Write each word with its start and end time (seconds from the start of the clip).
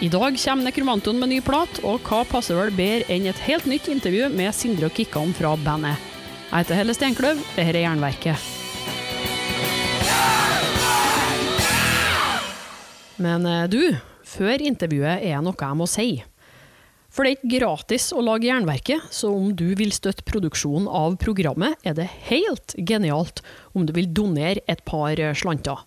I 0.00 0.08
dag 0.08 0.38
kommer 0.38 0.64
Nekromantoen 0.64 1.20
med 1.20 1.30
ny 1.30 1.36
plat, 1.40 1.78
og 1.86 2.02
hva 2.08 2.24
passer 2.26 2.56
vel 2.58 2.72
bedre 2.74 3.06
enn 3.14 3.28
et 3.30 3.42
helt 3.46 3.66
nytt 3.70 3.86
intervju 3.92 4.26
med 4.34 4.50
Sindre 4.50 4.88
og 4.90 4.96
Kikkan 4.96 5.30
fra 5.38 5.52
bandet. 5.62 6.02
Jeg 6.48 6.64
heter 6.64 6.78
Helle 6.80 6.96
Steinkløv, 6.96 7.38
dette 7.54 7.70
er 7.70 7.78
Jernverket. 7.78 8.48
Men 13.22 13.46
eh, 13.46 13.68
du, 13.70 13.94
før 14.26 14.66
intervjuet 14.66 15.22
er 15.30 15.46
noe 15.46 15.54
jeg 15.62 15.78
må 15.78 15.86
si. 15.88 16.08
For 17.14 17.22
det 17.22 17.30
er 17.30 17.38
ikke 17.38 17.62
gratis 17.62 18.10
å 18.10 18.26
lage 18.26 18.50
Jernverket, 18.50 19.06
så 19.14 19.30
om 19.30 19.52
du 19.54 19.68
vil 19.78 19.94
støtte 19.94 20.26
produksjonen 20.26 20.90
av 20.90 21.14
programmet, 21.22 21.78
er 21.86 21.94
det 21.94 22.10
helt 22.32 22.74
genialt 22.82 23.46
om 23.72 23.86
du 23.86 23.94
vil 23.94 24.10
donere 24.10 24.66
et 24.66 24.82
par 24.90 25.22
slanter. 25.38 25.86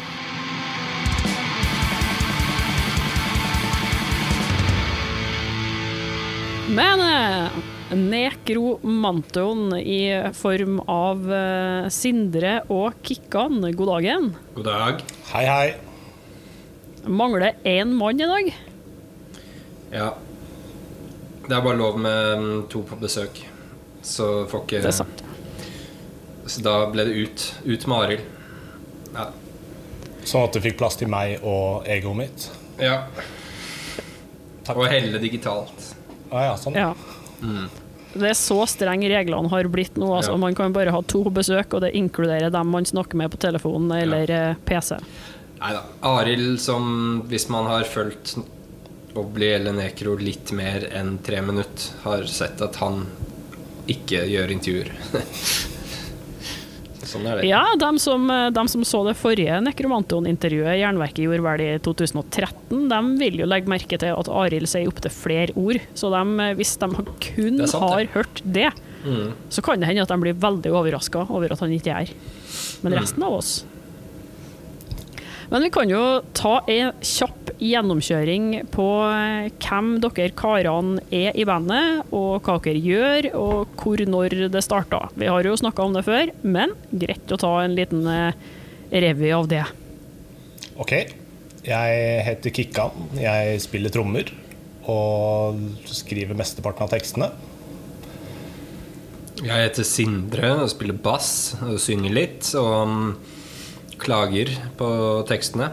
Men 6.71 7.01
eh, 7.03 7.51
nekromantoen 7.91 9.73
i 9.77 10.31
form 10.33 10.79
av 10.87 11.25
eh, 11.33 11.87
Sindre 11.91 12.61
og 12.71 13.01
Kikkan, 13.03 13.59
god 13.75 13.89
dagen. 13.91 14.29
God 14.55 14.69
dag. 14.69 15.01
Hei, 15.33 15.43
hei. 15.49 15.73
Mangler 17.11 17.57
én 17.67 17.91
mann 17.99 18.23
i 18.23 18.29
dag. 18.29 18.53
Ja. 19.91 20.07
Det 21.43 21.57
er 21.57 21.65
bare 21.65 21.75
lov 21.75 21.99
med 21.99 22.39
mm, 22.39 22.63
to 22.71 22.85
på 22.87 22.95
besøk. 23.03 23.43
Så 24.01 24.31
får 24.47 24.63
ikke 24.63 24.83
Det 24.85 24.93
er 24.93 24.99
sant. 25.01 25.23
Så 26.47 26.63
da 26.63 26.77
ble 26.93 27.03
det 27.09 27.19
ut. 27.19 27.47
Ut 27.67 27.87
med 27.91 27.97
Arild. 28.05 28.23
Ja. 29.11 29.27
Sånn 30.23 30.47
at 30.47 30.55
du 30.55 30.63
fikk 30.63 30.79
plass 30.79 30.95
til 31.01 31.11
meg 31.11 31.43
og 31.43 31.83
egoet 31.91 32.23
mitt? 32.23 32.51
ja. 32.79 33.01
Takk. 34.61 34.77
Og 34.77 34.85
helle 34.93 35.17
digitalt. 35.17 35.90
Ah, 36.31 36.49
ja, 36.49 36.57
sånn. 36.59 36.77
Ja. 36.79 36.93
Det 38.11 38.27
er 38.27 38.37
så 38.37 38.57
strenge 38.67 39.09
reglene 39.11 39.51
har 39.51 39.67
blitt 39.71 39.99
nå. 39.99 40.09
Altså. 40.15 40.33
Ja. 40.35 40.39
Man 40.41 40.55
kan 40.57 40.73
bare 40.75 40.93
ha 40.95 41.01
to 41.07 41.23
besøk, 41.33 41.75
og 41.75 41.83
det 41.85 41.93
inkluderer 41.97 42.51
dem 42.53 42.71
man 42.73 42.87
snakker 42.87 43.19
med 43.19 43.31
på 43.33 43.39
telefonen 43.41 43.91
eller 43.99 44.31
ja. 44.31 44.41
PC. 44.67 44.97
Nei 45.61 45.75
da. 45.77 45.83
Arild 46.09 46.57
som, 46.63 47.21
hvis 47.29 47.47
man 47.53 47.69
har 47.69 47.85
fulgt 47.85 48.35
Obli 49.19 49.49
eller 49.51 49.75
Nekro 49.75 50.15
litt 50.15 50.53
mer 50.55 50.87
enn 50.95 51.17
tre 51.23 51.41
minutter, 51.43 51.91
har 52.05 52.23
sett 52.31 52.61
at 52.63 52.79
han 52.81 53.03
ikke 53.91 54.23
gjør 54.29 54.55
intervjuer. 54.55 54.93
sånn 57.11 57.27
er 57.27 57.41
det. 57.41 57.47
Ja, 57.49 57.61
de 57.79 57.89
som, 58.01 58.27
de 58.27 58.63
som 58.71 58.85
så 58.87 59.01
det 59.07 59.15
forrige 59.19 59.59
Nekromanton-intervjuet 59.65 60.79
Jernverket 60.79 61.23
gjorde 61.25 61.45
vel 61.45 61.63
i 61.65 61.71
2013, 61.83 62.87
de 62.91 63.01
vil 63.21 63.41
jo 63.43 63.49
legge 63.49 63.71
merke 63.71 63.99
til 64.01 64.13
at 64.15 64.29
Arild 64.31 64.69
sier 64.71 64.87
opptil 64.91 65.13
flere 65.13 65.55
ord. 65.59 65.81
Så 65.97 66.11
de, 66.13 66.21
eh, 66.45 66.55
hvis 66.59 66.75
de 66.81 66.89
kun 66.95 67.61
sant, 67.67 67.83
har 67.83 67.99
det. 68.05 68.09
hørt 68.15 68.41
det, 68.45 68.71
Mm. 69.01 69.33
så 69.49 69.63
kan 69.65 69.79
det 69.79 69.87
hende 69.89 70.03
at 70.03 70.09
de 70.09 70.17
blir 70.21 70.33
veldig 70.37 70.69
overraska 70.77 71.23
over 71.31 71.51
at 71.51 71.59
han 71.59 71.71
ikke 71.73 71.89
er 71.89 72.05
her. 72.05 72.09
Men 72.83 72.93
Mm. 72.93 72.99
resten 73.01 73.23
av 73.23 73.33
oss 73.33 73.65
Men 75.51 75.65
vi 75.65 75.69
kan 75.75 75.89
jo 75.91 76.01
ta 76.31 76.61
en 76.71 76.93
kjapp 77.03 77.49
gjennomkjøring 77.59 78.69
på 78.71 78.85
eh, 79.03 79.49
hvem 79.59 79.89
dere 79.99 80.31
karene 80.39 81.03
er 81.11 81.35
i 81.35 81.43
bandet, 81.47 82.05
og 82.15 82.45
hva 82.45 82.55
dere 82.63 82.79
gjør, 82.79 83.27
og 83.35 83.73
hvor 83.81 84.03
når 84.07 84.47
det 84.53 84.63
starta. 84.63 85.03
Vi 85.19 85.27
har 85.27 85.43
jo 85.43 85.57
snakka 85.59 85.83
om 85.83 85.97
det 85.97 86.05
før, 86.07 86.31
men 86.47 86.71
greit 86.91 87.35
å 87.35 87.39
ta 87.41 87.51
en 87.65 87.75
liten 87.75 88.07
eh, 88.07 88.47
revy 89.03 89.33
av 89.35 89.51
det. 89.51 89.65
Ok. 90.79 90.95
Jeg 91.67 92.23
heter 92.25 92.55
Kikkan. 92.55 93.11
Jeg 93.19 93.59
spiller 93.61 93.91
trommer 93.93 94.31
og 94.89 95.59
skriver 95.85 96.39
mesteparten 96.39 96.87
av 96.87 96.95
tekstene. 96.95 97.27
Jeg 99.41 99.67
heter 99.67 99.85
Sindre 99.85 100.55
og 100.63 100.71
spiller 100.71 100.97
bass 101.03 101.57
og 101.59 101.75
synger 101.81 102.15
litt. 102.15 102.49
Og 102.57 102.87
mm, 102.87 103.05
klager 104.01 104.51
på 104.77 104.87
tekstene. 105.29 105.71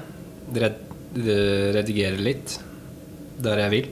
Redigerer 0.55 2.21
litt 2.21 2.59
der 3.39 3.63
jeg 3.65 3.73
vil. 3.75 3.89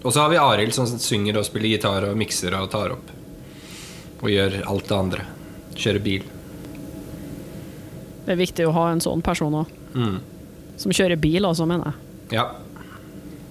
Og 0.00 0.12
så 0.14 0.22
har 0.22 0.30
vi 0.32 0.40
Arild 0.40 0.72
som 0.76 0.86
synger 0.88 1.40
og 1.40 1.46
spiller 1.48 1.74
gitar 1.74 2.06
og 2.08 2.18
mikser 2.18 2.54
og 2.56 2.70
tar 2.72 2.94
opp. 2.94 3.10
Og 4.20 4.28
gjør 4.32 4.60
alt 4.68 4.88
det 4.88 4.96
andre. 4.96 5.26
Kjører 5.76 6.04
bil. 6.04 6.26
Det 8.24 8.34
er 8.34 8.40
viktig 8.40 8.66
å 8.68 8.74
ha 8.76 8.90
en 8.92 9.02
sånn 9.02 9.22
person 9.24 9.54
òg. 9.62 9.72
Mm. 9.96 10.18
Som 10.80 10.94
kjører 10.96 11.20
bil, 11.20 11.44
også, 11.48 11.66
mener 11.68 11.90
jeg. 11.90 12.38
Ja. 12.38 12.46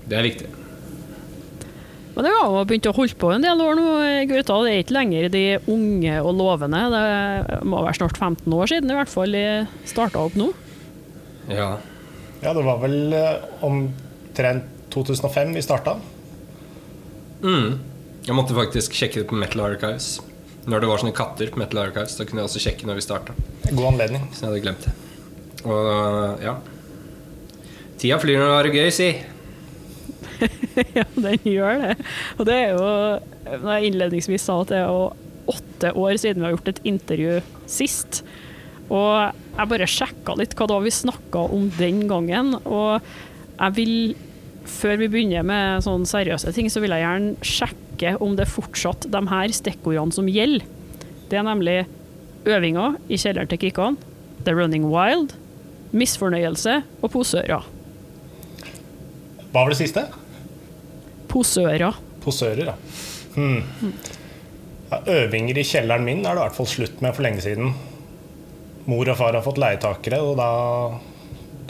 Det 0.09 0.17
er 0.17 0.25
viktig. 0.25 0.49
Men 2.19 2.25
det 2.27 2.31
har 2.35 2.65
begynt 2.67 2.87
å 2.89 2.91
holde 2.97 3.15
på 3.15 3.29
en 3.31 3.43
del 3.45 3.61
år 3.63 3.77
nå, 3.79 3.83
gutta. 4.27 4.57
Det 4.65 4.71
er 4.73 4.81
ikke 4.83 4.95
lenger 4.97 5.27
de 5.31 5.43
unge 5.71 6.17
og 6.19 6.33
lovende. 6.35 6.81
Det 6.91 7.59
må 7.63 7.79
være 7.85 7.95
snart 7.95 8.19
15 8.19 8.55
år 8.57 8.67
siden 8.67 8.91
i 8.91 8.97
hvert 8.97 9.11
fall 9.13 9.37
de 9.37 9.43
starta 9.87 10.25
opp 10.27 10.35
nå. 10.35 10.49
Ja. 11.47 11.69
Ja, 12.43 12.51
det 12.51 12.65
var 12.67 12.81
vel 12.83 13.15
eh, 13.15 13.47
omtrent 13.63 14.67
2005 14.91 15.55
vi 15.55 15.63
starta. 15.63 15.95
Mm. 17.39 17.79
Jeg 18.27 18.35
måtte 18.35 18.59
faktisk 18.59 18.99
sjekke 18.99 19.21
det 19.21 19.31
på 19.31 19.39
Metal 19.39 19.63
Archives. 19.69 20.17
Når 20.67 20.83
det 20.83 20.91
var 20.91 20.99
sånne 20.99 21.15
katter 21.15 21.55
på 21.55 21.63
Metal 21.63 21.85
Archives, 21.85 22.19
da 22.19 22.27
kunne 22.27 22.43
jeg 22.43 22.51
også 22.51 22.67
sjekke 22.67 22.91
når 22.91 22.99
vi 22.99 23.07
starta. 23.07 23.39
God 23.69 23.93
anledning. 23.93 24.27
Så 24.35 24.43
jeg 24.43 24.51
hadde 24.51 24.67
glemt 24.67 24.89
det. 24.89 24.97
Og 25.63 26.43
ja. 26.43 26.59
Tida 27.95 28.19
flyr 28.19 28.43
når 28.43 28.57
det 28.67 28.75
er 28.75 28.83
gøy, 28.83 28.91
si. 28.91 29.13
ja, 30.97 31.05
den 31.15 31.47
gjør 31.47 31.81
det. 31.83 31.95
Og 32.37 32.47
det 32.47 32.55
er 32.55 32.77
jo 32.77 32.91
Når 33.63 33.71
jeg 33.73 33.89
innledningsvis 33.89 34.45
sa 34.47 34.59
at 34.61 34.71
det 34.71 34.79
er 34.81 34.87
jo 34.87 35.09
åtte 35.49 35.91
år 35.97 36.19
siden 36.21 36.43
vi 36.43 36.45
har 36.45 36.53
gjort 36.53 36.71
et 36.71 36.81
intervju 36.87 37.39
sist. 37.69 38.21
Og 38.89 39.33
jeg 39.57 39.71
bare 39.71 39.89
sjekka 39.89 40.35
litt 40.37 40.55
hva 40.57 40.67
da 40.69 40.79
vi 40.83 40.93
snakka 40.93 41.45
om 41.55 41.69
den 41.77 42.03
gangen. 42.09 42.55
Og 42.63 42.99
jeg 43.01 43.75
vil, 43.77 43.93
før 44.69 44.99
vi 45.01 45.09
begynner 45.11 45.45
med 45.45 45.85
sånne 45.85 46.09
seriøse 46.09 46.53
ting, 46.55 46.69
så 46.69 46.83
vil 46.83 46.93
jeg 46.95 47.05
gjerne 47.05 47.49
sjekke 47.55 48.15
om 48.23 48.37
det 48.37 48.45
er 48.45 48.53
fortsatt 48.53 49.09
de 49.11 49.23
her 49.31 49.55
stikkordene 49.55 50.15
som 50.15 50.29
gjelder. 50.29 50.65
Det 51.29 51.37
er 51.37 51.45
nemlig 51.45 51.79
øvinga 52.49 52.93
i 53.09 53.19
kjelleren 53.19 53.49
til 53.51 53.61
Kikkan, 53.61 53.99
The 54.45 54.55
Running 54.57 54.87
Wild, 54.89 55.35
misfornøyelse 55.93 56.79
og 57.01 57.11
posører. 57.13 57.67
Hva 59.49 59.63
var 59.63 59.73
det 59.73 59.79
siste? 59.81 60.05
Posører. 61.29 61.99
Posører, 62.23 62.71
ja. 62.71 62.75
Hmm. 63.35 63.93
ja. 64.89 64.99
Øvinger 65.19 65.61
i 65.61 65.67
kjelleren 65.67 66.05
min 66.07 66.25
er 66.25 66.33
det 66.33 66.41
i 66.41 66.45
hvert 66.47 66.57
fall 66.57 66.69
slutt 66.69 67.03
med 67.05 67.15
for 67.15 67.25
lenge 67.27 67.45
siden. 67.45 67.73
Mor 68.89 69.11
og 69.11 69.19
far 69.19 69.37
har 69.37 69.45
fått 69.45 69.61
leietakere, 69.61 70.19
og 70.25 70.39
da 70.39 70.49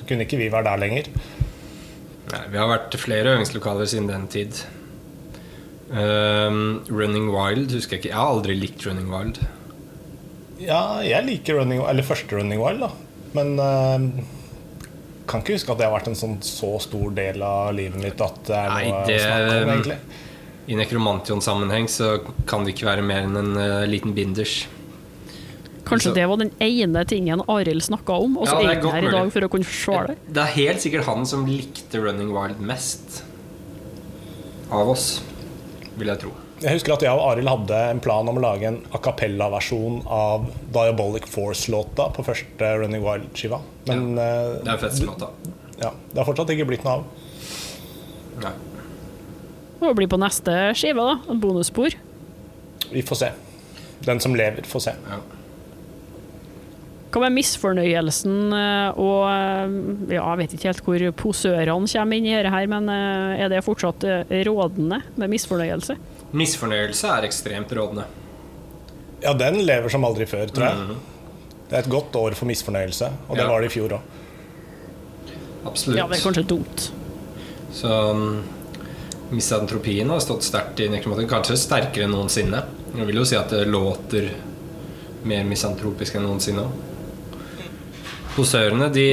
kunne 0.07 0.25
ikke 0.25 0.39
vi 0.39 0.49
være 0.53 0.69
der 0.69 0.81
lenger. 0.81 1.09
Nei, 2.29 2.43
vi 2.53 2.59
har 2.61 2.69
vært 2.69 2.95
flere 3.01 3.35
øvingslokaler 3.35 3.89
siden 3.89 4.09
den 4.09 4.27
tid. 4.31 4.63
Um, 5.89 6.85
Running 6.87 7.31
Wild 7.33 7.73
husker 7.73 7.97
jeg 7.97 8.05
ikke. 8.05 8.13
Jeg 8.13 8.21
har 8.21 8.35
aldri 8.35 8.55
likt 8.57 8.85
Running 8.87 9.09
Wild. 9.11 9.41
Ja, 10.59 10.99
jeg 11.05 11.23
liker 11.23 11.61
running, 11.61 11.79
Wild, 11.79 11.89
eller 11.93 12.03
første 12.03 12.35
Running 12.35 12.59
Wild, 12.59 12.83
da. 12.83 12.89
Men 13.37 13.53
eh, 13.63 14.25
kan 15.29 15.43
ikke 15.43 15.53
huske 15.59 15.71
at 15.75 15.77
det 15.77 15.85
har 15.85 15.93
vært 15.93 16.09
en 16.09 16.17
sånn 16.17 16.39
så 16.45 16.71
stor 16.81 17.11
del 17.13 17.43
av 17.45 17.69
livet 17.77 18.01
mitt 18.01 18.21
at 18.25 18.39
det 18.49 18.55
er 18.57 18.69
Nei, 18.73 18.89
noe 18.89 19.05
det- 19.05 19.19
å 19.19 19.27
snakke 19.27 19.61
om, 19.61 19.69
egentlig. 19.75 19.97
I 20.69 20.75
nekromantion-sammenheng 20.77 21.87
så 21.89 22.09
kan 22.49 22.65
det 22.65 22.73
ikke 22.75 22.85
være 22.89 23.05
mer 23.05 23.23
enn 23.25 23.37
en 23.37 23.55
uh, 23.57 23.85
liten 23.89 24.13
binders. 24.13 24.67
Kanskje 25.85 26.09
Så- 26.11 26.13
det 26.15 26.27
var 26.29 26.37
den 26.37 26.51
ene 26.61 27.05
tingen 27.05 27.41
Arild 27.49 27.81
snakka 27.81 28.17
om, 28.21 28.37
og 28.37 28.47
så 28.47 28.61
Ja, 28.61 28.69
er 28.69 28.77
er 28.77 28.81
han 28.81 28.91
her 28.91 29.07
i 29.07 29.11
dag 29.11 29.31
for 29.33 29.41
å 29.41 29.49
kunne 29.49 29.65
forsvare 29.65 30.07
det. 30.07 30.17
Det 30.33 30.43
er 30.43 30.53
helt 30.57 30.77
sikkert 30.83 31.05
han 31.05 31.25
som 31.25 31.45
likte 31.47 32.01
Running 32.03 32.33
Wild 32.33 32.59
mest 32.59 33.23
av 34.71 34.89
oss, 34.89 35.21
vil 35.97 36.07
jeg 36.07 36.19
tro. 36.19 36.31
Jeg 36.59 36.75
husker 36.75 36.93
at 36.97 37.03
jeg 37.05 37.15
og 37.15 37.21
Arild 37.29 37.47
hadde 37.47 37.77
en 37.93 38.01
plan 38.03 38.27
om 38.27 38.35
å 38.35 38.41
lage 38.43 38.67
en 38.67 38.81
a 38.91 38.99
cappella-versjon 38.99 40.01
av 40.11 40.49
Diabolic 40.75 41.27
Force-låta 41.31 42.09
på 42.15 42.25
første 42.27 42.71
Running 42.81 43.05
Wild-skiva. 43.05 43.61
Men 43.87 44.09
ja, 44.19 44.27
Det 44.65 44.73
er 44.73 44.81
festlåta. 44.81 45.29
ja, 45.79 45.93
det 46.11 46.19
har 46.19 46.27
fortsatt 46.27 46.51
ikke 46.55 46.67
blitt 46.67 46.83
noe 46.83 46.99
av. 46.99 47.07
Nei. 48.43 48.51
må 49.79 49.93
bli 49.95 50.07
på 50.11 50.19
neste 50.19 50.57
skive, 50.75 50.99
da. 51.07 51.15
Et 51.31 51.39
bonusspor. 51.39 51.95
Vi 52.91 53.03
får 53.07 53.21
se. 53.23 53.31
Den 54.03 54.19
som 54.23 54.35
lever, 54.35 54.67
får 54.67 54.83
se. 54.89 54.95
Ja. 55.07 55.19
Hva 57.09 57.23
med 57.25 57.39
misfornøyelsen 57.39 58.51
eh, 58.53 58.99
og 59.01 59.23
eh, 59.31 59.71
Ja, 60.13 60.27
jeg 60.29 60.39
vet 60.43 60.51
ikke 60.53 60.69
helt 60.69 60.83
hvor 60.85 61.05
posørene 61.23 61.89
kommer 61.89 62.19
inn 62.19 62.27
i 62.29 62.35
dette 62.35 62.51
her, 62.53 62.67
men 62.69 62.85
eh, 62.93 63.41
er 63.45 63.49
det 63.49 63.63
fortsatt 63.65 64.05
eh, 64.05 64.35
rådende 64.45 64.99
med 65.17 65.31
misfornøyelse? 65.33 65.95
Misfornøyelse 66.33 67.07
er 67.07 67.25
ekstremt 67.27 67.71
rådende. 67.73 68.05
Ja, 69.23 69.33
den 69.33 69.59
lever 69.65 69.89
som 69.91 70.05
aldri 70.07 70.25
før, 70.29 70.47
tror 70.53 70.65
jeg. 70.69 70.75
Mhm. 70.77 70.99
Det 71.69 71.75
er 71.77 71.83
et 71.83 71.89
godt 71.91 72.15
år 72.17 72.33
for 72.33 72.45
misfornøyelse, 72.49 73.11
og 73.29 73.35
det 73.37 73.43
Ja. 73.43 73.49
var 73.51 73.61
det 73.61 73.69
i 73.71 73.73
fjor 73.79 73.89
òg. 73.89 74.01
Absolutt. 75.65 75.97
Ja, 75.97 76.07
det 76.07 76.17
er 76.17 76.23
kanskje 76.23 76.47
dumt. 76.47 76.91
Så 77.73 77.87
um, 78.11 78.43
misantropien 79.31 80.09
har 80.09 80.19
stått 80.19 80.41
sterkt 80.47 80.79
i 80.79 80.87
nekromatikk, 80.89 81.29
Kanskje 81.29 81.57
sterkere 81.57 82.03
enn 82.07 82.11
noensinne. 82.15 82.63
Jeg 82.95 83.05
vil 83.05 83.15
jo 83.21 83.25
si 83.25 83.35
at 83.35 83.49
det 83.53 83.67
låter 83.67 84.31
mer 85.23 85.43
misantropisk 85.43 86.15
enn 86.15 86.23
noensinne 86.25 86.63
òg. 86.63 86.71
Posørene, 88.35 88.87
de, 88.93 89.05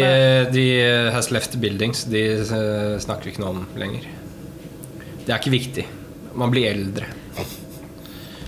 de 0.52 0.64
has 1.12 1.30
left 1.34 1.56
buildings. 1.60 2.04
De 2.04 2.22
eh, 2.38 2.98
snakker 3.02 3.24
vi 3.24 3.30
ikke 3.34 3.42
noe 3.42 3.50
om 3.56 3.66
lenger. 3.76 4.06
Det 5.26 5.32
er 5.34 5.40
ikke 5.40 5.50
viktig. 5.56 5.84
Man 6.36 6.52
blir 6.52 6.70
eldre. 6.70 7.08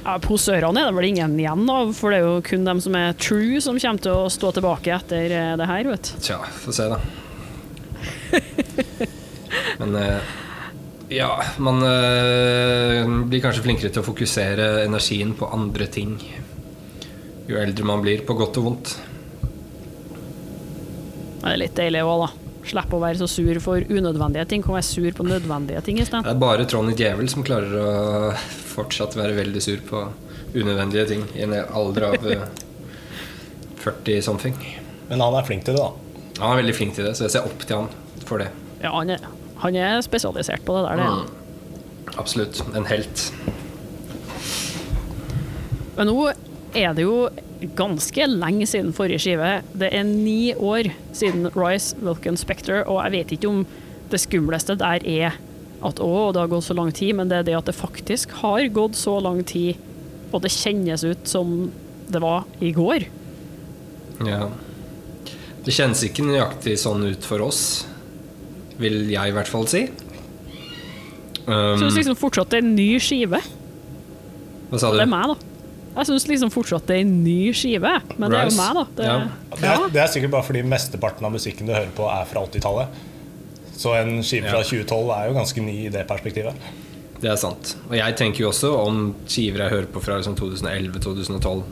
Ja, 0.05 0.17
Posørene 0.25 0.81
er 0.81 0.89
det 0.89 0.97
vel 0.97 1.09
ingen 1.11 1.37
igjen 1.41 1.69
av, 1.69 1.93
for 1.97 2.13
det 2.13 2.21
er 2.21 2.27
jo 2.27 2.43
kun 2.47 2.65
dem 2.65 2.81
som 2.85 2.97
er 2.97 3.17
true 3.21 3.61
som 3.65 3.81
kommer 3.81 4.05
til 4.05 4.15
å 4.17 4.33
stå 4.33 4.53
tilbake 4.57 4.95
etter 4.95 5.35
eh, 5.37 5.55
det 5.61 5.69
her, 5.69 5.89
vet 5.91 6.13
du. 6.13 6.21
Tja, 6.25 6.39
få 6.63 6.73
se, 6.73 6.89
da. 6.89 7.01
Men 9.81 9.97
eh, 9.99 10.35
ja, 11.19 11.31
man 11.65 11.83
eh, 11.85 13.05
blir 13.29 13.45
kanskje 13.45 13.65
flinkere 13.67 13.93
til 13.93 14.05
å 14.05 14.09
fokusere 14.09 14.71
energien 14.87 15.35
på 15.37 15.49
andre 15.53 15.89
ting 15.93 16.17
jo 17.49 17.57
eldre 17.57 17.85
man 17.89 18.03
blir, 18.05 18.21
på 18.29 18.37
godt 18.37 18.59
og 18.61 18.67
vondt. 18.67 18.91
Det 21.39 21.49
er 21.49 21.61
litt 21.63 21.77
deilig 21.79 22.05
òg, 22.05 22.27
da. 22.27 22.48
Slippe 22.69 22.97
å 22.99 23.01
være 23.03 23.21
så 23.23 23.29
sur 23.31 23.61
for 23.65 23.81
unødvendige 23.89 24.45
ting. 24.51 24.63
Kan 24.65 24.77
være 24.77 24.87
sur 24.89 25.11
på 25.17 25.25
nødvendige 25.27 25.81
ting 25.87 26.01
isteden. 26.03 26.27
Det 26.27 26.35
er 26.35 26.41
bare 26.43 26.67
Trond 26.69 26.93
i 26.93 26.97
Djevel 26.99 27.31
som 27.33 27.45
klarer 27.47 27.73
å 27.81 28.33
fortsatt 28.75 29.17
være 29.19 29.37
veldig 29.39 29.63
sur 29.65 29.81
på 29.89 30.03
unødvendige 30.55 31.07
ting 31.11 31.25
i 31.37 31.45
en 31.47 31.55
alder 31.57 32.09
av 32.11 32.29
eh, 32.29 32.45
40 33.85 34.23
something. 34.27 34.57
Men 35.09 35.25
han 35.25 35.39
er 35.39 35.47
flink 35.49 35.65
til 35.65 35.79
det, 35.79 35.83
da. 35.83 35.91
Han 36.43 36.53
er 36.53 36.61
veldig 36.63 36.77
flink 36.77 36.95
til 36.99 37.09
det, 37.09 37.17
så 37.19 37.27
jeg 37.27 37.35
ser 37.39 37.49
opp 37.49 37.65
til 37.65 37.81
han 37.81 38.25
for 38.29 38.43
det. 38.43 38.51
Ja, 38.83 38.93
han 38.95 39.11
er, 39.11 39.25
han 39.65 39.77
er 39.81 40.03
spesialisert 40.07 40.65
på 40.67 40.77
det 40.77 40.85
der, 40.87 41.01
det. 41.01 41.09
er. 41.09 41.25
Mm. 41.25 42.15
Absolutt. 42.19 42.61
En 42.77 42.87
helt. 42.91 43.25
Men 45.99 46.11
nå 46.13 46.29
er 46.79 46.93
det 46.95 47.05
jo 47.09 47.17
ganske 47.79 48.27
lenge 48.31 48.67
siden 48.71 48.95
forrige 48.95 49.23
skive. 49.25 49.51
Det 49.79 49.91
er 49.95 50.07
ni 50.07 50.55
år 50.55 50.91
siden 51.17 51.51
Rise, 51.57 51.97
Vulcan 52.03 52.39
Spectre, 52.39 52.85
og 52.87 53.03
jeg 53.05 53.15
vet 53.17 53.35
ikke 53.35 53.51
om 53.51 53.67
det 54.13 54.21
skumleste 54.23 54.79
der 54.79 55.05
er 55.05 55.37
at 55.85 56.01
å, 56.03 56.31
det 56.35 56.43
har 56.43 56.51
gått 56.51 56.67
så 56.67 56.75
lang 56.75 56.91
tid, 56.95 57.15
men 57.19 57.31
det 57.31 57.41
er 57.41 57.47
det 57.51 57.59
at 57.59 57.69
det 57.71 57.77
faktisk 57.79 58.33
har 58.41 58.65
gått 58.75 58.99
så 58.99 59.19
lang 59.23 59.45
tid, 59.47 59.79
og 60.33 60.43
det 60.45 60.53
kjennes 60.55 61.05
ut 61.07 61.29
som 61.29 61.71
det 62.09 62.23
var 62.23 62.47
i 62.65 62.73
går. 62.75 63.07
Ja. 64.27 64.49
Det 65.65 65.75
kjennes 65.75 66.03
ikke 66.07 66.27
nøyaktig 66.27 66.79
sånn 66.81 67.05
ut 67.07 67.27
for 67.27 67.45
oss, 67.45 67.63
vil 68.79 69.07
jeg 69.13 69.31
i 69.31 69.35
hvert 69.37 69.51
fall 69.51 69.69
si. 69.71 69.87
Um, 71.49 71.79
så 71.79 71.87
det 71.87 71.93
er 71.93 71.99
liksom 72.03 72.19
fortsatt 72.21 72.59
en 72.59 72.75
ny 72.77 72.91
skive. 73.03 73.41
hva 74.71 74.81
sa 74.81 74.91
du? 74.93 74.99
Det 74.99 75.07
er 75.07 75.13
meg, 75.13 75.35
da. 75.35 75.48
Jeg 75.97 76.07
syns 76.07 76.27
liksom 76.31 76.51
fortsatt 76.55 76.87
det 76.87 76.97
er 76.99 77.01
en 77.07 77.15
ny 77.25 77.53
skive, 77.57 77.91
men 78.19 78.31
det 78.31 78.39
er 78.39 78.51
jo 78.51 78.57
meg, 78.59 78.75
da. 78.77 78.85
Det, 78.99 79.07
Ja. 79.09 79.17
Det 79.59 79.71
er, 79.71 79.87
det 79.95 80.03
er 80.03 80.11
sikkert 80.13 80.31
bare 80.37 80.47
fordi 80.47 80.63
mesteparten 80.63 81.27
av 81.27 81.33
musikken 81.35 81.67
du 81.67 81.73
hører 81.75 81.91
på, 81.97 82.07
er 82.13 82.29
fra 82.31 82.45
80-tallet. 82.47 83.01
Så 83.79 83.95
en 83.99 84.21
skive 84.27 84.51
fra 84.51 84.61
2012 84.63 85.11
er 85.17 85.27
jo 85.31 85.35
ganske 85.39 85.63
ny 85.65 85.75
i 85.87 85.91
det 85.95 86.05
perspektivet. 86.07 86.55
Det 87.19 87.31
er 87.33 87.37
sant. 87.41 87.73
Og 87.89 87.97
jeg 87.99 88.15
tenker 88.19 88.45
jo 88.45 88.53
også 88.53 88.71
om 88.79 89.01
skiver 89.27 89.65
jeg 89.65 89.73
hører 89.75 89.91
på 89.91 90.03
fra 90.05 90.21
liksom 90.21 90.37
2011-2012 90.39 91.63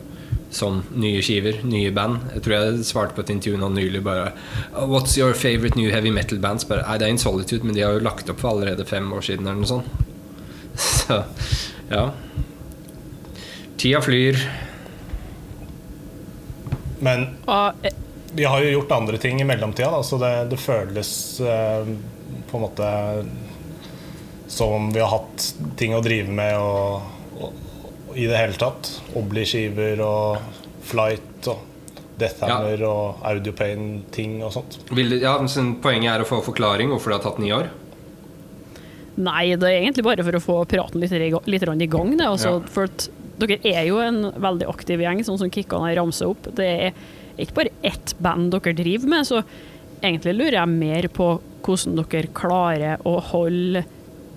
som 0.56 0.80
nye 0.94 1.20
skiver, 1.22 1.60
nye 1.66 1.90
band. 1.94 2.19
Jeg 2.34 2.42
tror 2.42 2.54
jeg 2.56 2.84
svarte 2.86 3.14
på 3.14 3.22
et 3.22 3.30
intervju 3.34 3.58
nå 3.60 3.69
nylig 3.74 4.02
bare 4.06 4.32
"Oh, 4.74 4.86
What's 4.90 5.16
your 5.19 5.34
favorite 5.34 5.76
new 5.78 5.90
heavy 5.90 6.10
metal 6.10 6.38
bands? 6.38 6.64
Bare, 6.64 6.82
Nei, 6.86 6.98
det 6.98 7.06
er 7.06 7.10
In 7.14 7.19
Solitude, 7.19 7.64
men 7.66 7.74
de 7.74 7.82
har 7.82 7.92
jo 7.92 7.98
lagt 8.06 8.30
opp 8.30 8.40
for 8.40 8.50
allerede 8.54 8.86
fem 8.86 9.12
år 9.12 9.20
siden 9.26 9.46
eller 9.46 9.60
noe 9.60 9.66
sånt. 9.66 9.86
Så 10.76 11.24
ja. 11.90 12.10
Tida 13.76 14.00
flyr. 14.05 14.40
Men 17.00 17.26
eh, 17.49 17.93
de 18.32 18.44
har 18.44 18.62
jo 18.64 18.70
gjort 18.70 18.93
andre 18.96 19.19
ting 19.19 19.40
i 19.40 19.44
mellomtida, 19.49 19.90
da, 19.90 20.02
så 20.02 20.19
det, 20.20 20.32
det 20.50 20.61
føles 20.61 21.11
eh, 21.40 21.90
på 22.50 22.58
en 22.58 22.64
måte 22.64 22.90
som 24.49 24.73
om 24.73 24.90
vi 24.93 25.00
har 25.00 25.11
hatt 25.11 25.55
ting 25.76 25.94
å 25.96 26.02
drive 26.05 26.32
med 26.32 26.56
og, 26.58 27.00
og, 27.40 27.64
og 28.08 28.19
i 28.19 28.26
det 28.28 28.37
hele 28.38 28.56
tatt. 28.61 28.90
Obli-skiver 29.19 30.00
og 30.05 30.38
Flight 30.87 31.49
og 31.50 31.64
Deathhammer 32.17 32.81
og 32.88 33.25
Audiopane-ting 33.29 34.38
og 34.46 34.55
sånt. 34.55 34.79
Vil, 34.96 35.19
ja, 35.20 35.34
men 35.43 35.75
Poenget 35.84 36.14
er 36.14 36.25
å 36.25 36.29
få 36.29 36.40
forklaring 36.46 36.93
hvorfor 36.93 37.12
det 37.12 37.19
har 37.19 37.26
tatt 37.26 37.43
ni 37.43 37.52
år. 37.52 37.69
Nei, 39.17 39.56
det 39.56 39.69
er 39.69 39.82
egentlig 39.82 40.05
bare 40.05 40.25
for 40.25 40.37
å 40.37 40.43
få 40.44 40.56
praten 40.69 41.00
litt, 41.00 41.12
litt 41.12 41.64
i 41.67 41.88
gang. 41.88 42.17
Det. 42.17 42.26
Altså, 42.26 42.58
Ja. 42.61 42.72
For 42.72 42.88
at 42.88 43.08
dere 43.40 43.58
er 43.68 43.84
jo 43.88 44.00
en 44.00 44.30
veldig 44.32 44.68
aktiv 44.70 45.02
gjeng, 45.04 45.22
sånn 45.26 45.40
som 45.42 45.52
Kikkan 45.52 45.84
har 45.84 45.98
ramset 46.00 46.28
opp. 46.28 46.48
Det 46.56 46.66
er 46.66 46.94
ikke 47.40 47.58
bare 47.60 47.74
ett 47.86 48.14
band 48.22 48.54
dere 48.54 48.76
driver 48.76 49.12
med, 49.12 49.28
så 49.28 49.42
egentlig 50.00 50.36
lurer 50.36 50.60
jeg 50.60 50.72
mer 50.72 51.10
på 51.12 51.28
hvordan 51.66 51.98
dere 52.00 52.32
klarer 52.36 53.02
å 53.08 53.18
holde 53.32 53.82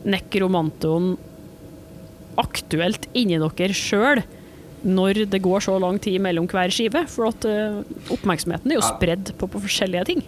nekromantoen 0.10 1.14
aktuelt 2.40 3.10
inni 3.18 3.40
dere 3.40 3.76
sjøl 3.76 4.22
når 4.80 5.26
det 5.28 5.42
går 5.44 5.64
så 5.66 5.76
lang 5.82 5.98
tid 6.00 6.22
mellom 6.24 6.48
hver 6.48 6.72
skive. 6.72 7.04
For 7.12 7.30
at 7.30 7.46
eh, 7.48 7.82
oppmerksomheten 8.16 8.72
er 8.72 8.80
jo 8.80 8.86
spredd 8.86 9.34
på, 9.40 9.50
på 9.52 9.64
forskjellige 9.66 10.06
ting. 10.08 10.22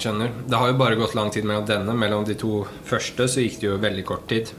Skjønner. 0.00 0.32
Det 0.48 0.58
har 0.58 0.72
jo 0.72 0.78
bare 0.80 0.98
gått 0.98 1.14
lang 1.14 1.30
tid 1.34 1.46
mellom 1.46 1.66
denne. 1.68 1.94
Mellom 1.94 2.24
de 2.26 2.34
to 2.38 2.64
første 2.88 3.28
så 3.30 3.44
gikk 3.44 3.60
det 3.62 3.68
jo 3.68 3.76
veldig 3.82 4.06
kort 4.08 4.26
tid. 4.30 4.50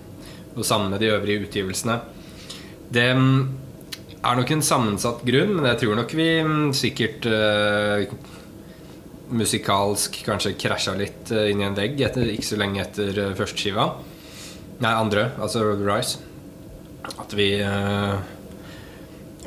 Og 0.56 0.64
sammen 0.66 0.94
med 0.94 1.04
de 1.04 1.12
øvrige 1.12 1.48
utgivelsene. 1.48 2.00
Det 2.94 3.08
mm, 3.14 3.40
er 4.24 4.40
nok 4.40 4.54
en 4.54 4.64
sammensatt 4.64 5.24
grunn, 5.28 5.58
men 5.58 5.70
jeg 5.72 5.82
tror 5.84 6.00
nok 6.00 6.14
vi 6.16 6.28
mm, 6.44 6.70
sikkert 6.78 7.28
uh, 7.30 8.08
musikalsk 9.28 10.22
kanskje 10.24 10.56
krasja 10.60 10.94
litt 10.96 11.34
eh, 11.36 11.50
inn 11.52 11.60
i 11.60 11.66
en 11.68 11.76
vegg 11.76 12.00
etter, 12.00 12.30
ikke 12.32 12.48
så 12.48 12.60
lenge 12.62 12.80
etter 12.86 13.12
uh, 13.20 13.34
førsteskiva. 13.36 13.90
Nei, 14.80 14.94
andre, 14.94 15.32
altså 15.42 15.66
Rise. 15.74 16.24
At 17.18 17.32
vi 17.36 17.54
uh, 17.64 18.18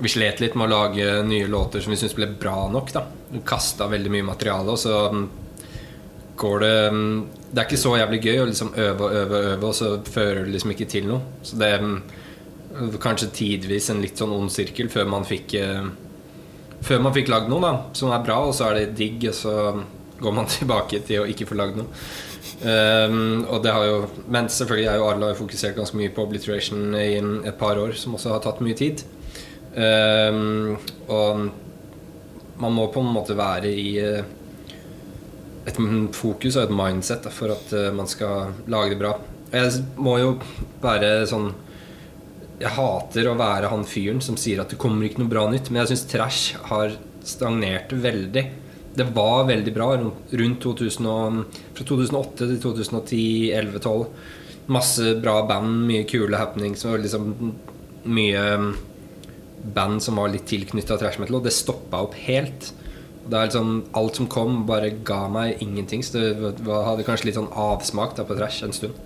Vi 0.01 0.09
slet 0.09 0.41
litt 0.41 0.55
med 0.57 0.71
å 0.71 0.73
lage 0.73 1.21
nye 1.29 1.49
låter 1.49 1.83
som 1.85 1.93
vi 1.93 1.99
syntes 2.01 2.17
ble 2.17 2.31
bra 2.41 2.69
nok. 2.73 2.93
da 2.93 3.05
Vi 3.33 3.43
kasta 3.45 3.89
veldig 3.89 4.13
mye 4.13 4.29
materiale, 4.31 4.73
og 4.73 4.81
så 4.81 5.03
mm, 5.13 5.27
går 6.41 6.61
det 6.61 6.77
Det 7.51 7.61
er 7.61 7.67
ikke 7.67 7.85
så 7.85 7.97
jævlig 7.99 8.23
gøy 8.25 8.41
å 8.41 8.49
liksom 8.49 8.73
øve 8.77 9.05
og 9.09 9.17
øve 9.23 9.37
og 9.37 9.53
øve, 9.53 9.67
og 9.67 9.77
så 9.77 9.93
fører 10.05 10.45
det 10.45 10.57
liksom 10.57 10.73
ikke 10.77 10.89
til 10.93 11.09
noe. 11.09 11.41
Så 11.43 11.61
det 11.61 11.73
mm, 11.81 11.97
kanskje 13.03 13.31
tidvis 13.35 13.91
en 13.91 14.03
litt 14.03 14.21
sånn 14.21 14.35
ond 14.35 14.53
sirkel 14.53 14.91
før 14.93 15.09
man 15.11 15.27
fikk 15.27 15.57
eh, 15.59 15.91
Før 16.81 17.03
man 17.05 17.13
fikk 17.13 17.29
lagd 17.29 17.51
noe 17.53 17.61
da 17.61 17.73
som 17.93 18.13
er 18.15 18.23
bra, 18.25 18.39
og 18.47 18.55
så 18.57 18.71
er 18.71 18.79
det 18.79 18.97
digg, 18.97 19.27
og 19.29 19.35
så 19.37 19.55
går 20.21 20.37
man 20.37 20.49
tilbake 20.59 21.03
til 21.05 21.23
å 21.23 21.29
ikke 21.29 21.49
få 21.51 21.59
lagd 21.61 21.81
noe. 21.81 21.89
Um, 22.61 23.47
og 23.49 23.63
det 23.65 23.73
har 23.73 23.87
jo 23.87 24.01
Men 24.29 24.51
selvfølgelig 24.53 24.89
er 24.89 24.99
jo 25.01 25.07
Arla 25.09 25.31
fokusert 25.37 25.79
ganske 25.79 25.97
mye 25.97 26.13
på 26.13 26.25
Obliteration 26.27 26.95
i 26.97 27.17
et 27.17 27.57
par 27.61 27.81
år, 27.81 27.93
som 27.97 28.17
også 28.17 28.35
har 28.35 28.43
tatt 28.45 28.61
mye 28.65 28.77
tid. 28.77 29.05
Um, 29.77 30.77
og 31.09 31.51
man 32.61 32.77
må 32.77 32.87
på 32.93 33.01
en 33.01 33.13
måte 33.15 33.37
være 33.39 33.71
i 33.73 33.91
eh, 34.03 34.25
et 35.69 35.79
fokus 36.17 36.59
og 36.59 36.67
et 36.67 36.75
mindset 36.75 37.25
da, 37.25 37.33
for 37.33 37.55
at 37.55 37.73
eh, 37.77 37.91
man 37.95 38.09
skal 38.11 38.53
lage 38.71 38.95
det 38.95 39.01
bra. 39.01 39.15
Jeg 39.51 39.85
må 39.99 40.19
jo 40.21 40.35
være 40.83 41.25
sånn 41.31 41.51
Jeg 42.61 42.75
hater 42.77 43.29
å 43.31 43.39
være 43.41 43.71
han 43.73 43.87
fyren 43.89 44.19
som 44.21 44.37
sier 44.37 44.61
at 44.61 44.73
det 44.73 44.79
kommer 44.81 45.07
ikke 45.07 45.23
noe 45.23 45.33
bra 45.33 45.47
nytt, 45.49 45.71
men 45.71 45.81
jeg 45.81 45.95
syns 45.95 46.09
trash 46.11 46.59
har 46.69 46.93
stagnert 47.25 47.95
veldig. 47.97 48.45
Det 49.01 49.07
var 49.17 49.47
veldig 49.49 49.73
bra 49.73 49.95
rundt 49.95 50.35
rundt 50.37 50.61
2000 50.67 51.09
og, 51.09 51.41
fra 51.77 51.87
2008 51.89 52.37
til 52.51 52.61
2010, 52.61 53.23
11, 53.57 53.81
12. 53.81 54.05
Masse 54.77 55.15
bra 55.23 55.39
band, 55.49 55.87
mye 55.89 56.05
kule 56.11 56.37
happenings 56.37 56.85
og 56.85 57.01
liksom 57.01 57.33
mye 58.11 58.45
band 59.77 60.05
som 60.05 60.21
var 60.21 60.33
litt 60.33 60.49
tilknytta 60.51 60.99
trash 61.01 61.21
metal, 61.21 61.41
og 61.41 61.49
det 61.49 61.57
stoppa 61.57 62.05
opp 62.05 62.17
helt. 62.27 62.73
Det 63.25 63.37
er 63.39 63.49
liksom, 63.49 63.77
alt 63.97 64.21
som 64.21 64.29
kom, 64.29 64.65
bare 64.69 64.93
ga 65.07 65.23
meg 65.33 65.63
ingenting. 65.65 66.05
Så 66.05 66.19
det 66.19 66.61
hadde 66.67 67.07
kanskje 67.09 67.31
litt 67.31 67.41
sånn 67.41 67.53
avsmak 67.53 68.17
da 68.19 68.29
på 68.29 68.37
trash 68.37 68.67
en 68.67 68.77
stund. 68.77 68.97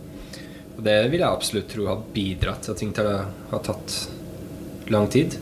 Og 0.77 0.83
det 0.87 0.97
vil 1.13 1.21
jeg 1.23 1.29
absolutt 1.31 1.69
tro 1.71 1.87
har 1.87 2.01
bidratt 2.15 2.65
til 2.67 2.75
at 2.75 2.81
ting 2.83 2.93
har 2.99 3.63
tatt 3.63 3.97
lang 4.91 5.07
tid. 5.13 5.37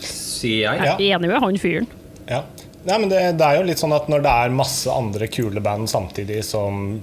Sier 0.00 0.64
jeg. 0.64 0.80
Ja. 0.86 0.94
Jeg 0.96 1.10
er 1.12 1.18
enig 1.18 1.28
med 1.30 1.42
han 1.44 1.58
fyren. 1.60 1.88
Ja. 2.30 2.42
Nei, 2.86 2.96
men 2.96 3.10
det, 3.12 3.20
det 3.36 3.44
er 3.44 3.58
jo 3.58 3.66
litt 3.68 3.80
sånn 3.82 3.92
at 3.92 4.06
når 4.08 4.22
det 4.24 4.32
er 4.44 4.54
masse 4.56 4.88
andre 4.92 5.26
kule 5.28 5.60
band 5.60 5.90
samtidig 5.92 6.40
som 6.48 6.94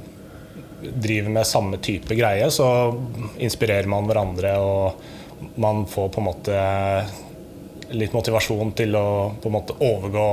driver 0.82 1.30
med 1.34 1.46
samme 1.50 1.78
type 1.82 2.16
greie, 2.18 2.50
så 2.54 2.66
inspirerer 3.42 3.90
man 3.90 4.08
hverandre, 4.10 4.56
og 4.58 5.58
man 5.62 5.84
får 5.90 6.10
på 6.14 6.22
en 6.22 6.28
måte 6.32 6.62
litt 7.98 8.14
motivasjon 8.14 8.74
til 8.78 8.98
å 8.98 9.06
på 9.42 9.50
en 9.52 9.56
måte 9.58 9.78
overgå 9.86 10.28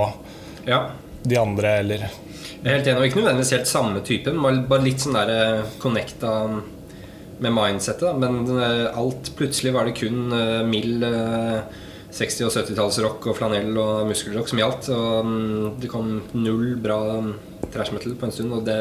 Ja. 0.69 0.81
de 1.23 1.37
andre, 1.41 1.77
eller 1.85 2.07
er 2.09 2.17
helt 2.65 2.87
enig, 2.87 2.99
og 2.99 3.09
ikke 3.09 3.21
nødvendigvis 3.21 3.57
helt 3.59 3.71
samme 3.71 4.05
type, 4.07 4.33
men 4.33 4.65
bare 4.71 4.87
litt 4.87 5.05
sånn 5.05 5.19
der 5.19 5.35
eh, 5.35 5.75
connecta 5.83 6.33
med 7.39 7.53
mindsettet. 7.55 8.19
Men 8.19 8.59
eh, 8.59 8.99
alt 8.99 9.37
plutselig 9.39 9.73
var 9.75 9.85
det 9.89 9.97
kun 9.99 10.33
eh, 10.33 10.63
mild 10.69 11.05
eh, 11.09 11.61
60- 12.15 12.47
og 12.47 12.53
70-tallsrock 12.55 13.27
og 13.31 13.37
flanell 13.39 13.79
og 13.81 14.09
muskelrock 14.09 14.49
som 14.51 14.59
gjaldt. 14.63 14.85
Og 14.95 15.27
mm, 15.27 15.65
det 15.83 15.89
kom 15.93 16.07
null 16.37 16.69
bra 16.83 16.99
mm, 17.25 17.33
trash 17.75 17.93
metal 17.95 18.15
på 18.19 18.27
en 18.29 18.35
stund, 18.35 18.51
og 18.55 18.61
det 18.69 18.79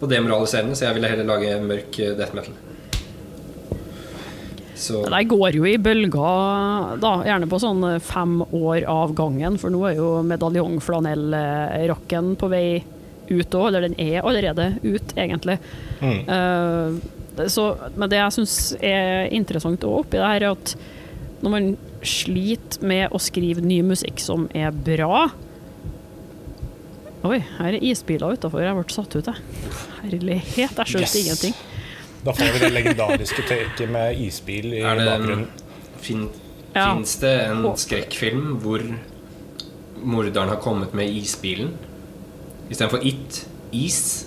var 0.00 0.08
demoraliserende, 0.12 0.74
så 0.76 0.82
jeg 0.88 0.96
ville 0.98 1.12
heller 1.12 1.28
lage 1.28 1.50
mørk 1.64 1.92
death 2.18 2.34
metal. 2.36 2.54
Så 4.76 4.94
Det 5.08 5.28
går 5.30 5.50
jo 5.56 5.64
i 5.64 5.78
bølger, 5.80 7.00
da, 7.00 7.12
gjerne 7.24 7.48
på 7.48 7.56
sånn 7.62 7.80
fem 8.04 8.44
år 8.44 8.84
av 8.92 9.14
gangen, 9.16 9.56
for 9.56 9.72
nå 9.72 9.80
er 9.88 9.96
jo 9.96 10.20
medaljongflanellrocken 10.28 12.36
på 12.36 12.46
vei 12.52 12.84
ut 13.30 13.54
òg, 13.58 13.68
eller 13.68 13.86
den 13.88 13.96
er 14.00 14.20
allerede 14.22 14.68
ut, 14.84 15.14
egentlig. 15.16 15.58
Mm. 16.00 16.20
Uh, 16.28 17.48
så, 17.52 17.66
men 17.96 18.08
det 18.08 18.16
jeg 18.20 18.32
syns 18.38 18.56
er 18.80 19.26
interessant 19.36 19.82
også 19.84 20.04
oppi 20.04 20.16
det 20.16 20.24
her, 20.24 20.46
er 20.46 20.54
at 20.54 20.76
når 21.44 21.52
man 21.52 21.66
sliter 22.06 22.80
med 22.86 23.12
å 23.12 23.20
skrive 23.20 23.60
ny 23.64 23.82
musikk 23.84 24.22
som 24.22 24.46
er 24.56 24.70
bra 24.72 25.26
Oi, 27.26 27.40
her 27.58 27.74
er 27.74 27.82
isbiler 27.82 28.36
utafor. 28.36 28.62
Jeg 28.62 28.76
ble 28.76 28.92
satt 28.94 29.14
ut, 29.18 29.26
jeg. 29.26 29.70
Herlighet, 30.04 30.76
jeg 30.78 30.90
skjønte 30.92 31.08
Yes. 31.08 31.16
ingenting. 31.24 31.54
Da 32.26 32.34
får 32.36 32.52
vi 32.54 32.60
det 32.62 32.68
legendariske 32.70 33.42
taket 33.48 33.90
med 33.90 34.20
isbil 34.22 34.68
i 34.76 34.82
er 34.86 34.94
det 35.00 35.06
bakgrunnen. 35.08 35.46
fin, 36.00 36.28
Ja. 36.76 36.94
Fins 36.94 37.16
det 37.22 37.32
en 37.48 37.64
skrekkfilm 37.74 38.60
hvor 38.62 38.84
morderen 40.04 40.48
har 40.52 40.60
kommet 40.62 40.94
med 40.94 41.08
isbilen 41.08 41.72
istedenfor 42.70 43.04
It? 43.06 43.42
Is? 43.76 44.26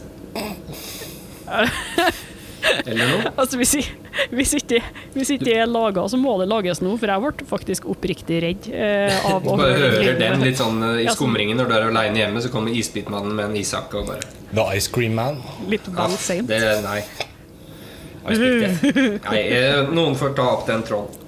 Eller 2.86 3.08
noe? 3.08 3.31
Altså, 3.36 3.58
hvis, 3.60 3.74
jeg, 3.79 3.86
hvis, 4.36 4.53
ikke, 4.60 4.81
hvis 5.15 5.31
ikke 5.36 5.48
det 5.48 5.55
er 5.63 5.69
laga, 5.69 6.03
så 6.12 6.19
må 6.19 6.36
det 6.41 6.50
lages 6.51 6.81
nå, 6.84 6.96
for 7.00 7.12
jeg 7.12 7.24
ble 7.24 7.48
faktisk 7.50 7.88
oppriktig 7.91 8.41
redd 8.43 8.67
eh, 8.74 9.29
av 9.29 9.41
Du 9.46 9.53
bare 9.53 9.79
hører 9.79 10.19
den 10.19 10.43
litt 10.46 10.60
sånn 10.60 10.84
eh, 10.91 11.05
i 11.05 11.08
skumringen 11.13 11.60
når 11.60 11.72
du 11.72 11.77
er 11.77 11.88
aleine 11.89 12.24
hjemme, 12.24 12.43
så 12.43 12.51
kommer 12.53 12.75
isbitmannen 12.75 13.36
med 13.36 13.51
en 13.51 13.58
ishakke 13.60 14.01
og 14.01 14.12
bare 14.12 14.36
The 14.51 14.65
Ice 14.77 14.91
Cream 14.91 15.17
Man. 15.17 15.41
Litt 15.72 15.88
vel 15.88 16.03
ja, 16.03 16.19
seint. 16.19 16.53
Nei. 16.86 17.01
Nei, 18.29 19.41
eh, 19.55 19.81
noen 19.89 20.17
får 20.19 20.36
ta 20.38 20.51
opp 20.51 20.67
den 20.67 20.84
tråden. 20.86 21.25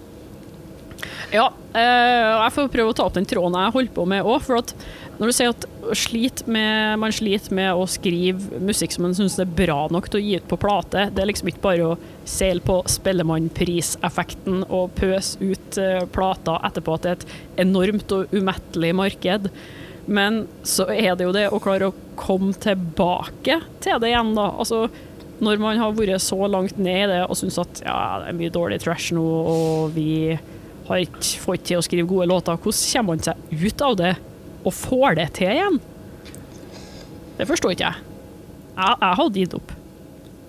Ja, 1.31 1.45
eh, 1.71 2.31
jeg 2.43 2.51
får 2.57 2.71
prøve 2.73 2.91
å 2.91 2.95
ta 2.97 3.05
opp 3.07 3.15
den 3.15 3.27
tråden 3.29 3.55
jeg 3.55 3.73
holder 3.77 3.93
på 3.95 4.05
med 4.09 4.27
òg. 4.27 4.41
For 4.43 4.59
at 4.59 4.73
når 5.21 5.29
du 5.29 5.35
sier 5.37 5.51
at 5.53 5.65
slit 5.93 6.39
med, 6.49 6.97
man 6.97 7.13
sliter 7.13 7.53
med 7.53 7.77
å 7.77 7.83
skrive 7.85 8.57
musikk 8.65 8.95
som 8.95 9.03
man 9.05 9.13
syns 9.13 9.35
er 9.37 9.45
bra 9.45 9.83
nok 9.93 10.07
til 10.09 10.17
å 10.17 10.21
gi 10.25 10.39
ut 10.41 10.47
på 10.49 10.57
plate, 10.63 11.03
det 11.13 11.21
er 11.21 11.29
liksom 11.29 11.51
ikke 11.51 11.61
bare 11.61 11.91
å 11.91 11.97
seile 12.25 12.63
på 12.65 12.79
Spellemannpriseffekten 12.89 14.63
og 14.65 14.95
pøse 14.97 15.37
ut 15.37 15.77
plater 16.15 16.65
etterpå 16.65 16.95
at 16.97 17.05
det 17.05 17.11
er 17.11 17.19
et 17.19 17.35
enormt 17.67 18.15
og 18.17 18.33
umettelig 18.33 18.89
marked. 18.97 19.45
Men 20.09 20.41
så 20.65 20.87
er 20.89 21.13
det 21.13 21.27
jo 21.27 21.35
det 21.37 21.45
å 21.53 21.61
klare 21.61 21.91
å 21.91 21.95
komme 22.17 22.57
tilbake 22.57 23.59
til 23.85 24.01
det 24.01 24.09
igjen, 24.09 24.33
da. 24.39 24.47
Altså, 24.57 24.87
når 25.37 25.61
man 25.61 25.83
har 25.83 25.93
vært 26.01 26.25
så 26.25 26.49
langt 26.49 26.81
ned 26.81 27.03
i 27.03 27.11
det 27.13 27.21
og 27.27 27.37
syns 27.37 27.61
at 27.61 27.83
ja, 27.85 27.99
det 28.23 28.33
er 28.33 28.41
mye 28.41 28.57
dårlig 28.57 28.81
trash 28.81 29.13
nå, 29.13 29.21
og 29.21 29.93
vi 29.93 30.33
har 30.89 31.05
ikke 31.05 31.45
fått 31.45 31.69
til 31.69 31.77
å 31.77 31.85
skrive 31.85 32.09
gode 32.09 32.29
låter, 32.33 32.57
hvordan 32.57 32.83
kommer 32.89 33.13
man 33.13 33.25
seg 33.29 33.69
ut 33.69 33.85
av 33.85 34.01
det 34.01 34.15
og 34.61 34.73
får 34.75 35.19
det 35.19 35.27
til 35.39 35.51
igjen? 35.53 35.77
Det 37.37 37.47
forstår 37.49 37.75
ikke 37.75 37.91
jeg. 37.91 38.09
Jeg, 38.71 38.97
jeg 39.01 39.15
hadde 39.21 39.39
gitt 39.41 39.55
opp. 39.57 39.77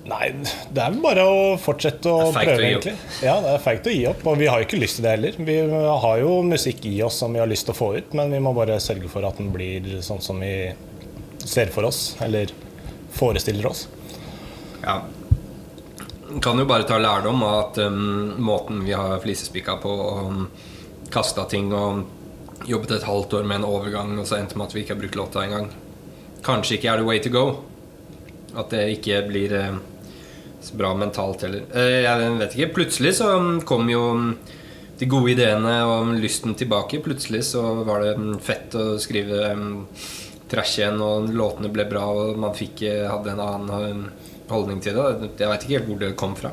Nei, 0.03 0.33
det 0.75 0.83
er 0.83 0.91
vel 0.91 1.03
bare 1.05 1.25
å 1.31 1.43
fortsette 1.63 2.11
å 2.11 2.33
prøve, 2.35 2.57
å 2.57 2.65
egentlig. 2.67 2.95
Ja, 3.23 3.37
det 3.45 3.53
er 3.53 3.61
feigt 3.63 3.87
å 3.87 3.93
gi 3.95 4.03
opp, 4.11 4.25
og 4.27 4.41
vi 4.41 4.49
har 4.51 4.59
jo 4.59 4.67
ikke 4.67 4.81
lyst 4.83 4.99
til 4.99 5.07
det 5.07 5.13
heller. 5.15 5.37
Vi 5.47 5.57
har 6.03 6.17
jo 6.19 6.33
musikk 6.47 6.83
i 6.91 6.97
oss 7.07 7.21
som 7.23 7.35
vi 7.35 7.43
har 7.43 7.51
lyst 7.51 7.69
til 7.69 7.75
å 7.75 7.79
få 7.79 7.93
ut, 8.01 8.17
men 8.19 8.35
vi 8.35 8.41
må 8.43 8.51
bare 8.57 8.81
sørge 8.83 9.11
for 9.13 9.25
at 9.29 9.39
den 9.39 9.53
blir 9.55 10.03
sånn 10.03 10.23
som 10.25 10.43
vi 10.43 10.73
ser 11.39 11.71
for 11.75 11.87
oss, 11.87 12.17
eller 12.23 12.51
forestiller 13.15 13.69
oss. 13.71 13.85
Ja. 14.83 14.99
Kan 16.43 16.59
jo 16.59 16.67
bare 16.67 16.89
ta 16.89 16.99
lærdom 16.99 17.45
av 17.47 17.59
at 17.61 17.79
um, 17.87 18.35
måten 18.43 18.83
vi 18.87 18.97
har 18.97 19.21
flisespikka 19.23 19.79
på 19.85 19.93
og 19.93 20.27
um, 20.27 20.45
kasta 21.13 21.45
ting 21.51 21.71
og 21.77 22.03
jobbet 22.69 22.97
et 22.97 23.07
halvt 23.07 23.39
år 23.39 23.47
med 23.49 23.61
en 23.61 23.69
overgang, 23.69 24.15
og 24.19 24.27
så 24.29 24.39
endte 24.39 24.59
med 24.59 24.69
at 24.69 24.77
vi 24.77 24.83
ikke 24.85 24.95
har 24.95 25.03
brukt 25.03 25.19
låta 25.19 25.45
engang. 25.45 25.71
Kanskje 26.47 26.79
ikke 26.79 26.91
er 26.93 27.01
the 27.01 27.07
way 27.07 27.23
to 27.23 27.33
go. 27.33 27.45
At 28.59 28.73
det 28.75 28.83
ikke 28.99 29.23
blir 29.29 29.55
eh, 29.57 29.79
så 30.63 30.77
bra 30.79 30.93
mentalt 30.99 31.47
heller. 31.47 31.65
Eh, 31.75 32.03
jeg 32.05 32.35
vet 32.41 32.57
ikke. 32.57 32.75
Plutselig 32.81 33.15
så 33.19 33.31
um, 33.39 33.55
kom 33.67 33.89
jo 33.91 34.03
um, 34.17 34.27
de 34.99 35.09
gode 35.11 35.33
ideene 35.35 35.77
og 35.89 36.13
lysten 36.23 36.57
tilbake. 36.59 37.03
Plutselig 37.05 37.45
så 37.53 37.63
var 37.87 38.05
det 38.05 38.17
um, 38.19 38.35
fett 38.43 38.75
å 38.79 38.93
skrive 39.03 39.55
trash 40.53 40.83
igjen, 40.83 41.01
og 41.01 41.31
låtene 41.33 41.71
ble 41.73 41.87
bra, 41.89 42.05
og 42.13 42.37
man 42.41 42.55
fikk, 42.57 42.85
eh, 42.91 43.07
hadde 43.09 43.33
en 43.33 43.47
annen 43.47 44.05
holdning 44.53 44.83
til 44.85 44.99
det. 44.99 45.33
Jeg 45.41 45.49
veit 45.49 45.65
ikke 45.65 45.79
helt 45.79 45.89
hvor 45.89 46.03
det 46.03 46.13
kom 46.21 46.37
fra. 46.37 46.53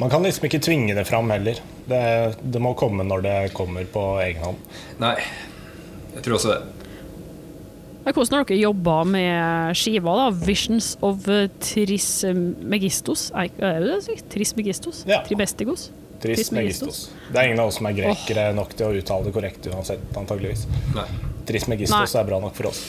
Man 0.00 0.08
kan 0.08 0.24
liksom 0.24 0.46
ikke 0.48 0.62
tvinge 0.64 0.94
det 0.96 1.04
fram 1.04 1.28
heller. 1.30 1.60
Det, 1.90 2.02
det 2.40 2.60
må 2.62 2.72
komme 2.78 3.04
når 3.04 3.24
det 3.26 3.38
kommer 3.56 3.84
på 3.84 4.04
egen 4.24 4.40
hånd. 4.46 4.68
Nei, 5.02 5.16
jeg 6.14 6.24
tror 6.24 6.38
også 6.38 6.54
det. 6.54 6.60
Hvordan 8.10 8.38
har 8.40 8.46
dere 8.48 8.58
jobba 8.62 8.94
med 9.04 9.76
skiva? 9.76 10.14
da? 10.16 10.30
'Visions 10.32 10.96
of 11.04 11.28
Trismegistos'? 11.62 13.28
Er 13.36 13.50
det 13.84 14.00
det? 14.08 14.16
Trismegistos? 14.32 15.04
Ja. 15.06 15.20
Tribestigos? 15.28 15.90
Trismegistos. 16.20 17.10
Det 17.32 17.38
er 17.38 17.50
ingen 17.50 17.60
av 17.60 17.68
oss 17.68 17.78
som 17.78 17.86
er 17.86 17.96
grekere 18.00 18.50
nok 18.56 18.74
til 18.76 18.88
å 18.88 18.96
uttale 18.96 19.28
det 19.28 19.34
korrekt 19.36 19.68
uansett, 19.68 20.02
antageligvis. 20.16 20.66
Nei. 20.96 21.06
Trismegistos 21.48 22.16
er 22.16 22.26
bra 22.28 22.40
nok 22.40 22.56
for 22.56 22.72
oss. 22.72 22.82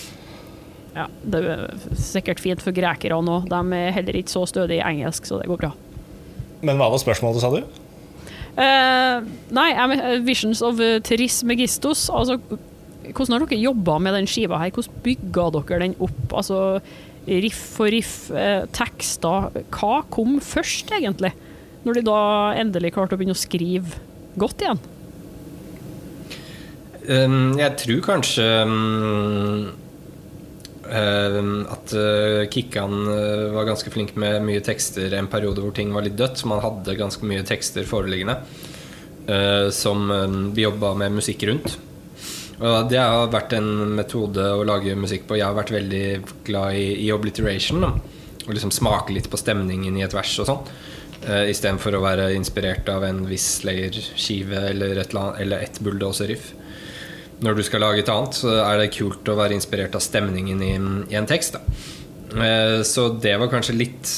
Ja, 0.96 1.06
det 1.24 1.40
er 1.44 1.70
sikkert 1.96 2.42
fint 2.44 2.64
for 2.64 2.76
grekere 2.76 3.20
nå. 3.24 3.44
De 3.52 3.62
er 3.78 3.96
heller 3.96 4.20
ikke 4.20 4.34
så 4.34 4.44
stødige 4.50 4.80
i 4.82 4.88
engelsk, 4.96 5.28
så 5.28 5.40
det 5.40 5.48
går 5.52 5.60
bra. 5.68 5.72
Men 6.62 6.78
hva 6.78 6.90
var 6.94 7.02
spørsmålet, 7.02 7.42
sa 7.42 7.52
du? 7.54 7.64
Uh, 8.52 9.24
nei, 9.56 9.70
jeg 9.72 10.24
'Visions 10.26 10.62
of 10.62 10.82
Trismegistos'. 11.08 12.10
Altså, 12.12 12.38
hvordan 13.12 13.40
har 13.40 13.48
dere 13.48 13.62
jobba 13.62 13.98
med 14.00 14.14
den 14.14 14.28
skiva 14.30 14.60
her? 14.62 14.72
Hvordan 14.72 15.04
bygga 15.04 15.48
dere 15.58 15.80
den 15.86 15.96
opp? 16.00 16.34
Altså, 16.34 16.82
riff 17.28 17.62
for 17.78 17.92
riff, 17.94 18.32
eh, 18.32 18.66
tekster. 18.74 19.52
Hva 19.70 20.02
kom 20.10 20.40
først, 20.40 20.92
egentlig? 20.92 21.34
Når 21.86 21.94
de 21.94 22.02
da 22.06 22.22
endelig 22.58 22.94
klarte 22.94 23.18
å 23.18 23.20
begynne 23.20 23.38
å 23.38 23.42
skrive 23.42 24.00
godt 24.38 24.62
igjen? 24.62 24.82
Um, 27.10 27.58
jeg 27.58 27.78
tror 27.82 28.02
kanskje 28.06 28.46
um, 28.62 29.72
at 30.92 31.94
uh, 31.96 32.42
Kikkan 32.52 32.96
uh, 33.08 33.52
var 33.56 33.70
ganske 33.70 33.92
flink 33.94 34.16
med 34.20 34.42
mye 34.44 34.64
tekster 34.66 35.14
en 35.16 35.30
periode 35.32 35.64
hvor 35.64 35.72
ting 35.76 35.94
var 35.96 36.04
litt 36.04 36.18
dødt. 36.20 36.44
Man 36.50 36.64
hadde 36.64 36.98
ganske 37.00 37.28
mye 37.28 37.46
tekster 37.48 37.88
foreliggende 37.88 38.42
som 39.72 40.10
vi 40.52 40.64
jobba 40.66 40.90
med 40.98 41.14
musikk 41.14 41.44
rundt. 41.48 41.76
Og 42.60 42.90
det 42.92 42.98
har 43.00 43.30
vært 43.32 43.54
en 43.56 43.94
metode 43.96 44.44
å 44.58 44.66
lage 44.68 44.96
musikk 44.98 45.28
på. 45.30 45.38
Jeg 45.38 45.46
har 45.46 45.56
vært 45.56 45.72
veldig 45.72 46.06
glad 46.50 46.76
i, 46.76 46.88
i 47.06 47.12
obliteration. 47.14 47.86
Og 47.86 48.50
liksom 48.52 48.74
smake 48.74 49.14
litt 49.16 49.30
på 49.32 49.40
stemningen 49.40 49.96
i 49.96 50.04
et 50.04 50.16
vers 50.18 50.34
og 50.42 50.50
sånn. 50.50 50.74
Uh, 51.22 51.46
Istedenfor 51.54 51.96
å 51.96 52.04
være 52.04 52.32
inspirert 52.36 52.90
av 52.92 53.06
en 53.08 53.24
viss 53.30 53.46
Slayer-skive 53.62 54.66
eller 54.74 55.00
et, 55.06 55.16
eller 55.16 55.64
et 55.70 55.80
bulldozer-riff 55.86 56.52
når 57.42 57.58
du 57.58 57.64
skal 57.66 57.82
lage 57.82 58.04
et 58.04 58.10
annet, 58.14 58.38
så 58.38 58.54
er 58.62 58.78
det 58.82 58.92
kult 58.94 59.28
å 59.32 59.38
være 59.40 59.56
inspirert 59.58 59.96
av 59.98 60.04
stemningen 60.06 60.62
i, 60.62 60.74
i 61.10 61.18
en 61.18 61.30
tekst. 61.30 61.58
Eh, 62.36 62.82
Så 62.88 63.08
det 63.20 63.34
var 63.42 63.50
kanskje 63.52 63.76
litt 63.76 64.12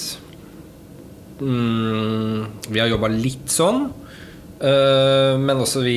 mm, 1.40 2.68
Vi 2.70 2.82
har 2.82 2.92
jobba 2.92 3.10
litt 3.10 3.50
sånn. 3.50 3.88
eh, 4.60 5.38
Men 5.40 5.64
også 5.64 5.82
vi, 5.86 5.96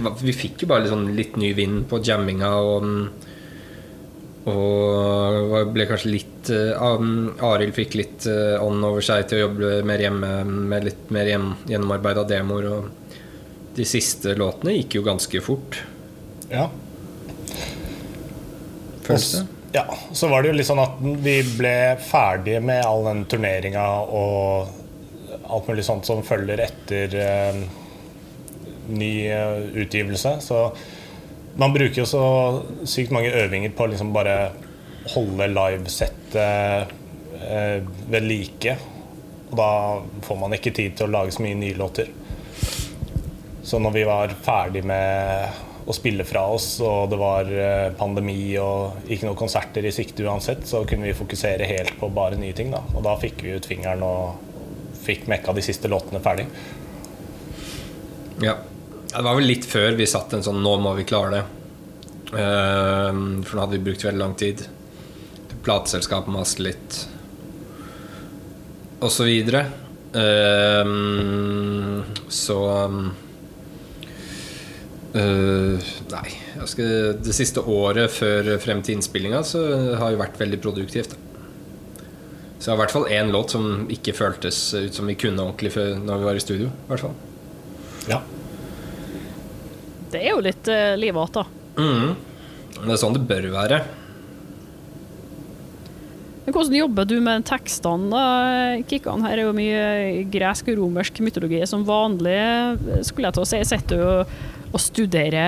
var, 0.00 0.16
vi 0.20 0.32
fikk 0.34 0.64
jo 0.64 0.70
bare 0.72 0.82
litt, 0.86 0.94
sånn, 0.94 1.12
litt 1.14 1.36
ny 1.36 1.52
vind 1.54 1.84
på 1.90 2.00
jamminga. 2.02 2.50
Og, 2.58 2.88
Og 4.50 5.70
ble 5.70 5.86
kanskje 5.86 6.10
litt 6.10 6.48
uh, 6.50 7.44
Arild 7.46 7.76
fikk 7.76 7.94
litt 7.94 8.24
uh, 8.26 8.58
over 8.58 9.04
seg 9.04 9.28
til 9.30 9.38
å 9.38 9.44
jobbe 9.44 9.84
mer 9.86 10.02
hjemme 10.02 10.30
med 10.48 10.88
litt 10.88 11.12
mer 11.14 11.30
hjem, 11.30 11.52
gjennomarbeida 11.70 12.24
demoer. 12.26 12.66
Og 12.72 13.12
de 13.78 13.86
siste 13.86 14.34
låtene 14.34 14.74
gikk 14.80 14.98
jo 14.98 15.04
ganske 15.06 15.44
fort. 15.46 15.78
Ja. 16.52 16.68
Føles 19.02 19.32
det? 19.32 19.46
Ja, 19.72 19.86
så 20.12 20.28
var 20.28 20.42
det 20.42 20.50
jo 20.50 20.56
litt 20.58 20.68
sånn 20.68 20.82
at 20.82 20.98
vi 21.00 21.38
ble 21.56 21.76
ferdige 22.04 22.60
med 22.60 22.84
all 22.84 23.06
den 23.06 23.22
turneringa 23.24 23.86
og 24.04 24.68
alt 25.48 25.70
mulig 25.70 25.84
sånt 25.86 26.04
som 26.04 26.20
følger 26.24 26.60
etter 26.60 27.16
eh, 27.16 27.62
ny 28.92 29.12
eh, 29.32 29.64
utgivelse. 29.84 30.34
Så 30.44 30.60
man 31.56 31.72
bruker 31.72 32.02
jo 32.02 32.08
så 32.08 32.24
sykt 32.84 33.16
mange 33.16 33.32
øvinger 33.32 33.72
på 33.72 33.86
å 33.86 33.92
liksom 33.94 34.12
bare 34.12 34.36
holde 35.14 35.48
livesettet 35.54 36.92
eh, 37.40 37.80
ved 38.12 38.28
like. 38.28 38.76
Og 39.50 39.56
da 39.56 39.72
får 40.28 40.40
man 40.44 40.56
ikke 40.56 40.76
tid 40.76 41.00
til 41.00 41.08
å 41.08 41.16
lage 41.16 41.32
så 41.32 41.44
mye 41.44 41.56
nye 41.56 41.80
låter. 41.80 42.12
Så 43.64 43.80
når 43.80 43.96
vi 43.96 44.04
var 44.04 44.36
ferdig 44.44 44.84
med 44.84 45.71
å 45.84 45.94
spille 45.94 46.24
fra 46.24 46.44
oss, 46.54 46.76
og 46.84 47.10
det 47.10 47.18
var 47.18 47.48
eh, 47.50 47.88
pandemi 47.98 48.54
og 48.62 49.08
ikke 49.10 49.26
noen 49.26 49.38
konserter 49.38 49.86
i 49.86 49.94
sikte 49.94 50.26
uansett, 50.26 50.62
så 50.68 50.84
kunne 50.88 51.08
vi 51.08 51.16
fokusere 51.18 51.66
helt 51.66 51.96
på 51.98 52.10
bare 52.14 52.38
nye 52.38 52.54
ting. 52.56 52.70
Da. 52.74 52.84
Og 52.94 53.02
da 53.06 53.16
fikk 53.20 53.42
vi 53.42 53.56
ut 53.56 53.66
fingeren 53.66 54.04
og 54.06 55.00
fikk 55.02 55.26
mekka 55.30 55.54
de 55.56 55.64
siste 55.66 55.90
låtene 55.90 56.22
ferdig. 56.22 56.46
Ja. 58.42 58.60
Det 59.12 59.20
var 59.26 59.36
vel 59.36 59.50
litt 59.50 59.66
før 59.68 59.92
vi 59.98 60.06
satt 60.08 60.32
en 60.32 60.44
sånn 60.46 60.62
'nå 60.64 60.76
må 60.80 60.94
vi 60.96 61.04
klare 61.04 61.34
det'. 61.34 61.58
Uh, 62.32 63.42
for 63.44 63.58
nå 63.58 63.60
hadde 63.60 63.76
vi 63.76 63.84
brukt 63.90 64.04
veldig 64.06 64.22
lang 64.22 64.34
tid. 64.40 64.62
Plateselskapet 65.66 66.32
maste 66.32 66.64
litt. 66.64 67.02
Og 69.02 69.10
så 69.12 69.26
videre. 69.28 69.66
Uh, 70.16 70.86
så 72.28 72.56
um, 72.86 73.10
Uh, 75.12 75.76
nei. 76.08 76.28
Skal, 76.64 77.18
det 77.20 77.34
siste 77.36 77.60
året 77.68 78.12
før 78.14 78.54
frem 78.62 78.80
til 78.84 78.96
innspillinga 78.96 79.42
så 79.44 79.60
har 80.00 80.14
jo 80.14 80.20
vært 80.22 80.40
veldig 80.40 80.60
produktivt. 80.64 81.16
Så 82.62 82.70
det 82.70 82.72
er 82.72 82.76
i 82.78 82.80
hvert 82.84 82.94
fall 82.94 83.08
én 83.10 83.32
låt 83.34 83.52
som 83.52 83.88
ikke 83.92 84.14
føltes 84.16 84.58
ut 84.76 84.94
som 84.94 85.08
vi 85.10 85.18
kunne 85.18 85.42
ordentlig 85.42 85.74
før 85.74 85.96
når 85.98 86.20
vi 86.20 86.28
var 86.30 86.38
i 86.38 86.44
studio. 86.44 86.68
I 86.70 86.92
hvert 86.92 87.04
fall. 87.04 87.16
Ja. 88.08 88.20
Det 90.12 90.20
er 90.20 90.30
jo 90.30 90.44
litt 90.44 90.70
uh, 90.70 90.92
liv 91.00 91.18
da. 91.34 91.44
Mm. 91.76 92.14
Det 92.78 92.94
er 92.94 93.02
sånn 93.02 93.18
det 93.18 93.26
bør 93.28 93.50
være. 93.52 93.82
Men 96.42 96.56
Hvordan 96.56 96.74
jobber 96.74 97.06
du 97.06 97.16
med 97.22 97.44
tekstene? 97.46 98.08
da? 98.10 98.24
Kikkan 98.90 99.22
her 99.26 99.36
er 99.36 99.44
jo 99.46 99.54
mye 99.54 100.24
gresk 100.32 100.72
og 100.72 100.80
romersk 100.80 101.20
mytologi 101.22 101.60
som 101.70 101.84
vanlig. 101.86 102.40
Skulle 103.06 103.28
jeg 103.28 103.36
til 103.36 103.44
å 103.44 103.50
si, 103.52 103.60
Sitter 103.68 104.02
du 104.02 104.51
og 104.72 104.80
studere 104.80 105.42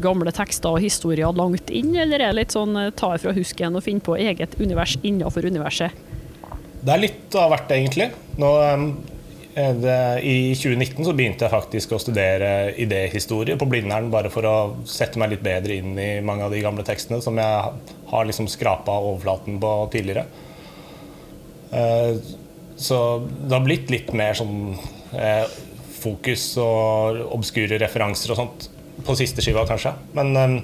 gamle 0.00 0.32
tekster 0.32 0.72
og 0.72 0.82
historier 0.82 1.34
langt 1.36 1.70
inn, 1.70 1.92
eller 1.96 2.22
er 2.22 2.32
det 2.32 2.40
litt 2.40 2.56
sånn 2.56 2.76
ta 2.96 3.12
fra 3.20 3.34
husken 3.36 3.76
og 3.76 3.84
finne 3.84 4.04
på 4.04 4.16
eget 4.16 4.56
univers 4.60 4.96
innenfor 5.02 5.44
universet? 5.44 5.92
Det 6.78 6.94
er 6.94 7.02
litt 7.02 7.36
av 7.36 7.50
hvert, 7.52 7.70
egentlig. 7.74 8.08
Nå, 8.40 8.50
det, 9.82 9.98
I 10.22 10.54
2019 10.54 11.04
så 11.04 11.14
begynte 11.18 11.44
jeg 11.44 11.52
faktisk 11.52 11.92
å 11.92 12.00
studere 12.00 12.72
idéhistorie 12.78 13.58
på 13.58 13.68
Blindern, 13.68 14.10
bare 14.12 14.30
for 14.32 14.46
å 14.46 14.56
sette 14.88 15.20
meg 15.20 15.34
litt 15.34 15.44
bedre 15.44 15.80
inn 15.80 15.98
i 15.98 16.10
mange 16.24 16.46
av 16.46 16.54
de 16.54 16.62
gamle 16.64 16.86
tekstene 16.86 17.20
som 17.24 17.38
jeg 17.40 17.72
har 18.12 18.28
liksom 18.28 18.48
skrapa 18.48 18.94
overflaten 19.10 19.58
på 19.60 19.72
tidligere. 19.92 20.28
Så 22.78 22.98
det 23.26 23.52
har 23.52 23.66
blitt 23.66 23.90
litt 23.90 24.14
mer 24.16 24.38
sånn 24.38 24.70
fokus 25.98 26.50
og 26.62 27.22
obskure 27.36 27.80
referanser 27.80 28.34
og 28.34 28.40
sånt 28.40 28.68
på 29.06 29.16
siste 29.18 29.44
skiva, 29.44 29.64
kanskje. 29.68 29.92
Men 30.18 30.32
um, 30.36 30.56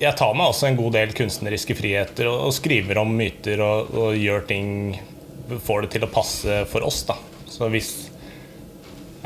jeg 0.00 0.16
tar 0.16 0.36
meg 0.36 0.48
også 0.48 0.70
en 0.70 0.78
god 0.78 0.94
del 0.96 1.14
kunstneriske 1.16 1.76
friheter 1.76 2.30
og, 2.30 2.46
og 2.48 2.56
skriver 2.56 3.02
om 3.02 3.12
myter 3.16 3.60
og, 3.64 3.94
og, 3.94 4.12
gjør 4.18 4.46
ting 4.50 4.74
Får 5.50 5.80
det 5.82 5.88
til 5.96 6.04
å 6.06 6.08
passe 6.14 6.60
for 6.70 6.84
oss, 6.86 7.00
da. 7.08 7.16
Så 7.50 7.66
hvis, 7.72 7.88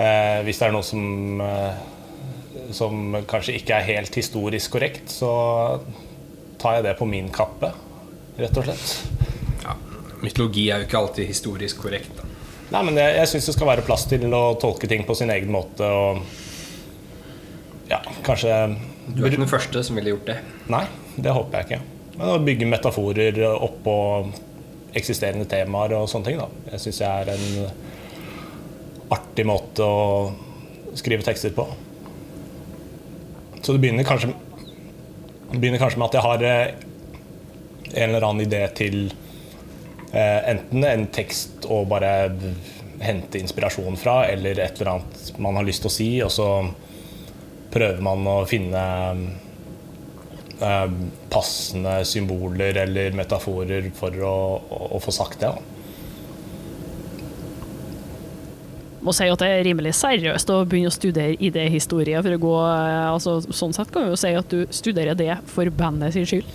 eh, 0.01 0.39
hvis 0.47 0.57
det 0.57 0.65
er 0.65 0.73
noe 0.73 0.87
som 0.89 1.43
eh, 1.45 1.83
som 2.73 3.17
kanskje 3.29 3.57
ikke 3.59 3.79
er 3.79 3.89
helt 3.89 4.17
historisk 4.17 4.75
korrekt, 4.77 5.11
så 5.13 5.31
tar 6.61 6.79
jeg 6.79 6.87
det 6.89 6.95
på 6.99 7.09
min 7.09 7.31
kappe, 7.35 7.73
rett 8.39 8.61
og 8.61 8.69
slett. 8.69 8.95
Ja, 9.65 9.77
mytologi 10.23 10.69
er 10.71 10.83
jo 10.83 10.89
ikke 10.89 11.03
alltid 11.03 11.29
historisk 11.31 11.83
korrekt. 11.85 12.15
Da. 12.19 12.34
Nei, 12.73 12.81
men 12.81 12.97
jeg, 12.99 13.17
jeg 13.19 13.31
syns 13.31 13.49
det 13.51 13.55
skal 13.57 13.71
være 13.71 13.85
plass 13.87 14.07
til 14.11 14.25
å 14.33 14.45
tolke 14.61 14.89
ting 14.91 15.05
på 15.07 15.17
sin 15.19 15.33
egen 15.35 15.53
måte. 15.53 15.85
Og 15.85 16.23
ja, 17.91 18.01
kanskje 18.25 18.55
Du 19.11 19.21
er 19.23 19.29
ikke 19.29 19.43
den 19.43 19.51
første 19.51 19.83
som 19.85 19.99
ville 19.99 20.15
gjort 20.15 20.31
det? 20.31 20.39
Nei, 20.73 20.85
det 21.17 21.35
håper 21.37 21.61
jeg 21.61 21.69
ikke. 21.69 21.83
Men 22.15 22.31
å 22.31 22.43
bygge 22.47 22.71
metaforer 22.71 23.41
oppå 23.53 23.97
eksisterende 24.95 25.47
temaer 25.51 25.97
og 25.99 26.09
sånne 26.11 26.31
ting, 26.31 26.39
da. 26.41 26.49
Jeg 26.73 26.85
syns 26.85 27.01
jeg 27.03 27.11
er 27.11 27.35
en 27.35 27.47
artig 29.15 29.47
måte 29.47 29.85
å 29.85 30.33
skrive 30.97 31.27
tekster 31.27 31.53
på. 31.55 31.67
Så 33.65 33.75
det 33.75 33.81
begynner 33.83 34.07
kanskje, 34.07 34.31
det 35.51 35.59
begynner 35.59 35.83
kanskje 35.83 36.01
med 36.01 36.09
at 36.09 36.17
jeg 36.19 36.25
har 36.27 36.47
eh, 36.49 36.75
en 37.95 38.11
eller 38.11 38.27
annen 38.29 38.45
idé 38.47 38.63
til 38.77 38.99
enten 40.15 40.85
en 40.87 41.07
tekst 41.13 41.67
å 41.67 41.83
bare 41.91 42.13
hente 43.05 43.41
inspirasjon 43.41 43.97
fra, 43.99 44.25
eller 44.31 44.61
et 44.63 44.79
eller 44.79 44.93
annet 44.95 45.39
man 45.43 45.59
har 45.59 45.67
lyst 45.67 45.85
til 45.85 45.91
å 45.91 45.95
si, 45.95 46.11
og 46.25 46.33
så 46.33 46.49
prøver 47.75 48.03
man 48.07 48.27
å 48.31 48.37
finne 48.49 48.83
eh, 50.63 50.97
passende 51.33 51.99
symboler 52.07 52.85
eller 52.85 53.17
metaforer 53.19 53.91
for 53.99 54.19
å, 54.23 54.35
å, 54.63 54.83
å 54.99 55.03
få 55.03 55.15
sagt 55.15 55.43
det. 55.43 55.51
Da. 55.51 55.75
må 59.05 59.13
si 59.13 59.27
at 59.29 59.43
det 59.43 59.49
er 59.53 59.65
rimelig 59.67 59.95
seriøst 59.99 60.51
å 60.53 60.63
begynne 60.69 60.89
å 60.89 60.95
studere 60.95 61.37
idéhistorie. 61.37 62.23
for 62.25 62.37
å 62.37 62.55
eh, 62.71 63.11
altså, 63.13 63.41
Sånn 63.51 63.75
sett 63.77 63.93
kan 63.93 64.07
vi 64.07 64.15
jo 64.15 64.21
si 64.21 64.33
at 64.33 64.49
du 64.49 64.65
studerer 64.71 65.19
det 65.19 65.35
for 65.51 65.69
bandet 65.71 66.17
sin 66.17 66.29
skyld. 66.29 66.49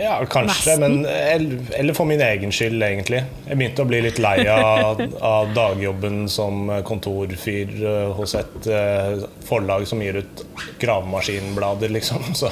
Ja, 0.00 0.26
kanskje, 0.26 0.76
men, 0.80 1.06
eller 1.06 1.94
for 1.94 2.08
min 2.08 2.20
egen 2.24 2.52
skyld, 2.52 2.82
egentlig. 2.82 3.18
Jeg 3.44 3.58
begynte 3.60 3.84
å 3.84 3.88
bli 3.90 3.98
litt 4.06 4.20
lei 4.22 4.46
av, 4.48 5.02
av 5.20 5.50
dagjobben 5.52 6.22
som 6.32 6.70
kontorfyr 6.88 7.74
eh, 7.84 8.12
hos 8.16 8.32
et 8.38 8.68
uh, 8.72 9.26
forlag 9.44 9.84
som 9.90 10.00
gir 10.00 10.22
ut 10.22 10.44
gravemaskinblader, 10.80 11.92
liksom. 11.92 12.30
Så 12.40 12.48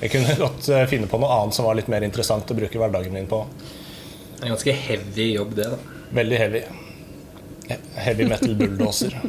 jeg 0.00 0.14
kunne 0.14 0.38
godt 0.40 0.70
uh, 0.72 0.86
finne 0.88 1.10
på 1.10 1.20
noe 1.20 1.42
annet 1.42 1.58
som 1.58 1.68
var 1.68 1.76
litt 1.76 1.92
mer 1.92 2.06
interessant 2.08 2.48
å 2.48 2.56
bruke 2.56 2.80
hverdagen 2.80 3.12
min 3.12 3.28
på. 3.28 3.42
Det 4.30 4.40
er 4.40 4.48
en 4.48 4.56
ganske 4.56 4.76
heavy 4.88 5.30
jobb, 5.34 5.54
det, 5.60 5.68
da. 5.74 6.00
Veldig 6.22 6.40
heavy. 6.40 6.64
Heavy 8.00 8.32
metal 8.32 8.56
bulldoser. 8.56 9.20